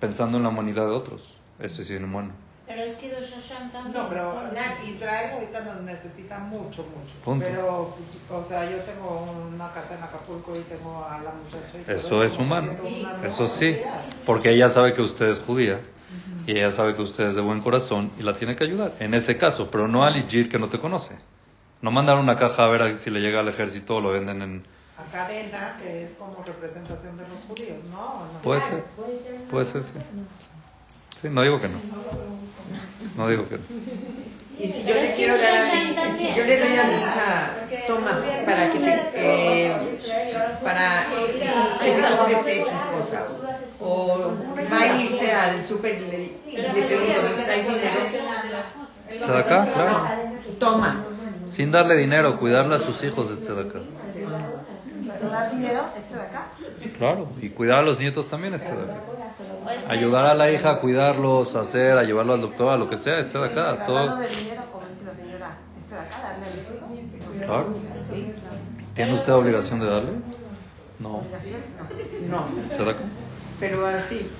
pensando 0.00 0.38
en 0.38 0.44
la 0.44 0.48
humanidad 0.48 0.86
de 0.86 0.92
otros. 0.92 1.36
Eso 1.60 1.82
es 1.82 1.90
inhumano. 1.90 2.32
Pero 2.66 2.80
es 2.80 2.94
que 2.94 3.10
Hashem 3.10 3.68
Abraham 3.68 3.70
también. 3.70 4.02
No, 4.02 4.08
pero 4.08 4.50
sí. 4.82 4.92
Israel 4.92 5.32
ahorita 5.34 5.60
nos 5.60 5.82
necesita 5.82 6.38
mucho, 6.38 6.84
mucho. 6.84 7.14
Punto. 7.22 7.44
Pero, 7.46 7.94
o 8.30 8.42
sea, 8.42 8.70
yo 8.70 8.78
tengo 8.78 9.28
una 9.54 9.70
casa 9.70 9.96
en 9.98 10.02
Acapulco 10.02 10.56
y 10.56 10.60
tengo 10.60 11.04
a 11.04 11.18
la 11.18 11.32
muchacha. 11.32 11.78
Y 11.86 11.92
Eso 11.94 12.24
es 12.24 12.38
humano. 12.38 12.72
una 12.82 13.26
Eso 13.26 13.46
sí. 13.46 13.76
Porque 14.24 14.52
ella 14.52 14.70
sabe 14.70 14.94
que 14.94 15.02
usted 15.02 15.28
es 15.28 15.40
judía. 15.40 15.80
Y 16.46 16.52
ella 16.52 16.70
sabe 16.70 16.96
que 16.96 17.02
usted 17.02 17.26
es 17.26 17.34
de 17.34 17.42
buen 17.42 17.60
corazón 17.60 18.10
y 18.18 18.22
la 18.22 18.32
tiene 18.32 18.56
que 18.56 18.64
ayudar. 18.64 18.92
En 19.00 19.12
ese 19.12 19.36
caso, 19.36 19.70
pero 19.70 19.86
no 19.86 20.04
al 20.04 20.16
Ijir 20.16 20.48
que 20.48 20.58
no 20.58 20.70
te 20.70 20.78
conoce. 20.78 21.14
No 21.82 21.90
mandar 21.90 22.18
una 22.18 22.36
caja 22.36 22.64
a 22.64 22.68
ver 22.68 22.96
si 22.96 23.10
le 23.10 23.20
llega 23.20 23.40
al 23.40 23.48
ejército 23.48 23.96
o 23.96 24.00
lo 24.00 24.10
venden 24.10 24.42
en... 24.42 24.66
A 24.96 25.10
cadena, 25.10 25.76
que 25.82 26.04
es 26.04 26.12
como 26.12 26.42
representación 26.44 27.16
de 27.16 27.22
los 27.24 27.32
judíos, 27.48 27.82
¿no? 27.90 28.00
¿O 28.00 28.32
no? 28.32 28.40
Puede 28.42 28.60
ser. 28.60 28.84
Puede 29.50 29.64
ser, 29.64 29.82
sí. 29.82 29.94
Sí, 31.20 31.28
no 31.30 31.42
digo 31.42 31.60
que 31.60 31.68
no. 31.68 31.78
No 33.16 33.28
digo 33.28 33.48
que 33.48 33.56
no. 33.56 33.64
Y 34.58 34.68
si 34.68 34.84
yo 34.84 34.94
le 34.94 35.14
quiero 35.14 35.36
dar 35.36 35.52
a 35.52 35.74
mi, 35.74 36.16
si 36.16 36.34
yo 36.34 36.44
le 36.44 36.58
doy 36.60 36.76
a 36.76 36.84
mi 36.84 36.94
hija, 36.94 37.50
toma, 37.88 38.22
para 38.46 38.70
que 38.70 38.78
te, 38.78 39.10
eh, 39.16 39.98
para 40.62 41.06
que 41.82 41.96
le 41.96 42.16
compres 42.16 42.46
X 42.46 42.66
cosa, 42.92 43.26
o 43.80 44.32
va 44.72 44.80
a 44.80 45.02
irse 45.02 45.32
al 45.32 45.66
súper 45.66 46.00
y 46.00 46.06
le, 46.06 46.22
y 46.52 46.56
le 46.72 46.82
pregunto, 46.86 47.22
¿me 47.36 47.42
traes 47.42 47.66
dinero? 47.66 48.00
¿Se 49.10 49.32
da 49.32 49.38
acá? 49.40 49.72
Claro. 49.72 50.08
Toma. 50.60 51.04
Sin 51.46 51.70
darle 51.70 51.96
dinero, 51.96 52.38
cuidarle 52.38 52.76
a 52.76 52.78
sus 52.78 53.02
hijos, 53.04 53.30
etc. 53.30 53.70
¿Pero 55.06 55.30
dar 55.30 55.50
dinero? 55.50 55.82
¿Esto 55.96 56.16
de 56.16 56.22
acá? 56.22 56.46
Claro. 56.98 57.28
Y 57.40 57.50
cuidar 57.50 57.80
a 57.80 57.82
los 57.82 57.98
nietos 57.98 58.28
también, 58.28 58.54
etc. 58.54 58.72
Pues, 59.64 59.90
Ayudar 59.90 60.26
a 60.26 60.34
la 60.34 60.50
hija 60.50 60.72
a 60.72 60.80
cuidarlos, 60.80 61.56
a 61.56 61.60
hacer, 61.60 61.96
a 61.98 62.02
llevarlo 62.02 62.34
al 62.34 62.40
doctor, 62.40 62.70
a 62.70 62.76
lo 62.76 62.88
que 62.88 62.96
sea, 62.96 63.18
etc. 63.18 63.32
Todo. 63.86 64.16
de 64.18 64.28
dinero, 64.28 64.62
como 64.72 64.86
dice 64.86 65.04
la 65.04 65.14
señora, 65.14 65.58
¿esto 65.82 65.94
de 65.94 66.00
acá? 66.00 67.46
Claro. 67.46 67.74
¿Tiene 68.94 69.14
usted 69.14 69.32
obligación 69.32 69.80
de 69.80 69.86
darle? 69.86 70.12
No. 71.00 71.22
No, 72.30 72.48
¿Tzedakah? 72.70 73.02
pero 73.58 73.86
así, 73.86 74.30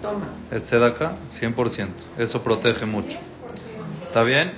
toma. 0.00 0.26
Tzedakah, 0.50 1.12
100%. 1.30 1.88
Eso 2.18 2.42
protege 2.42 2.86
mucho. 2.86 3.18
¿Está 4.06 4.22
bien? 4.24 4.52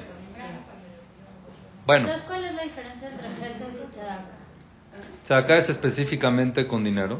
Bueno, 1.87 2.07
Entonces, 2.07 2.25
¿cuál 2.27 2.45
es 2.45 2.55
la 2.55 2.63
diferencia 2.63 3.11
entre 3.11 3.29
Gesed 3.29 3.67
y 3.73 3.93
Tzedakah? 3.93 4.25
tzedakah 5.23 5.57
es 5.59 5.69
específicamente 5.71 6.67
con 6.67 6.85
dinero. 6.85 7.19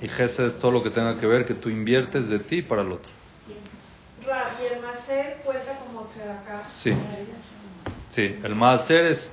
Y 0.00 0.08
gesed 0.08 0.44
es 0.44 0.58
todo 0.58 0.72
lo 0.72 0.82
que 0.82 0.90
tenga 0.90 1.16
que 1.16 1.26
ver 1.26 1.46
que 1.46 1.54
tú 1.54 1.70
inviertes 1.70 2.28
de 2.28 2.38
ti 2.38 2.60
para 2.62 2.82
el 2.82 2.92
otro. 2.92 3.10
Y 4.22 4.74
el 4.74 4.82
macer 4.82 5.40
cuenta 5.44 5.78
como 5.78 6.00
acá. 6.00 6.64
Sí. 6.68 6.92
Sí, 8.08 8.38
el 8.42 8.54
maaser 8.54 9.06
es 9.06 9.32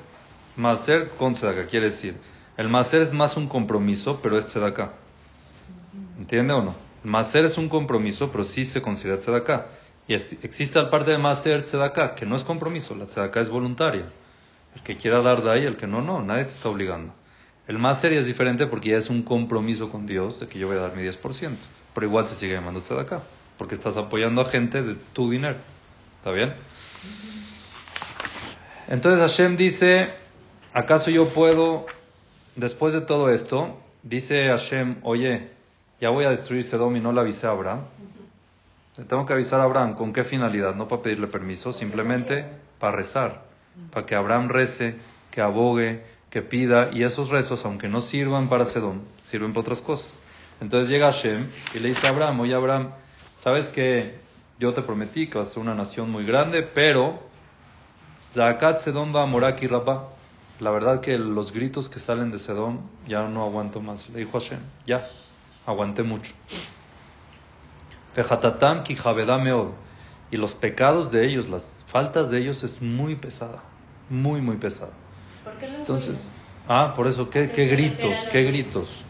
maaser 0.56 1.10
con 1.12 1.34
tzedakah, 1.34 1.68
quiere 1.68 1.88
decir. 1.88 2.16
El 2.58 2.70
maaser 2.70 3.02
es 3.02 3.14
más 3.14 3.36
un 3.36 3.48
compromiso, 3.48 4.20
pero 4.22 4.38
es 4.38 4.46
tzedakah. 4.46 4.94
¿Entiende 6.18 6.54
o 6.54 6.62
no? 6.62 6.76
El 7.04 7.10
maaser 7.10 7.46
es 7.46 7.58
un 7.58 7.68
compromiso, 7.68 8.32
pero 8.32 8.44
sí 8.44 8.64
se 8.64 8.82
considera 8.82 9.20
tzedakah. 9.20 9.66
Y 10.08 10.14
existe 10.14 10.82
la 10.82 10.90
parte 10.90 11.12
de 11.12 11.18
maaser 11.18 11.64
tzedakah, 11.64 12.16
que 12.16 12.26
no 12.26 12.36
es 12.36 12.44
compromiso, 12.44 12.96
la 12.96 13.06
tzedakah 13.06 13.42
es 13.42 13.50
voluntaria. 13.50 14.06
El 14.76 14.82
que 14.84 14.98
quiera 14.98 15.22
dar 15.22 15.44
de 15.44 15.52
ahí, 15.52 15.66
el 15.66 15.78
que 15.78 15.88
no, 15.88 16.02
no, 16.02 16.22
nadie 16.22 16.46
te 16.46 16.52
está 16.52 16.70
obligando. 16.70 17.14
El 17.68 17.80
maaser 17.80 18.14
ya 18.14 18.20
es 18.20 18.28
diferente 18.28 18.68
porque 18.68 18.90
ya 18.90 18.98
es 18.98 19.10
un 19.10 19.24
compromiso 19.24 19.90
con 19.90 20.06
Dios 20.06 20.40
de 20.40 20.48
que 20.48 20.60
yo 20.60 20.68
voy 20.68 20.78
a 20.78 20.82
dar 20.82 20.96
mi 20.96 21.04
10%. 21.04 21.56
Pero 21.94 22.08
igual 22.08 22.28
se 22.28 22.36
sigue 22.36 22.54
llamando 22.54 22.82
tzedakah, 22.82 23.22
porque 23.58 23.76
estás 23.76 23.98
apoyando 23.98 24.42
a 24.42 24.46
gente 24.46 24.82
de 24.82 24.96
tu 25.14 25.30
dinero. 25.30 25.58
¿Está 26.18 26.32
bien? 26.32 26.54
Entonces 28.88 29.22
Hashem 29.22 29.56
dice, 29.56 30.10
¿acaso 30.74 31.10
yo 31.10 31.30
puedo, 31.30 31.86
después 32.56 32.94
de 32.94 33.02
todo 33.02 33.30
esto, 33.30 33.80
dice 34.02 34.48
Hashem, 34.48 34.98
oye, 35.04 35.52
ya 36.02 36.10
voy 36.10 36.26
a 36.26 36.30
destruir 36.30 36.64
Sedom 36.64 36.96
y 36.98 37.00
no 37.00 37.14
le 37.14 37.22
avisé 37.22 37.48
a 37.48 37.52
Abraham? 37.52 37.82
Le 38.98 39.06
tengo 39.06 39.26
que 39.26 39.34
avisar 39.34 39.62
a 39.62 39.64
Abraham, 39.64 39.96
¿con 39.96 40.12
qué 40.14 40.24
finalidad? 40.24 40.76
No 40.76 40.88
para 40.88 41.02
pedirle 41.02 41.28
permiso, 41.28 41.72
simplemente 41.72 42.46
para 42.78 42.98
rezar, 42.98 43.44
para 43.92 44.06
que 44.06 44.16
Abraham 44.16 44.50
rece, 44.50 44.96
que 45.32 45.42
abogue, 45.42 46.04
que 46.30 46.42
pida, 46.42 46.90
y 46.92 47.04
esos 47.04 47.30
rezos, 47.30 47.66
aunque 47.66 47.88
no 47.88 48.02
sirvan 48.02 48.50
para 48.50 48.66
Sedom, 48.66 49.02
sirven 49.22 49.54
para 49.54 49.62
otras 49.62 49.82
cosas. 49.82 50.22
Entonces 50.62 50.90
llega 50.90 51.12
Hashem 51.12 51.48
y 51.74 51.80
le 51.80 51.90
dice 51.90 52.08
a 52.08 52.12
Abraham, 52.12 52.40
oye 52.42 52.54
Abraham, 52.54 52.92
sabes 53.36 53.70
que 53.70 54.16
yo 54.60 54.74
te 54.74 54.82
prometí 54.82 55.28
que 55.28 55.38
vas 55.38 55.50
a 55.50 55.54
ser 55.54 55.62
una 55.62 55.76
nación 55.76 56.10
muy 56.10 56.26
grande, 56.26 56.64
pero 56.64 57.20
Zakat 58.34 58.80
Sedom 58.80 59.16
va 59.16 59.24
a 59.24 59.26
Moraki 59.26 59.68
Rabá. 59.68 60.10
La 60.60 60.72
verdad 60.72 61.02
que 61.02 61.18
los 61.18 61.52
gritos 61.52 61.90
que 61.90 62.00
salen 62.00 62.32
de 62.32 62.40
Sedom 62.40 62.80
ya 63.08 63.28
no 63.28 63.44
aguanto 63.44 63.82
más. 63.82 64.10
Le 64.10 64.20
dijo 64.20 64.40
Hashem, 64.40 64.60
ya, 64.86 65.08
aguanté 65.66 66.04
mucho. 66.04 66.34
Fejatatam 68.14 68.84
ki. 68.84 68.96
Y 70.34 70.38
los 70.38 70.56
pecados 70.56 71.12
de 71.12 71.28
ellos, 71.28 71.48
las 71.48 71.84
faltas 71.86 72.32
de 72.32 72.40
ellos 72.40 72.64
es 72.64 72.82
muy 72.82 73.16
pesada. 73.16 73.62
Muy, 74.10 74.42
muy 74.42 74.56
pesada. 74.58 74.94
¿Por 75.44 75.54
qué 75.60 75.68
Entonces, 75.68 76.28
ah, 76.68 76.94
por 76.96 77.06
eso, 77.06 77.30
¿qué, 77.30 77.52
qué 77.52 77.68
gritos? 77.68 78.16
¿Qué 78.32 78.42
gritos? 78.42 79.04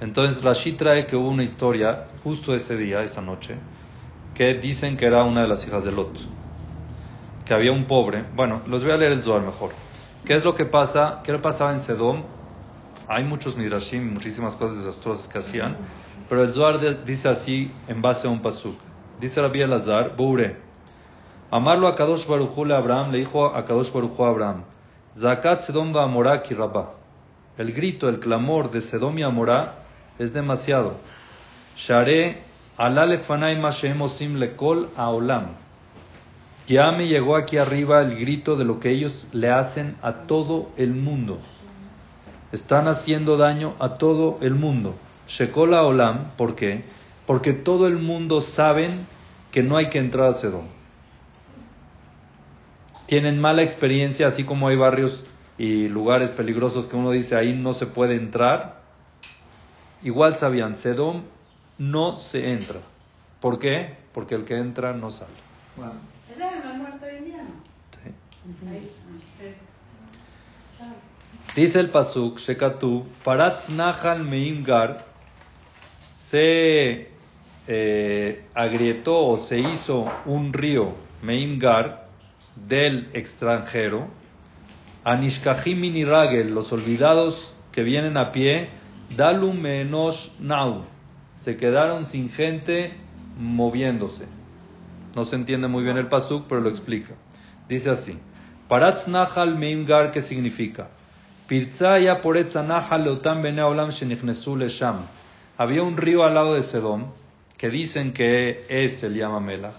Entonces 0.00 0.44
Rashi 0.44 0.74
trae 0.74 1.08
que 1.08 1.16
hubo 1.16 1.28
una 1.28 1.42
historia 1.42 2.04
justo 2.22 2.54
ese 2.54 2.76
día, 2.76 3.02
esa 3.02 3.20
noche, 3.20 3.56
que 4.32 4.54
dicen 4.54 4.96
que 4.96 5.06
era 5.06 5.24
una 5.24 5.42
de 5.42 5.48
las 5.48 5.66
hijas 5.66 5.82
de 5.82 5.90
Lot. 5.90 6.20
Que 7.44 7.52
había 7.52 7.72
un 7.72 7.86
pobre, 7.86 8.24
bueno, 8.36 8.62
los 8.68 8.84
voy 8.84 8.92
a 8.92 8.96
leer 8.96 9.10
el 9.10 9.24
Zohar 9.24 9.42
mejor. 9.42 9.72
¿Qué 10.24 10.34
es 10.34 10.44
lo 10.44 10.54
que 10.54 10.66
pasa? 10.66 11.20
¿Qué 11.24 11.32
le 11.32 11.40
pasaba 11.40 11.72
en 11.72 11.80
Sedom? 11.80 12.22
Hay 13.08 13.24
muchos 13.24 13.56
midrashim, 13.56 14.14
muchísimas 14.14 14.54
cosas 14.54 14.78
desastrosas 14.78 15.26
que 15.26 15.38
hacían, 15.38 15.76
pero 16.28 16.44
el 16.44 16.52
Zohar 16.52 17.04
dice 17.04 17.28
así 17.28 17.72
en 17.88 18.00
base 18.00 18.28
a 18.28 18.30
un 18.30 18.40
pasuk. 18.40 18.76
Dice 19.20 19.40
Rabbi 19.40 19.60
Elazar, 19.60 20.16
Boure, 20.16 20.56
amarlo 21.50 21.86
a 21.86 21.94
Kadosh 21.94 22.26
Baruchu 22.26 22.64
le 22.64 22.74
Abraham, 22.74 23.12
le 23.12 23.18
dijo 23.18 23.46
a 23.46 23.64
Kadosh 23.64 23.92
Baruchu 23.92 24.24
a 24.24 24.28
Abraham, 24.28 24.64
Zakat 25.16 25.60
Sedom 25.60 25.92
ki 26.42 26.54
Rabá. 26.54 26.94
El 27.56 27.72
grito, 27.72 28.08
el 28.08 28.18
clamor 28.18 28.72
de 28.72 28.80
Sedom 28.80 29.16
y 29.16 29.22
Amorá 29.22 29.84
es 30.18 30.32
demasiado. 30.32 30.94
Share 31.76 32.42
alá 32.76 33.06
lefanai 33.06 33.56
ma 33.60 33.70
shehem 33.70 34.00
osim 34.02 34.38
lekol 34.38 34.88
haolam. 34.96 35.54
Ya 36.66 36.90
me 36.90 37.06
llegó 37.06 37.36
aquí 37.36 37.58
arriba 37.58 38.00
el 38.00 38.18
grito 38.18 38.56
de 38.56 38.64
lo 38.64 38.80
que 38.80 38.90
ellos 38.90 39.28
le 39.32 39.50
hacen 39.50 39.96
a 40.02 40.26
todo 40.26 40.70
el 40.76 40.92
mundo. 40.94 41.38
Están 42.50 42.88
haciendo 42.88 43.36
daño 43.36 43.74
a 43.78 43.90
todo 43.90 44.38
el 44.40 44.54
mundo. 44.54 44.96
Shekol 45.28 45.74
haolam, 45.74 46.32
¿por 46.36 46.56
qué? 46.56 46.82
Porque 47.26 47.52
todo 47.52 47.86
el 47.86 47.98
mundo 47.98 48.40
saben 48.40 49.06
que 49.50 49.62
no 49.62 49.76
hay 49.76 49.88
que 49.88 49.98
entrar 49.98 50.28
a 50.28 50.32
Sedom. 50.32 50.66
Tienen 53.06 53.40
mala 53.40 53.62
experiencia, 53.62 54.26
así 54.26 54.44
como 54.44 54.68
hay 54.68 54.76
barrios 54.76 55.24
y 55.56 55.88
lugares 55.88 56.30
peligrosos 56.30 56.86
que 56.86 56.96
uno 56.96 57.10
dice 57.10 57.36
ahí 57.36 57.54
no 57.54 57.72
se 57.72 57.86
puede 57.86 58.16
entrar. 58.16 58.80
Igual 60.02 60.36
sabían, 60.36 60.74
Sedom 60.74 61.22
no 61.78 62.16
se 62.16 62.52
entra. 62.52 62.80
¿Por 63.40 63.58
qué? 63.58 63.96
Porque 64.12 64.34
el 64.34 64.44
que 64.44 64.56
entra 64.56 64.92
no 64.92 65.10
sale. 65.10 65.32
¿Ese 66.30 66.44
es 66.44 66.52
el 66.52 66.64
más 66.64 66.76
muerto 66.76 67.06
hoy 67.06 67.16
en 67.16 67.24
día, 67.24 67.42
no? 67.42 67.50
Sí. 68.02 68.10
Ahí. 68.68 68.90
Dice 71.54 71.78
el 71.78 71.88
Pasuk, 71.88 72.38
Shekatu, 72.38 73.06
Paratz 73.22 73.68
Nahal 73.68 74.24
Meimgar, 74.24 75.06
se 76.12 77.13
eh, 77.66 78.44
agrietó 78.54 79.26
o 79.26 79.36
se 79.36 79.58
hizo 79.58 80.06
un 80.26 80.52
río, 80.52 80.94
Meimgar, 81.22 82.08
del 82.56 83.08
extranjero, 83.14 84.08
Anishkahim 85.04 85.80
Miniragel, 85.80 86.54
los 86.54 86.72
olvidados 86.72 87.54
que 87.72 87.82
vienen 87.82 88.16
a 88.16 88.32
pie, 88.32 88.68
Dalum 89.16 89.60
Meenosh 89.60 90.30
Nau, 90.40 90.84
se 91.36 91.56
quedaron 91.56 92.06
sin 92.06 92.28
gente 92.30 92.94
moviéndose. 93.38 94.26
No 95.14 95.24
se 95.24 95.36
entiende 95.36 95.68
muy 95.68 95.84
bien 95.84 95.96
el 95.96 96.08
pasuk, 96.08 96.46
pero 96.48 96.60
lo 96.60 96.68
explica. 96.68 97.14
Dice 97.68 97.90
así: 97.90 98.18
Paratz 98.68 99.08
Nahal 99.08 99.56
Meimgar, 99.56 100.10
¿qué 100.10 100.20
significa? 100.20 100.88
Había 105.56 105.82
un 105.82 105.96
río 105.96 106.24
al 106.24 106.34
lado 106.34 106.54
de 106.54 106.62
Sedom 106.62 107.04
que 107.56 107.70
dicen 107.70 108.12
que 108.12 108.64
es 108.68 109.02
el 109.02 109.14
Yamamelach. 109.14 109.76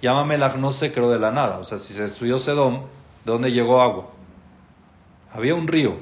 Yamamelach 0.00 0.56
no 0.56 0.72
se 0.72 0.92
creó 0.92 1.10
de 1.10 1.18
la 1.18 1.30
nada. 1.30 1.58
O 1.58 1.64
sea, 1.64 1.78
si 1.78 1.92
se 1.92 2.02
destruyó 2.02 2.38
Sedom, 2.38 2.86
¿de 3.24 3.32
dónde 3.32 3.52
llegó 3.52 3.82
agua? 3.82 4.10
Había 5.32 5.54
un 5.54 5.68
río. 5.68 5.96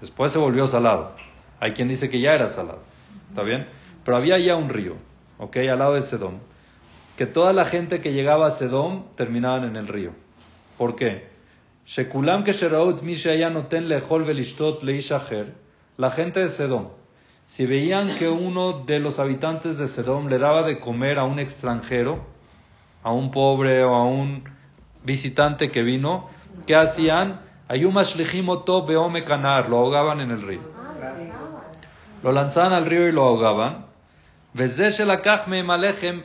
Después 0.00 0.32
se 0.32 0.38
volvió 0.38 0.66
salado. 0.66 1.12
Hay 1.60 1.72
quien 1.72 1.88
dice 1.88 2.08
que 2.08 2.20
ya 2.20 2.32
era 2.32 2.48
salado. 2.48 2.80
¿Está 3.28 3.42
bien? 3.42 3.66
Pero 4.04 4.16
había 4.16 4.38
ya 4.38 4.56
un 4.56 4.68
río, 4.68 4.96
¿ok? 5.38 5.56
Al 5.56 5.78
lado 5.78 5.94
de 5.94 6.00
Sedom. 6.00 6.38
Que 7.16 7.26
toda 7.26 7.52
la 7.52 7.64
gente 7.64 8.00
que 8.00 8.12
llegaba 8.12 8.46
a 8.46 8.50
Sedom 8.50 9.04
terminaban 9.16 9.64
en 9.64 9.76
el 9.76 9.88
río. 9.88 10.12
¿Por 10.76 10.94
qué? 10.94 11.28
Shekulam 11.86 12.44
que 12.44 12.52
sheraut 12.52 13.02
mi 13.02 13.14
noten 13.50 13.88
lehol 13.88 14.24
velishtot 14.24 14.82
leishacher. 14.82 15.54
La 15.96 16.10
gente 16.10 16.40
de 16.40 16.48
Sedom, 16.48 16.88
si 17.48 17.64
veían 17.64 18.14
que 18.18 18.28
uno 18.28 18.84
de 18.84 18.98
los 18.98 19.18
habitantes 19.18 19.78
de 19.78 19.88
Sedom 19.88 20.28
le 20.28 20.38
daba 20.38 20.66
de 20.66 20.78
comer 20.78 21.18
a 21.18 21.24
un 21.24 21.38
extranjero, 21.38 22.26
a 23.02 23.10
un 23.10 23.30
pobre 23.30 23.82
o 23.84 23.94
a 23.94 24.04
un 24.04 24.44
visitante 25.02 25.68
que 25.68 25.82
vino, 25.82 26.28
¿qué 26.66 26.76
hacían? 26.76 27.40
beome 28.86 29.24
canar, 29.24 29.70
lo 29.70 29.78
ahogaban 29.78 30.20
en 30.20 30.30
el 30.30 30.42
río. 30.42 30.60
Lo 32.22 32.32
lanzaban 32.32 32.74
al 32.74 32.84
río 32.84 33.08
y 33.08 33.12
lo 33.12 33.22
ahogaban. 33.22 33.86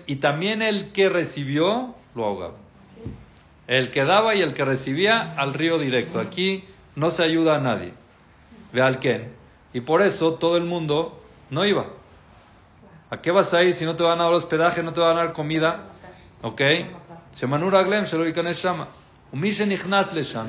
Y 0.05 0.15
también 0.17 0.61
el 0.61 0.91
que 0.91 1.07
recibió, 1.07 1.95
lo 2.15 2.25
ahogaba. 2.25 2.55
El 3.67 3.91
que 3.91 4.03
daba 4.03 4.35
y 4.35 4.41
el 4.41 4.53
que 4.53 4.65
recibía 4.65 5.35
al 5.37 5.53
río 5.53 5.79
directo. 5.79 6.19
Aquí 6.19 6.65
no 6.97 7.09
se 7.09 7.23
ayuda 7.23 7.55
a 7.55 7.61
nadie. 7.61 7.93
Ve 8.73 8.81
al. 8.81 8.99
Y 9.73 9.81
por 9.81 10.01
eso 10.01 10.35
todo 10.35 10.57
el 10.57 10.65
mundo 10.65 11.19
no 11.49 11.65
iba. 11.65 11.87
¿A 13.09 13.21
qué 13.21 13.31
vas 13.31 13.53
a 13.53 13.63
ir 13.63 13.73
si 13.73 13.85
no 13.85 13.95
te 13.95 14.03
van 14.03 14.21
a 14.21 14.25
dar 14.25 14.33
hospedaje, 14.33 14.81
no 14.83 14.93
te 14.93 15.01
van 15.01 15.17
a 15.17 15.25
dar 15.25 15.33
comida? 15.33 15.89
¿Ok? 16.41 16.61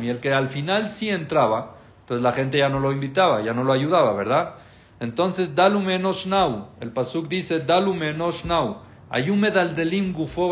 Y 0.03 0.09
el 0.09 0.21
que 0.21 0.33
al 0.33 0.49
final 0.49 0.91
sí 0.91 1.11
entraba, 1.11 1.77
entonces 2.01 2.23
la 2.23 2.33
gente 2.33 2.59
ya 2.59 2.69
no 2.69 2.81
lo 2.81 2.93
invitaba, 2.93 3.43
ya 3.43 3.55
no 3.55 3.65
lo 3.65 3.73
ayudaba, 3.73 4.13
¿verdad? 4.13 4.57
Entonces, 5.01 5.55
dalume 5.55 5.99
now. 5.99 6.69
El 6.81 6.93
pasuk 6.93 7.29
dice, 7.29 7.61
dalume 7.61 8.15
now. 8.15 8.79
Ayume 9.11 9.51
daldelim 9.51 10.13
gufo 10.13 10.51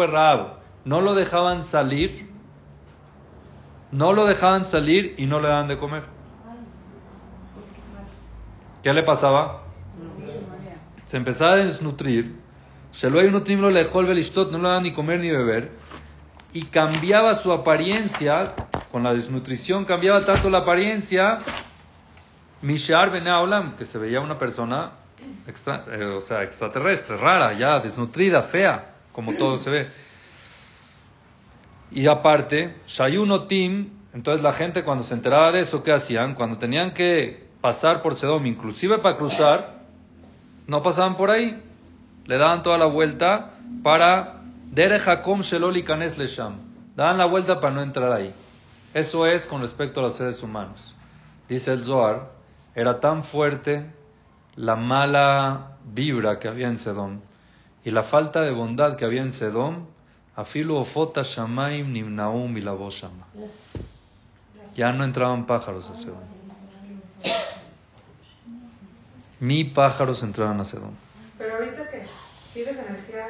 No 0.84 1.00
lo 1.00 1.14
dejaban 1.14 1.62
salir. 1.62 2.30
No 3.90 4.12
lo 4.12 4.26
dejaban 4.26 4.64
salir 4.64 5.14
y 5.18 5.26
no 5.26 5.40
le 5.40 5.48
daban 5.48 5.68
de 5.68 5.78
comer. 5.78 6.04
¿Qué 8.82 8.92
le 8.92 9.04
pasaba? 9.04 9.62
Se 11.06 11.16
empezaba 11.16 11.52
a 11.52 11.56
desnutrir. 11.56 12.34
Se 12.90 13.08
lo 13.10 13.20
hay 13.20 13.26
un 13.26 13.32
no 13.60 13.70
le 13.70 13.84
dejó 13.84 14.00
el 14.00 14.06
no 14.06 14.58
le 14.58 14.68
daban 14.68 14.82
ni 14.82 14.92
comer 14.92 15.20
ni 15.20 15.30
beber. 15.30 15.70
Y 16.52 16.64
cambiaba 16.64 17.34
su 17.34 17.52
apariencia, 17.52 18.54
con 18.90 19.04
la 19.04 19.14
desnutrición 19.14 19.84
cambiaba 19.84 20.24
tanto 20.24 20.50
la 20.50 20.58
apariencia 20.58 21.38
Mishar 22.60 23.10
Beneaulam, 23.10 23.76
que 23.76 23.84
se 23.84 23.98
veía 23.98 24.20
una 24.20 24.38
persona 24.38 24.92
extra, 25.46 25.84
eh, 25.90 26.04
o 26.04 26.20
sea, 26.20 26.42
extraterrestre, 26.42 27.16
rara, 27.16 27.58
ya 27.58 27.78
desnutrida, 27.80 28.42
fea, 28.42 28.94
como 29.12 29.34
todo 29.34 29.56
se 29.58 29.70
ve. 29.70 29.88
Y 31.90 32.06
aparte, 32.06 32.76
Shayunotim, 32.86 33.90
entonces 34.12 34.42
la 34.42 34.52
gente 34.52 34.84
cuando 34.84 35.02
se 35.02 35.14
enteraba 35.14 35.52
de 35.52 35.60
eso, 35.60 35.82
¿qué 35.82 35.92
hacían? 35.92 36.34
Cuando 36.34 36.58
tenían 36.58 36.92
que 36.92 37.51
pasar 37.62 38.02
por 38.02 38.14
Sedom, 38.14 38.44
inclusive 38.44 38.98
para 38.98 39.16
cruzar, 39.16 39.80
no 40.66 40.82
pasaban 40.82 41.14
por 41.14 41.30
ahí. 41.30 41.62
Le 42.26 42.36
daban 42.36 42.62
toda 42.62 42.76
la 42.76 42.86
vuelta 42.86 43.54
para 43.82 44.42
Dere 44.70 44.96
Hakom 44.96 45.40
Sheloli 45.40 45.82
Kanes 45.82 46.18
Lesham. 46.18 46.56
Daban 46.94 47.16
la 47.16 47.26
vuelta 47.26 47.58
para 47.60 47.74
no 47.74 47.82
entrar 47.82 48.12
ahí. 48.12 48.34
Eso 48.92 49.26
es 49.26 49.46
con 49.46 49.62
respecto 49.62 50.00
a 50.00 50.02
los 50.02 50.16
seres 50.16 50.42
humanos. 50.42 50.94
Dice 51.48 51.72
el 51.72 51.82
Zohar, 51.84 52.30
era 52.74 53.00
tan 53.00 53.24
fuerte 53.24 53.90
la 54.56 54.76
mala 54.76 55.78
vibra 55.84 56.38
que 56.38 56.48
había 56.48 56.68
en 56.68 56.76
Sedom 56.76 57.20
y 57.84 57.90
la 57.90 58.02
falta 58.02 58.42
de 58.42 58.52
bondad 58.52 58.96
que 58.96 59.04
había 59.04 59.22
en 59.22 59.32
Sedom, 59.32 59.86
afilu 60.36 60.76
ofota 60.76 61.22
shamaim 61.22 61.92
nimnaum 61.92 62.56
y 62.56 62.60
la 62.60 62.76
Ya 64.74 64.92
no 64.92 65.04
entraban 65.04 65.46
pájaros 65.46 65.88
a 65.90 65.94
Sedom. 65.94 66.41
Ni 69.42 69.64
pájaros 69.64 70.22
entraban 70.22 70.58
a 70.60 70.64
Sedom. 70.64 70.94
Pero 71.36 71.56
ahorita 71.56 71.90
que 71.90 72.06
tienes 72.54 72.76
energía 72.78 73.26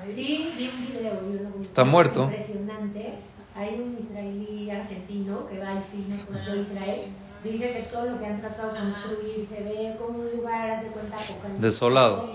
ahí. 0.00 0.14
Sí, 0.14 0.52
vi 0.56 0.68
un 0.68 0.86
video. 0.86 1.60
Está 1.60 1.82
muerto. 1.82 2.24
Impresionante. 2.24 3.14
Hay 3.56 3.80
un 3.80 3.98
israelí 3.98 4.70
argentino 4.70 5.46
que 5.48 5.58
va 5.58 5.70
al 5.70 5.82
film 5.84 6.16
por 6.26 6.36
todo 6.44 6.56
Israel 6.56 7.08
dice 7.44 7.72
que 7.72 7.82
todo 7.82 8.10
lo 8.10 8.18
que 8.18 8.26
han 8.26 8.40
tratado 8.40 8.72
de 8.72 8.80
construir 8.80 9.46
se 9.46 9.62
ve 9.62 9.96
como 9.98 10.20
un 10.20 10.30
lugar 10.36 10.82
de 10.82 10.88
cuenta 10.88 11.16
desolado. 11.58 12.30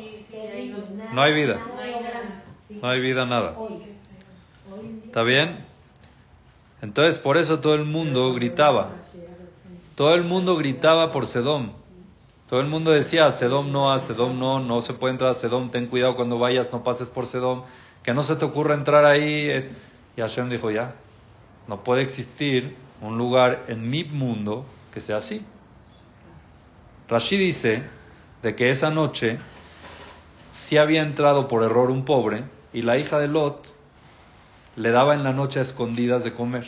No 1.14 1.22
hay 1.22 1.34
vida. 1.34 1.60
No 2.70 2.90
hay 2.90 3.02
vida 3.02 3.26
nada. 3.26 3.56
¿Está 5.06 5.24
bien? 5.24 5.66
Entonces 6.82 7.18
por 7.18 7.38
eso 7.38 7.60
todo 7.60 7.74
el 7.74 7.86
mundo 7.86 8.34
gritaba. 8.34 8.92
Todo 9.96 10.14
el 10.14 10.24
mundo 10.24 10.56
gritaba 10.56 11.12
por 11.12 11.26
Sedom. 11.26 11.74
Todo 12.50 12.62
el 12.62 12.68
mundo 12.68 12.90
decía, 12.90 13.30
Sedom 13.30 13.72
no, 13.72 13.98
Sedom 14.00 14.40
no, 14.40 14.60
no 14.60 14.82
se 14.82 14.96
puede 14.96 15.14
entrar 15.14 15.30
a 15.30 15.34
Sedom, 15.36 15.70
ten 15.70 15.86
cuidado 15.86 16.16
cuando 16.16 16.40
vayas, 16.40 16.74
no 16.74 16.84
pases 16.84 17.08
por 17.08 17.28
Sedom, 17.28 17.62
que 18.02 18.12
no 18.12 18.24
se 18.24 18.36
te 18.38 18.44
ocurra 18.44 18.74
entrar 18.74 19.06
ahí. 19.06 19.52
Y 20.18 20.22
Hashem 20.22 20.50
dijo, 20.50 20.72
ya, 20.72 20.96
no 21.68 21.84
puede 21.84 22.02
existir 22.02 22.76
un 23.02 23.20
lugar 23.20 23.66
en 23.68 23.88
mi 23.88 24.04
mundo 24.04 24.66
que 24.92 25.00
sea 25.00 25.18
así. 25.18 25.46
Rashi 27.08 27.38
dice 27.38 27.84
de 28.42 28.56
que 28.56 28.72
esa 28.72 28.90
noche 28.90 29.38
sí 30.52 30.78
había 30.78 31.04
entrado 31.04 31.48
por 31.48 31.62
error 31.62 31.92
un 31.92 32.04
pobre 32.04 32.46
y 32.74 32.82
la 32.82 32.98
hija 32.98 33.20
de 33.20 33.28
Lot 33.28 33.68
le 34.76 34.90
daba 34.90 35.14
en 35.14 35.24
la 35.24 35.34
noche 35.34 35.60
a 35.60 35.62
escondidas 35.62 36.24
de 36.24 36.34
comer. 36.34 36.66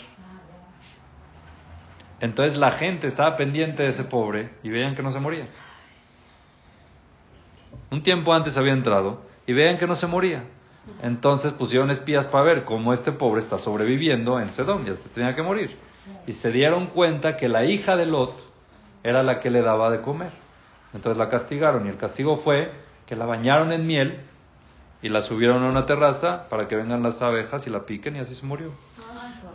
Entonces 2.20 2.60
la 2.60 2.70
gente 2.70 3.08
estaba 3.08 3.36
pendiente 3.36 3.82
de 3.82 3.90
ese 3.90 4.04
pobre 4.04 4.52
y 4.62 4.70
veían 4.70 4.94
que 4.94 5.02
no 5.02 5.10
se 5.10 5.20
moría. 5.20 5.48
Un 7.92 8.04
tiempo 8.04 8.34
antes 8.34 8.58
había 8.58 8.74
entrado 8.74 9.22
y 9.46 9.54
veían 9.54 9.78
que 9.78 9.88
no 9.88 9.96
se 9.96 10.08
moría. 10.08 10.44
Entonces 11.04 11.54
pusieron 11.54 11.92
espías 11.92 12.28
para 12.28 12.44
ver 12.44 12.64
cómo 12.64 12.94
este 12.94 13.12
pobre 13.12 13.40
está 13.40 13.58
sobreviviendo 13.58 14.40
en 14.40 14.52
Sedón, 14.52 14.86
ya 14.86 14.96
se 14.96 15.10
tenía 15.10 15.36
que 15.36 15.44
morir 15.44 15.78
y 16.26 16.34
se 16.34 16.52
dieron 16.52 16.88
cuenta 16.88 17.38
que 17.38 17.48
la 17.48 17.66
hija 17.66 17.96
de 17.96 18.06
Lot 18.06 18.36
era 19.04 19.24
la 19.24 19.40
que 19.40 19.50
le 19.50 19.62
daba 19.62 19.90
de 19.90 20.02
comer. 20.02 20.32
Entonces 20.94 21.18
la 21.18 21.30
castigaron 21.30 21.86
y 21.86 21.90
el 21.90 21.98
castigo 21.98 22.38
fue 22.38 22.72
que 23.06 23.16
la 23.16 23.26
bañaron 23.26 23.72
en 23.72 23.88
miel 23.88 24.20
y 25.02 25.10
la 25.10 25.22
subieron 25.22 25.64
a 25.64 25.70
una 25.70 25.86
terraza 25.86 26.48
para 26.50 26.68
que 26.68 26.76
vengan 26.76 27.02
las 27.02 27.22
abejas 27.22 27.66
y 27.66 27.70
la 27.70 27.86
piquen 27.86 28.16
y 28.16 28.20
así 28.20 28.36
se 28.36 28.46
murió. 28.46 28.72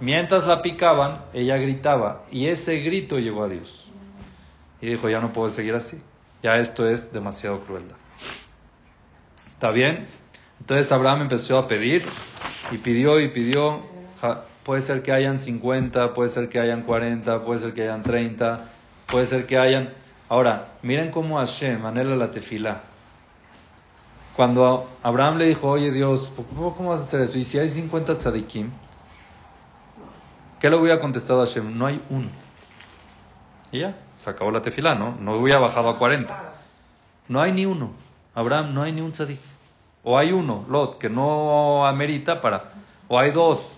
Mientras 0.01 0.47
la 0.47 0.63
picaban, 0.63 1.23
ella 1.33 1.57
gritaba 1.57 2.25
y 2.31 2.49
ese 2.49 2.79
grito 2.81 3.19
llegó 3.19 3.45
a 3.45 3.49
Dios. 3.49 3.91
Y 4.81 4.89
dijo, 4.89 5.09
ya 5.09 5.21
no 5.21 5.33
puedo 5.33 5.49
seguir 5.49 5.75
así, 5.75 6.03
ya 6.43 6.57
esto 6.57 6.87
es 6.89 7.13
demasiado 7.13 7.61
crueldad. 7.61 7.97
¿Está 9.57 9.71
bien? 9.71 10.07
Entonces 10.61 10.93
Abraham 10.93 11.23
empezó 11.23 11.59
a 11.59 11.67
pedir 11.67 12.05
y 12.71 12.79
pidió 12.79 13.21
y 13.21 13.29
pidió 13.29 13.83
Puede 14.65 14.81
ser 14.81 15.03
que 15.03 15.13
hayan 15.13 15.39
50, 15.39 16.13
puede 16.13 16.29
ser 16.29 16.49
que 16.49 16.59
hayan 16.59 16.83
40, 16.83 17.45
puede 17.45 17.61
ser 17.61 17.73
que 17.73 17.83
hayan 17.83 18.03
30, 18.03 18.69
puede 19.07 19.25
ser 19.25 19.47
que 19.47 19.57
hayan... 19.57 19.95
Ahora, 20.29 20.73
miren 20.83 21.13
cómo 21.13 21.39
Hashem 21.39 21.87
anhela 21.87 22.17
la 22.17 22.33
tefila. 22.33 22.81
Cuando 24.35 24.91
Abraham 25.05 25.39
le 25.39 25.47
dijo, 25.47 25.71
oye 25.71 25.93
Dios, 25.93 26.33
¿cómo 26.77 26.91
vas 26.91 27.01
a 27.01 27.05
hacer 27.05 27.21
eso? 27.21 27.39
Y 27.39 27.45
si 27.45 27.61
hay 27.61 27.69
50 27.69 28.19
tzadikim, 28.19 28.71
¿qué 30.59 30.69
le 30.69 30.77
hubiera 30.77 30.99
contestado 30.99 31.43
a 31.43 31.47
Hashem? 31.47 31.79
No 31.79 31.87
hay 31.87 32.03
uno. 32.11 32.29
Y 33.71 33.83
ya, 33.83 33.95
se 34.19 34.29
acabó 34.29 34.51
la 34.51 34.63
tefila, 34.63 34.97
¿no? 34.97 35.17
No 35.21 35.37
hubiera 35.37 35.61
bajado 35.61 35.91
a 35.91 35.97
40. 35.97 36.55
No 37.29 37.41
hay 37.41 37.53
ni 37.53 37.67
uno. 37.67 38.06
Abraham, 38.37 38.73
no 38.73 38.83
hay 38.83 38.93
ni 38.93 39.01
un 39.01 39.11
tzadik. 39.11 39.41
O 40.05 40.17
hay 40.17 40.31
uno, 40.31 40.65
Lot, 40.69 40.99
que 40.99 41.09
no 41.09 41.85
amerita 41.85 42.41
para... 42.41 42.63
O 43.09 43.19
hay 43.19 43.33
dos, 43.33 43.77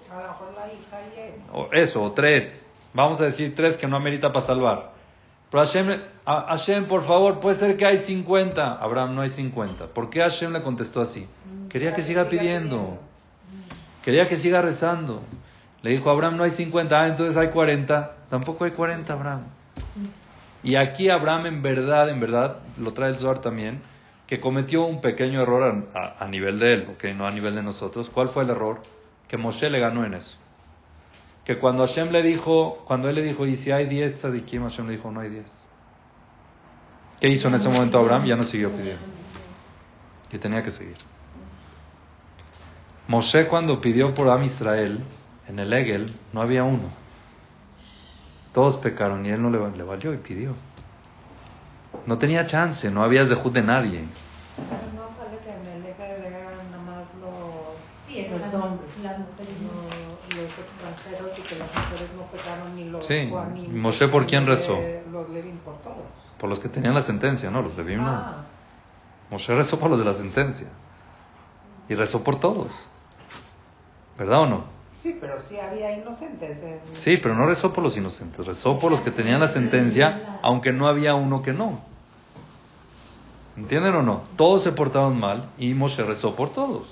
o 1.52 1.68
eso, 1.72 2.02
o 2.02 2.12
tres. 2.12 2.66
Vamos 2.92 3.20
a 3.20 3.24
decir 3.24 3.54
tres 3.54 3.76
que 3.76 3.86
no 3.86 3.96
amerita 3.96 4.28
para 4.28 4.40
salvar. 4.40 4.92
Pero 5.50 5.64
Hashem, 5.64 6.00
Hashem, 6.26 6.86
por 6.86 7.02
favor, 7.02 7.40
puede 7.40 7.54
ser 7.54 7.76
que 7.76 7.86
hay 7.86 7.96
50. 7.96 8.74
Abraham, 8.74 9.14
no 9.14 9.22
hay 9.22 9.28
50. 9.28 9.86
¿Por 9.86 10.11
qué 10.11 10.20
Hashem 10.20 10.52
le 10.52 10.62
contestó 10.62 11.00
así? 11.00 11.26
Quería 11.68 11.94
que 11.94 12.02
siga 12.02 12.24
pidiendo. 12.24 12.98
Quería 14.02 14.26
que 14.26 14.36
siga 14.36 14.61
rezando. 14.61 15.22
Le 15.82 15.90
dijo, 15.92 16.11
Abraham, 16.11 16.36
no 16.36 16.44
hay 16.44 16.50
50. 16.50 17.00
Ah, 17.00 17.09
entonces 17.09 17.36
hay 17.36 17.48
40. 17.48 18.16
Tampoco 18.28 18.64
hay 18.64 18.72
40, 18.72 19.12
Abraham. 19.12 19.42
Y 20.62 20.74
aquí 20.74 21.09
Abraham 21.09 21.46
en 21.46 21.62
verdad, 21.62 22.11
en 22.11 22.20
verdad, 22.20 22.56
lo 22.78 22.92
trae 22.92 23.11
el 23.11 23.18
Zohar 23.18 23.38
también, 23.38 23.80
que 24.29 24.39
cometió 24.41 24.85
un 24.85 25.01
pequeño 25.01 25.43
error 25.43 25.89
a, 25.95 26.29
nivel 26.29 26.61
de 26.61 26.74
él, 26.74 26.89
okay, 26.95 27.14
no 27.14 27.26
a 27.26 27.33
nivel 27.33 27.57
de 27.57 27.62
nosotros. 27.62 28.09
¿Cuál 28.11 28.29
fue 28.29 28.45
el 28.45 28.51
error? 28.51 28.83
Que 29.26 29.37
Moshe 29.37 29.68
le 29.68 29.81
ganó 29.81 30.05
en 30.05 30.14
eso 30.14 30.39
que 31.49 31.59
cuando 31.59 31.87
Hashem 31.87 32.11
le 32.11 32.22
dijo, 32.22 32.85
cuando 32.85 33.09
él 33.09 33.14
le 33.14 33.22
dijo, 33.22 33.47
y 33.47 33.57
si 33.57 33.70
hay 33.70 33.87
10 33.87 34.16
tzadikim, 34.16 34.64
Hashem 34.64 34.87
le 34.87 34.97
dijo, 34.97 35.11
no 35.11 35.20
hay 35.20 35.31
10. 35.31 35.66
¿Qué 37.18 37.29
hizo 37.29 37.49
en 37.49 37.55
ese 37.55 37.70
momento 37.70 37.99
Abraham? 37.99 38.26
Ya 38.26 38.37
no 38.37 38.45
siguió 38.45 38.70
pidiendo. 38.70 39.01
Y 40.31 40.37
tenía 40.37 40.62
que 40.62 40.70
seguir. 40.70 40.99
Moshe 43.07 43.47
cuando 43.47 43.81
pidió 43.81 44.12
por 44.12 44.29
Am 44.29 44.45
Israel, 44.45 45.01
en 45.49 45.59
el 45.59 45.72
Egel, 45.72 46.12
no 46.35 46.43
había 46.43 46.64
uno. 46.64 46.91
Todos 48.53 48.76
pecaron 48.76 49.24
y 49.24 49.31
él 49.31 49.41
no 49.41 49.49
le 49.49 49.83
valió 49.85 50.12
y 50.12 50.18
pidió. 50.18 50.55
No 52.07 52.18
tenía 52.18 52.47
chance, 52.47 52.91
no 52.91 53.03
había 53.03 53.24
zehut 53.24 53.53
de 53.53 53.62
nadie. 53.62 54.05
Pero 54.57 55.03
no 55.03 55.09
sale 55.14 55.39
que 55.45 55.51
en 55.51 55.66
el 55.66 55.86
eje 55.86 56.26
eran 56.26 56.70
nada 56.70 56.82
más 56.82 57.07
los, 57.20 57.84
Sí, 58.07 58.26
Los 58.30 58.41
las, 58.41 58.55
hombres. 58.55 58.91
las 59.03 59.18
mujeres 59.18 59.55
no. 59.61 59.68
no- 59.82 60.18
los 60.43 60.51
extranjeros 60.59 61.39
y 61.39 61.43
que 61.43 61.57
las 61.59 61.68
mujeres 61.74 62.09
no 62.16 62.22
pecaron 62.24 62.76
ni 62.76 62.84
los 62.91 63.05
Sí, 63.05 63.28
Juanim, 63.30 63.64
¿y 63.64 63.78
Moshe 63.78 64.09
por 64.09 64.26
quién 64.26 64.47
rezó? 64.47 64.78
Los 65.12 65.28
Levin 65.30 65.59
por 65.59 65.76
todos. 65.82 66.05
Por 66.39 66.49
los 66.49 66.59
que 66.61 66.68
tenían 66.68 66.95
la 66.95 67.03
sentencia, 67.03 67.51
¿no? 67.51 67.61
Los 67.62 67.76
Levim 67.76 67.99
no. 68.03 68.09
Ah, 68.09 68.36
Moshe 69.30 69.55
rezó 69.55 69.78
por 69.78 69.91
los 69.91 69.99
de 69.99 70.05
la 70.05 70.12
sentencia. 70.14 70.68
Y 71.89 71.95
rezó 71.95 72.22
por 72.22 72.39
todos. 72.41 72.89
¿Verdad 74.18 74.41
o 74.41 74.47
no? 74.47 74.64
Sí, 75.03 75.16
pero 75.20 75.40
sí 75.40 75.59
había 75.59 75.92
inocentes. 75.96 76.62
en- 76.62 76.80
Sí, 76.94 77.16
pero 77.18 77.34
no 77.34 77.46
rezó 77.46 77.72
por 77.72 77.82
los 77.84 77.96
inocentes, 77.96 78.46
rezó 78.46 78.78
por 78.78 78.90
los 78.90 79.01
que 79.01 79.11
tenían 79.11 79.40
la 79.40 79.49
sentencia, 79.49 80.38
aunque 80.42 80.72
no 80.72 80.88
había 80.88 81.14
uno 81.14 81.42
que 81.42 81.53
no. 81.53 81.80
¿Entienden 83.57 83.94
o 83.96 84.03
no? 84.03 84.22
Todos 84.36 84.62
se 84.62 84.72
portaron 84.72 85.18
mal 85.18 85.49
y 85.59 85.74
Moshe 85.74 86.05
rezó 86.05 86.34
por 86.36 86.51
todos. 86.53 86.86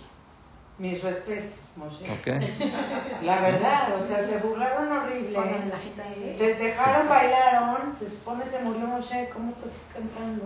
Mis 0.79 1.03
respetos, 1.03 1.59
Moshe. 1.77 2.05
¿Ok? 2.11 3.23
La 3.23 3.41
verdad, 3.41 3.97
o 3.99 4.03
sea, 4.03 4.27
se 4.27 4.37
burlaron 4.39 4.91
horrible. 4.93 5.33
Pongan 5.35 5.69
la 5.71 5.79
jeta 5.79 6.03
de- 6.11 6.35
Festejaron, 6.37 7.09
bailaron, 7.09 7.95
se 7.99 8.11
supone 8.11 8.45
se 8.47 8.59
murió 8.63 8.87
Moshe, 8.87 9.29
¿cómo 9.33 9.51
estás 9.51 9.71
cantando? 9.95 10.45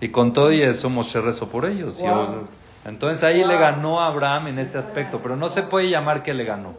Y 0.00 0.08
con 0.08 0.32
todo 0.32 0.50
y 0.50 0.62
eso 0.62 0.90
Moshe 0.90 1.20
rezó 1.20 1.48
por 1.48 1.66
ellos. 1.66 2.00
Y 2.00 2.08
Wow. 2.08 2.46
Entonces 2.84 3.22
ahí 3.22 3.44
le 3.44 3.56
ganó 3.56 4.00
a 4.00 4.06
Abraham 4.06 4.48
en 4.48 4.58
este 4.58 4.78
aspecto, 4.78 5.20
pero 5.22 5.36
no 5.36 5.48
se 5.48 5.62
puede 5.62 5.88
llamar 5.88 6.22
que 6.22 6.34
le 6.34 6.44
ganó. 6.44 6.74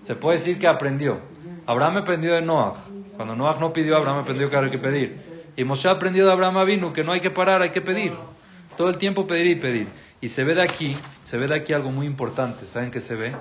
Se 0.00 0.14
puede 0.16 0.38
decir 0.38 0.58
que 0.58 0.66
aprendió. 0.66 1.20
Abraham 1.66 1.98
aprendió 1.98 2.34
de 2.34 2.42
Noah. 2.42 2.74
Cuando 3.16 3.36
Noah 3.36 3.58
no 3.60 3.72
pidió, 3.72 3.96
Abraham 3.96 4.18
aprendió 4.18 4.50
que 4.50 4.56
había 4.56 4.70
que 4.70 4.78
pedir. 4.78 5.18
Y 5.56 5.64
Moshe 5.64 5.88
aprendió 5.88 6.26
de 6.26 6.32
Abraham 6.32 6.66
vino 6.66 6.92
que 6.92 7.04
no 7.04 7.12
hay 7.12 7.20
que 7.20 7.30
parar, 7.30 7.62
hay 7.62 7.70
que 7.70 7.80
pedir. 7.80 8.12
Todo 8.76 8.88
el 8.88 8.98
tiempo 8.98 9.26
pedir 9.26 9.46
y 9.46 9.54
pedir. 9.56 9.88
Y 10.20 10.28
se 10.28 10.44
ve 10.44 10.54
de 10.54 10.62
aquí, 10.62 10.96
se 11.22 11.38
ve 11.38 11.46
de 11.46 11.54
aquí 11.54 11.72
algo 11.72 11.90
muy 11.90 12.06
importante. 12.06 12.66
¿Saben 12.66 12.90
qué 12.90 13.00
se 13.00 13.14
ve? 13.14 13.32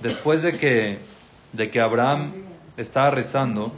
Después 0.00 0.42
de 0.42 0.56
que, 0.56 0.98
de 1.52 1.70
que 1.70 1.80
Abraham 1.80 2.32
estaba 2.76 3.10
rezando, 3.10 3.72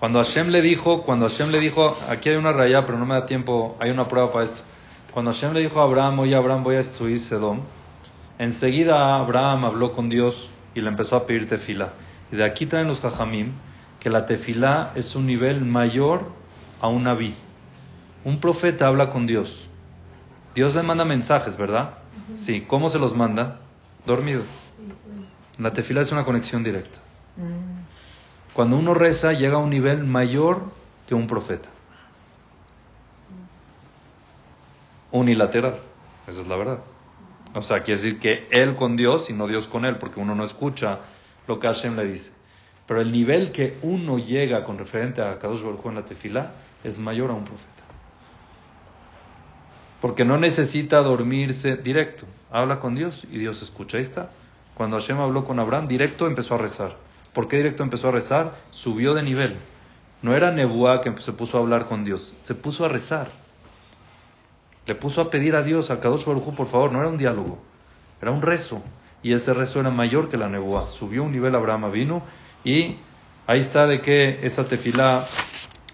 Cuando 0.00 0.18
Hashem 0.18 0.48
le 0.48 0.62
dijo, 0.62 1.02
cuando 1.02 1.28
Hashem 1.28 1.50
le 1.50 1.60
dijo, 1.60 1.94
aquí 2.08 2.30
hay 2.30 2.36
una 2.36 2.52
raya, 2.52 2.86
pero 2.86 2.96
no 2.96 3.04
me 3.04 3.14
da 3.14 3.26
tiempo, 3.26 3.76
hay 3.78 3.90
una 3.90 4.08
prueba 4.08 4.32
para 4.32 4.46
esto. 4.46 4.62
Cuando 5.12 5.30
Hashem 5.30 5.52
le 5.52 5.60
dijo 5.60 5.78
a 5.78 5.84
Abraham, 5.84 6.20
oye 6.20 6.34
Abraham, 6.34 6.64
voy 6.64 6.76
a 6.76 6.78
destruir 6.78 7.20
Sedom, 7.20 7.60
enseguida 8.38 9.16
Abraham 9.16 9.66
habló 9.66 9.92
con 9.92 10.08
Dios 10.08 10.48
y 10.74 10.80
le 10.80 10.88
empezó 10.88 11.16
a 11.16 11.26
pedir 11.26 11.46
tefila. 11.46 11.92
Y 12.32 12.36
de 12.36 12.44
aquí 12.44 12.64
traen 12.64 12.88
los 12.88 13.00
jajamim 13.00 13.52
que 13.98 14.08
la 14.08 14.24
tefila 14.24 14.92
es 14.94 15.14
un 15.16 15.26
nivel 15.26 15.66
mayor 15.66 16.32
a 16.80 16.88
un 16.88 17.04
naví. 17.04 17.34
Un 18.24 18.40
profeta 18.40 18.86
habla 18.86 19.10
con 19.10 19.26
Dios. 19.26 19.68
Dios 20.54 20.74
le 20.74 20.82
manda 20.82 21.04
mensajes, 21.04 21.58
¿verdad? 21.58 21.98
Sí. 22.32 22.62
¿Cómo 22.66 22.88
se 22.88 22.98
los 22.98 23.14
manda? 23.14 23.60
Dormido. 24.06 24.42
La 25.58 25.74
tefila 25.74 26.00
es 26.00 26.10
una 26.10 26.24
conexión 26.24 26.64
directa. 26.64 27.00
Cuando 28.60 28.76
uno 28.76 28.92
reza 28.92 29.32
llega 29.32 29.54
a 29.54 29.58
un 29.60 29.70
nivel 29.70 30.04
mayor 30.04 30.60
que 31.08 31.14
un 31.14 31.26
profeta. 31.26 31.70
Unilateral, 35.12 35.76
esa 36.26 36.42
es 36.42 36.46
la 36.46 36.56
verdad. 36.56 36.80
O 37.54 37.62
sea, 37.62 37.80
quiere 37.80 37.98
decir 37.98 38.18
que 38.18 38.48
él 38.50 38.76
con 38.76 38.96
Dios 38.96 39.30
y 39.30 39.32
no 39.32 39.46
Dios 39.46 39.66
con 39.66 39.86
él, 39.86 39.96
porque 39.96 40.20
uno 40.20 40.34
no 40.34 40.44
escucha 40.44 40.98
lo 41.48 41.58
que 41.58 41.68
Hashem 41.68 41.96
le 41.96 42.04
dice. 42.04 42.32
Pero 42.86 43.00
el 43.00 43.10
nivel 43.12 43.50
que 43.50 43.78
uno 43.80 44.18
llega 44.18 44.62
con 44.62 44.76
referente 44.76 45.22
a 45.22 45.38
Kadosh 45.38 45.62
Baruj 45.62 45.86
en 45.86 45.94
la 45.94 46.04
tefila 46.04 46.52
es 46.84 46.98
mayor 46.98 47.30
a 47.30 47.32
un 47.32 47.46
profeta. 47.46 47.82
Porque 50.02 50.26
no 50.26 50.36
necesita 50.36 50.98
dormirse 50.98 51.78
directo. 51.78 52.26
Habla 52.50 52.78
con 52.78 52.94
Dios 52.94 53.26
y 53.32 53.38
Dios 53.38 53.62
escucha. 53.62 53.96
Ahí 53.96 54.02
está. 54.02 54.28
Cuando 54.74 54.98
Hashem 54.98 55.18
habló 55.18 55.46
con 55.46 55.58
Abraham, 55.58 55.86
directo 55.86 56.26
empezó 56.26 56.56
a 56.56 56.58
rezar. 56.58 57.09
¿Por 57.32 57.48
qué 57.48 57.58
directo 57.58 57.82
empezó 57.82 58.08
a 58.08 58.12
rezar? 58.12 58.56
Subió 58.70 59.14
de 59.14 59.22
nivel. 59.22 59.56
No 60.22 60.34
era 60.34 60.50
Nebuá 60.50 61.00
que 61.00 61.14
se 61.18 61.32
puso 61.32 61.56
a 61.56 61.60
hablar 61.60 61.86
con 61.86 62.04
Dios, 62.04 62.34
se 62.40 62.54
puso 62.54 62.84
a 62.84 62.88
rezar. 62.88 63.28
Le 64.86 64.94
puso 64.94 65.20
a 65.20 65.30
pedir 65.30 65.54
a 65.54 65.62
Dios, 65.62 65.90
a 65.90 66.00
Kadosh 66.00 66.24
Baruj 66.24 66.54
por 66.54 66.66
favor, 66.66 66.92
no 66.92 66.98
era 66.98 67.08
un 67.08 67.16
diálogo, 67.16 67.58
era 68.20 68.30
un 68.30 68.42
rezo. 68.42 68.82
Y 69.22 69.32
ese 69.32 69.54
rezo 69.54 69.80
era 69.80 69.90
mayor 69.90 70.28
que 70.28 70.36
la 70.36 70.48
Nebuá. 70.48 70.88
Subió 70.88 71.22
un 71.22 71.32
nivel 71.32 71.54
Abraham 71.54 71.92
vino 71.92 72.22
y 72.64 72.96
ahí 73.46 73.58
está 73.58 73.86
de 73.86 74.00
que 74.00 74.44
esa 74.44 74.64
tefilá 74.66 75.24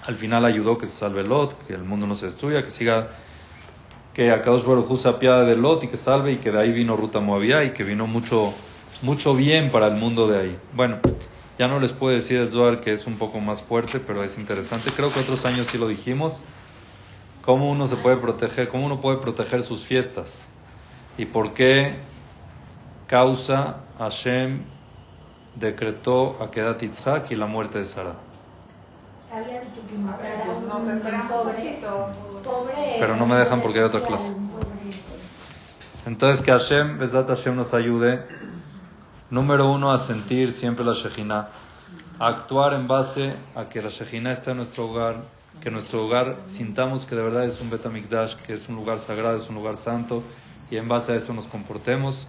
al 0.07 0.15
final 0.15 0.45
ayudó 0.45 0.79
que 0.79 0.87
se 0.87 0.95
salve 0.95 1.23
Lot, 1.23 1.67
que 1.67 1.75
el 1.75 1.83
mundo 1.83 2.07
no 2.07 2.15
se 2.15 2.27
destruya, 2.27 2.63
que 2.63 2.71
siga, 2.71 3.09
que 4.15 4.31
a 4.31 4.41
Kadosh 4.43 4.65
Baruj 4.65 4.99
se 4.99 5.09
apiade 5.09 5.47
de 5.47 5.57
Lot 5.57 5.85
y 5.85 5.89
que 5.89 5.97
salve 5.97 6.33
y 6.33 6.37
que 6.37 6.51
de 6.51 6.61
ahí 6.61 6.73
vino 6.73 6.97
Ruta 6.97 7.21
Moabía 7.21 7.65
y 7.65 7.71
que 7.71 7.85
vino 7.85 8.07
mucho 8.07 8.55
mucho 9.03 9.35
bien 9.35 9.71
para 9.71 9.89
el 9.89 9.95
mundo 9.95 10.29
de 10.29 10.39
ahí. 10.41 10.59
Bueno, 10.75 10.99
ya 11.59 11.69
no 11.69 11.81
les 11.81 11.93
puedo 11.93 12.15
decir 12.15 12.39
el 12.41 12.51
Zohar 12.51 12.81
que 12.81 12.93
es 12.93 13.07
un 13.07 13.17
poco 13.17 13.41
más 13.41 13.63
fuerte, 13.63 14.01
pero 14.01 14.23
es 14.23 14.39
interesante. 14.39 14.91
Creo 14.91 15.13
que 15.13 15.21
otros 15.21 15.45
años 15.45 15.67
sí 15.69 15.79
lo 15.79 15.89
dijimos. 15.89 16.43
Cómo 17.43 17.71
uno 17.71 17.87
se 17.87 17.97
puede 17.97 18.17
proteger, 18.17 18.69
cómo 18.69 18.87
uno 18.87 19.01
puede 19.01 19.19
proteger 19.19 19.63
sus 19.63 19.85
fiestas. 19.85 20.49
Y 21.17 21.27
por 21.27 21.55
qué 21.55 21.95
causa 23.07 23.79
Hashem 23.99 24.63
decretó 25.55 26.43
a 26.43 26.51
Kedat 26.51 26.83
Yitzhak 26.83 27.31
y 27.31 27.37
la 27.37 27.47
muerte 27.47 27.79
de 27.79 27.85
Sara. 27.85 28.15
Había 29.33 29.61
dicho 29.61 29.81
que 29.89 29.95
A 29.95 30.17
ver, 30.17 30.39
matara 30.39 30.43
a 30.43 30.45
pues 30.47 30.59
un 30.59 30.69
nos 30.69 30.89
esperamos 30.89 31.31
un 31.31 31.39
pobre, 31.39 31.55
poquito. 31.55 32.09
pobre. 32.45 32.97
Pero 32.99 33.17
no 33.17 33.27
me 33.27 33.37
dejan 33.37 33.61
porque 33.63 33.79
hay 33.79 33.85
otra 33.85 34.03
clase. 34.03 34.35
Entonces 36.07 36.43
que 36.43 36.53
Hashem, 36.53 36.99
Besdat 36.99 37.29
Hashem 37.29 37.57
nos 37.57 37.75
ayude, 37.75 38.25
número 39.31 39.71
uno, 39.71 39.93
a 39.93 39.99
sentir 39.99 40.53
siempre 40.53 40.85
la 40.85 40.93
Shejina, 40.93 41.49
a 42.19 42.29
actuar 42.29 42.75
en 42.75 42.87
base 42.87 43.35
a 43.55 43.69
que 43.69 43.83
la 43.83 43.89
Shejina 43.89 44.33
está 44.33 44.53
en 44.53 44.59
nuestro 44.59 44.87
hogar, 44.87 45.25
que 45.61 45.71
nuestro 45.71 46.05
hogar 46.05 46.37
sintamos 46.47 47.07
que 47.07 47.15
de 47.15 47.23
verdad 47.23 47.45
es 47.45 47.61
un 47.61 47.71
Betamikdash, 47.71 48.37
que 48.37 48.53
es 48.53 48.69
un 48.69 48.77
lugar 48.77 48.99
sagrado, 48.99 49.37
es 49.37 49.49
un 49.49 49.55
lugar 49.55 49.77
santo, 49.77 50.23
y 50.71 50.77
en 50.77 50.89
base 50.89 51.13
a 51.13 51.17
eso 51.17 51.33
nos 51.33 51.47
comportemos. 51.47 52.27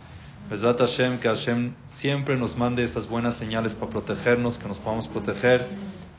Besdat 0.50 0.80
Hashem, 0.80 1.20
que 1.20 1.28
Hashem 1.28 1.74
siempre 1.86 2.38
nos 2.38 2.56
mande 2.56 2.82
esas 2.82 3.08
buenas 3.08 3.36
señales 3.36 3.76
para 3.76 3.92
protegernos, 3.92 4.58
que 4.58 4.68
nos 4.68 4.78
podamos 4.78 5.08
proteger, 5.08 5.68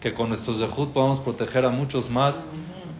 que 0.01 0.12
con 0.12 0.29
nuestros 0.29 0.59
Zehut 0.59 0.93
podamos 0.93 1.20
proteger 1.20 1.64
a 1.64 1.70
muchos 1.70 2.11
más 2.11 2.47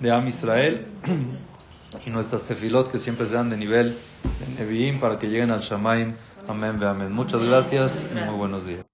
de 0.01 0.11
Am 0.11 0.27
Israel 0.27 0.87
y 2.07 2.11
nuestras 2.11 2.45
tefilot 2.45 2.91
que 2.91 2.99
siempre 2.99 3.27
sean 3.27 3.51
de 3.51 3.57
nivel 3.57 3.99
de 4.41 4.65
Nevi'im 4.65 5.01
para 5.01 5.19
que 5.19 5.27
lleguen 5.27 5.51
al 5.51 5.61
Shamaim. 5.61 6.15
Amén, 6.49 6.83
amén. 6.83 7.13
Muchas 7.13 7.45
gracias 7.45 8.07
y 8.11 8.15
muy 8.15 8.35
buenos 8.35 8.67
días. 8.67 8.83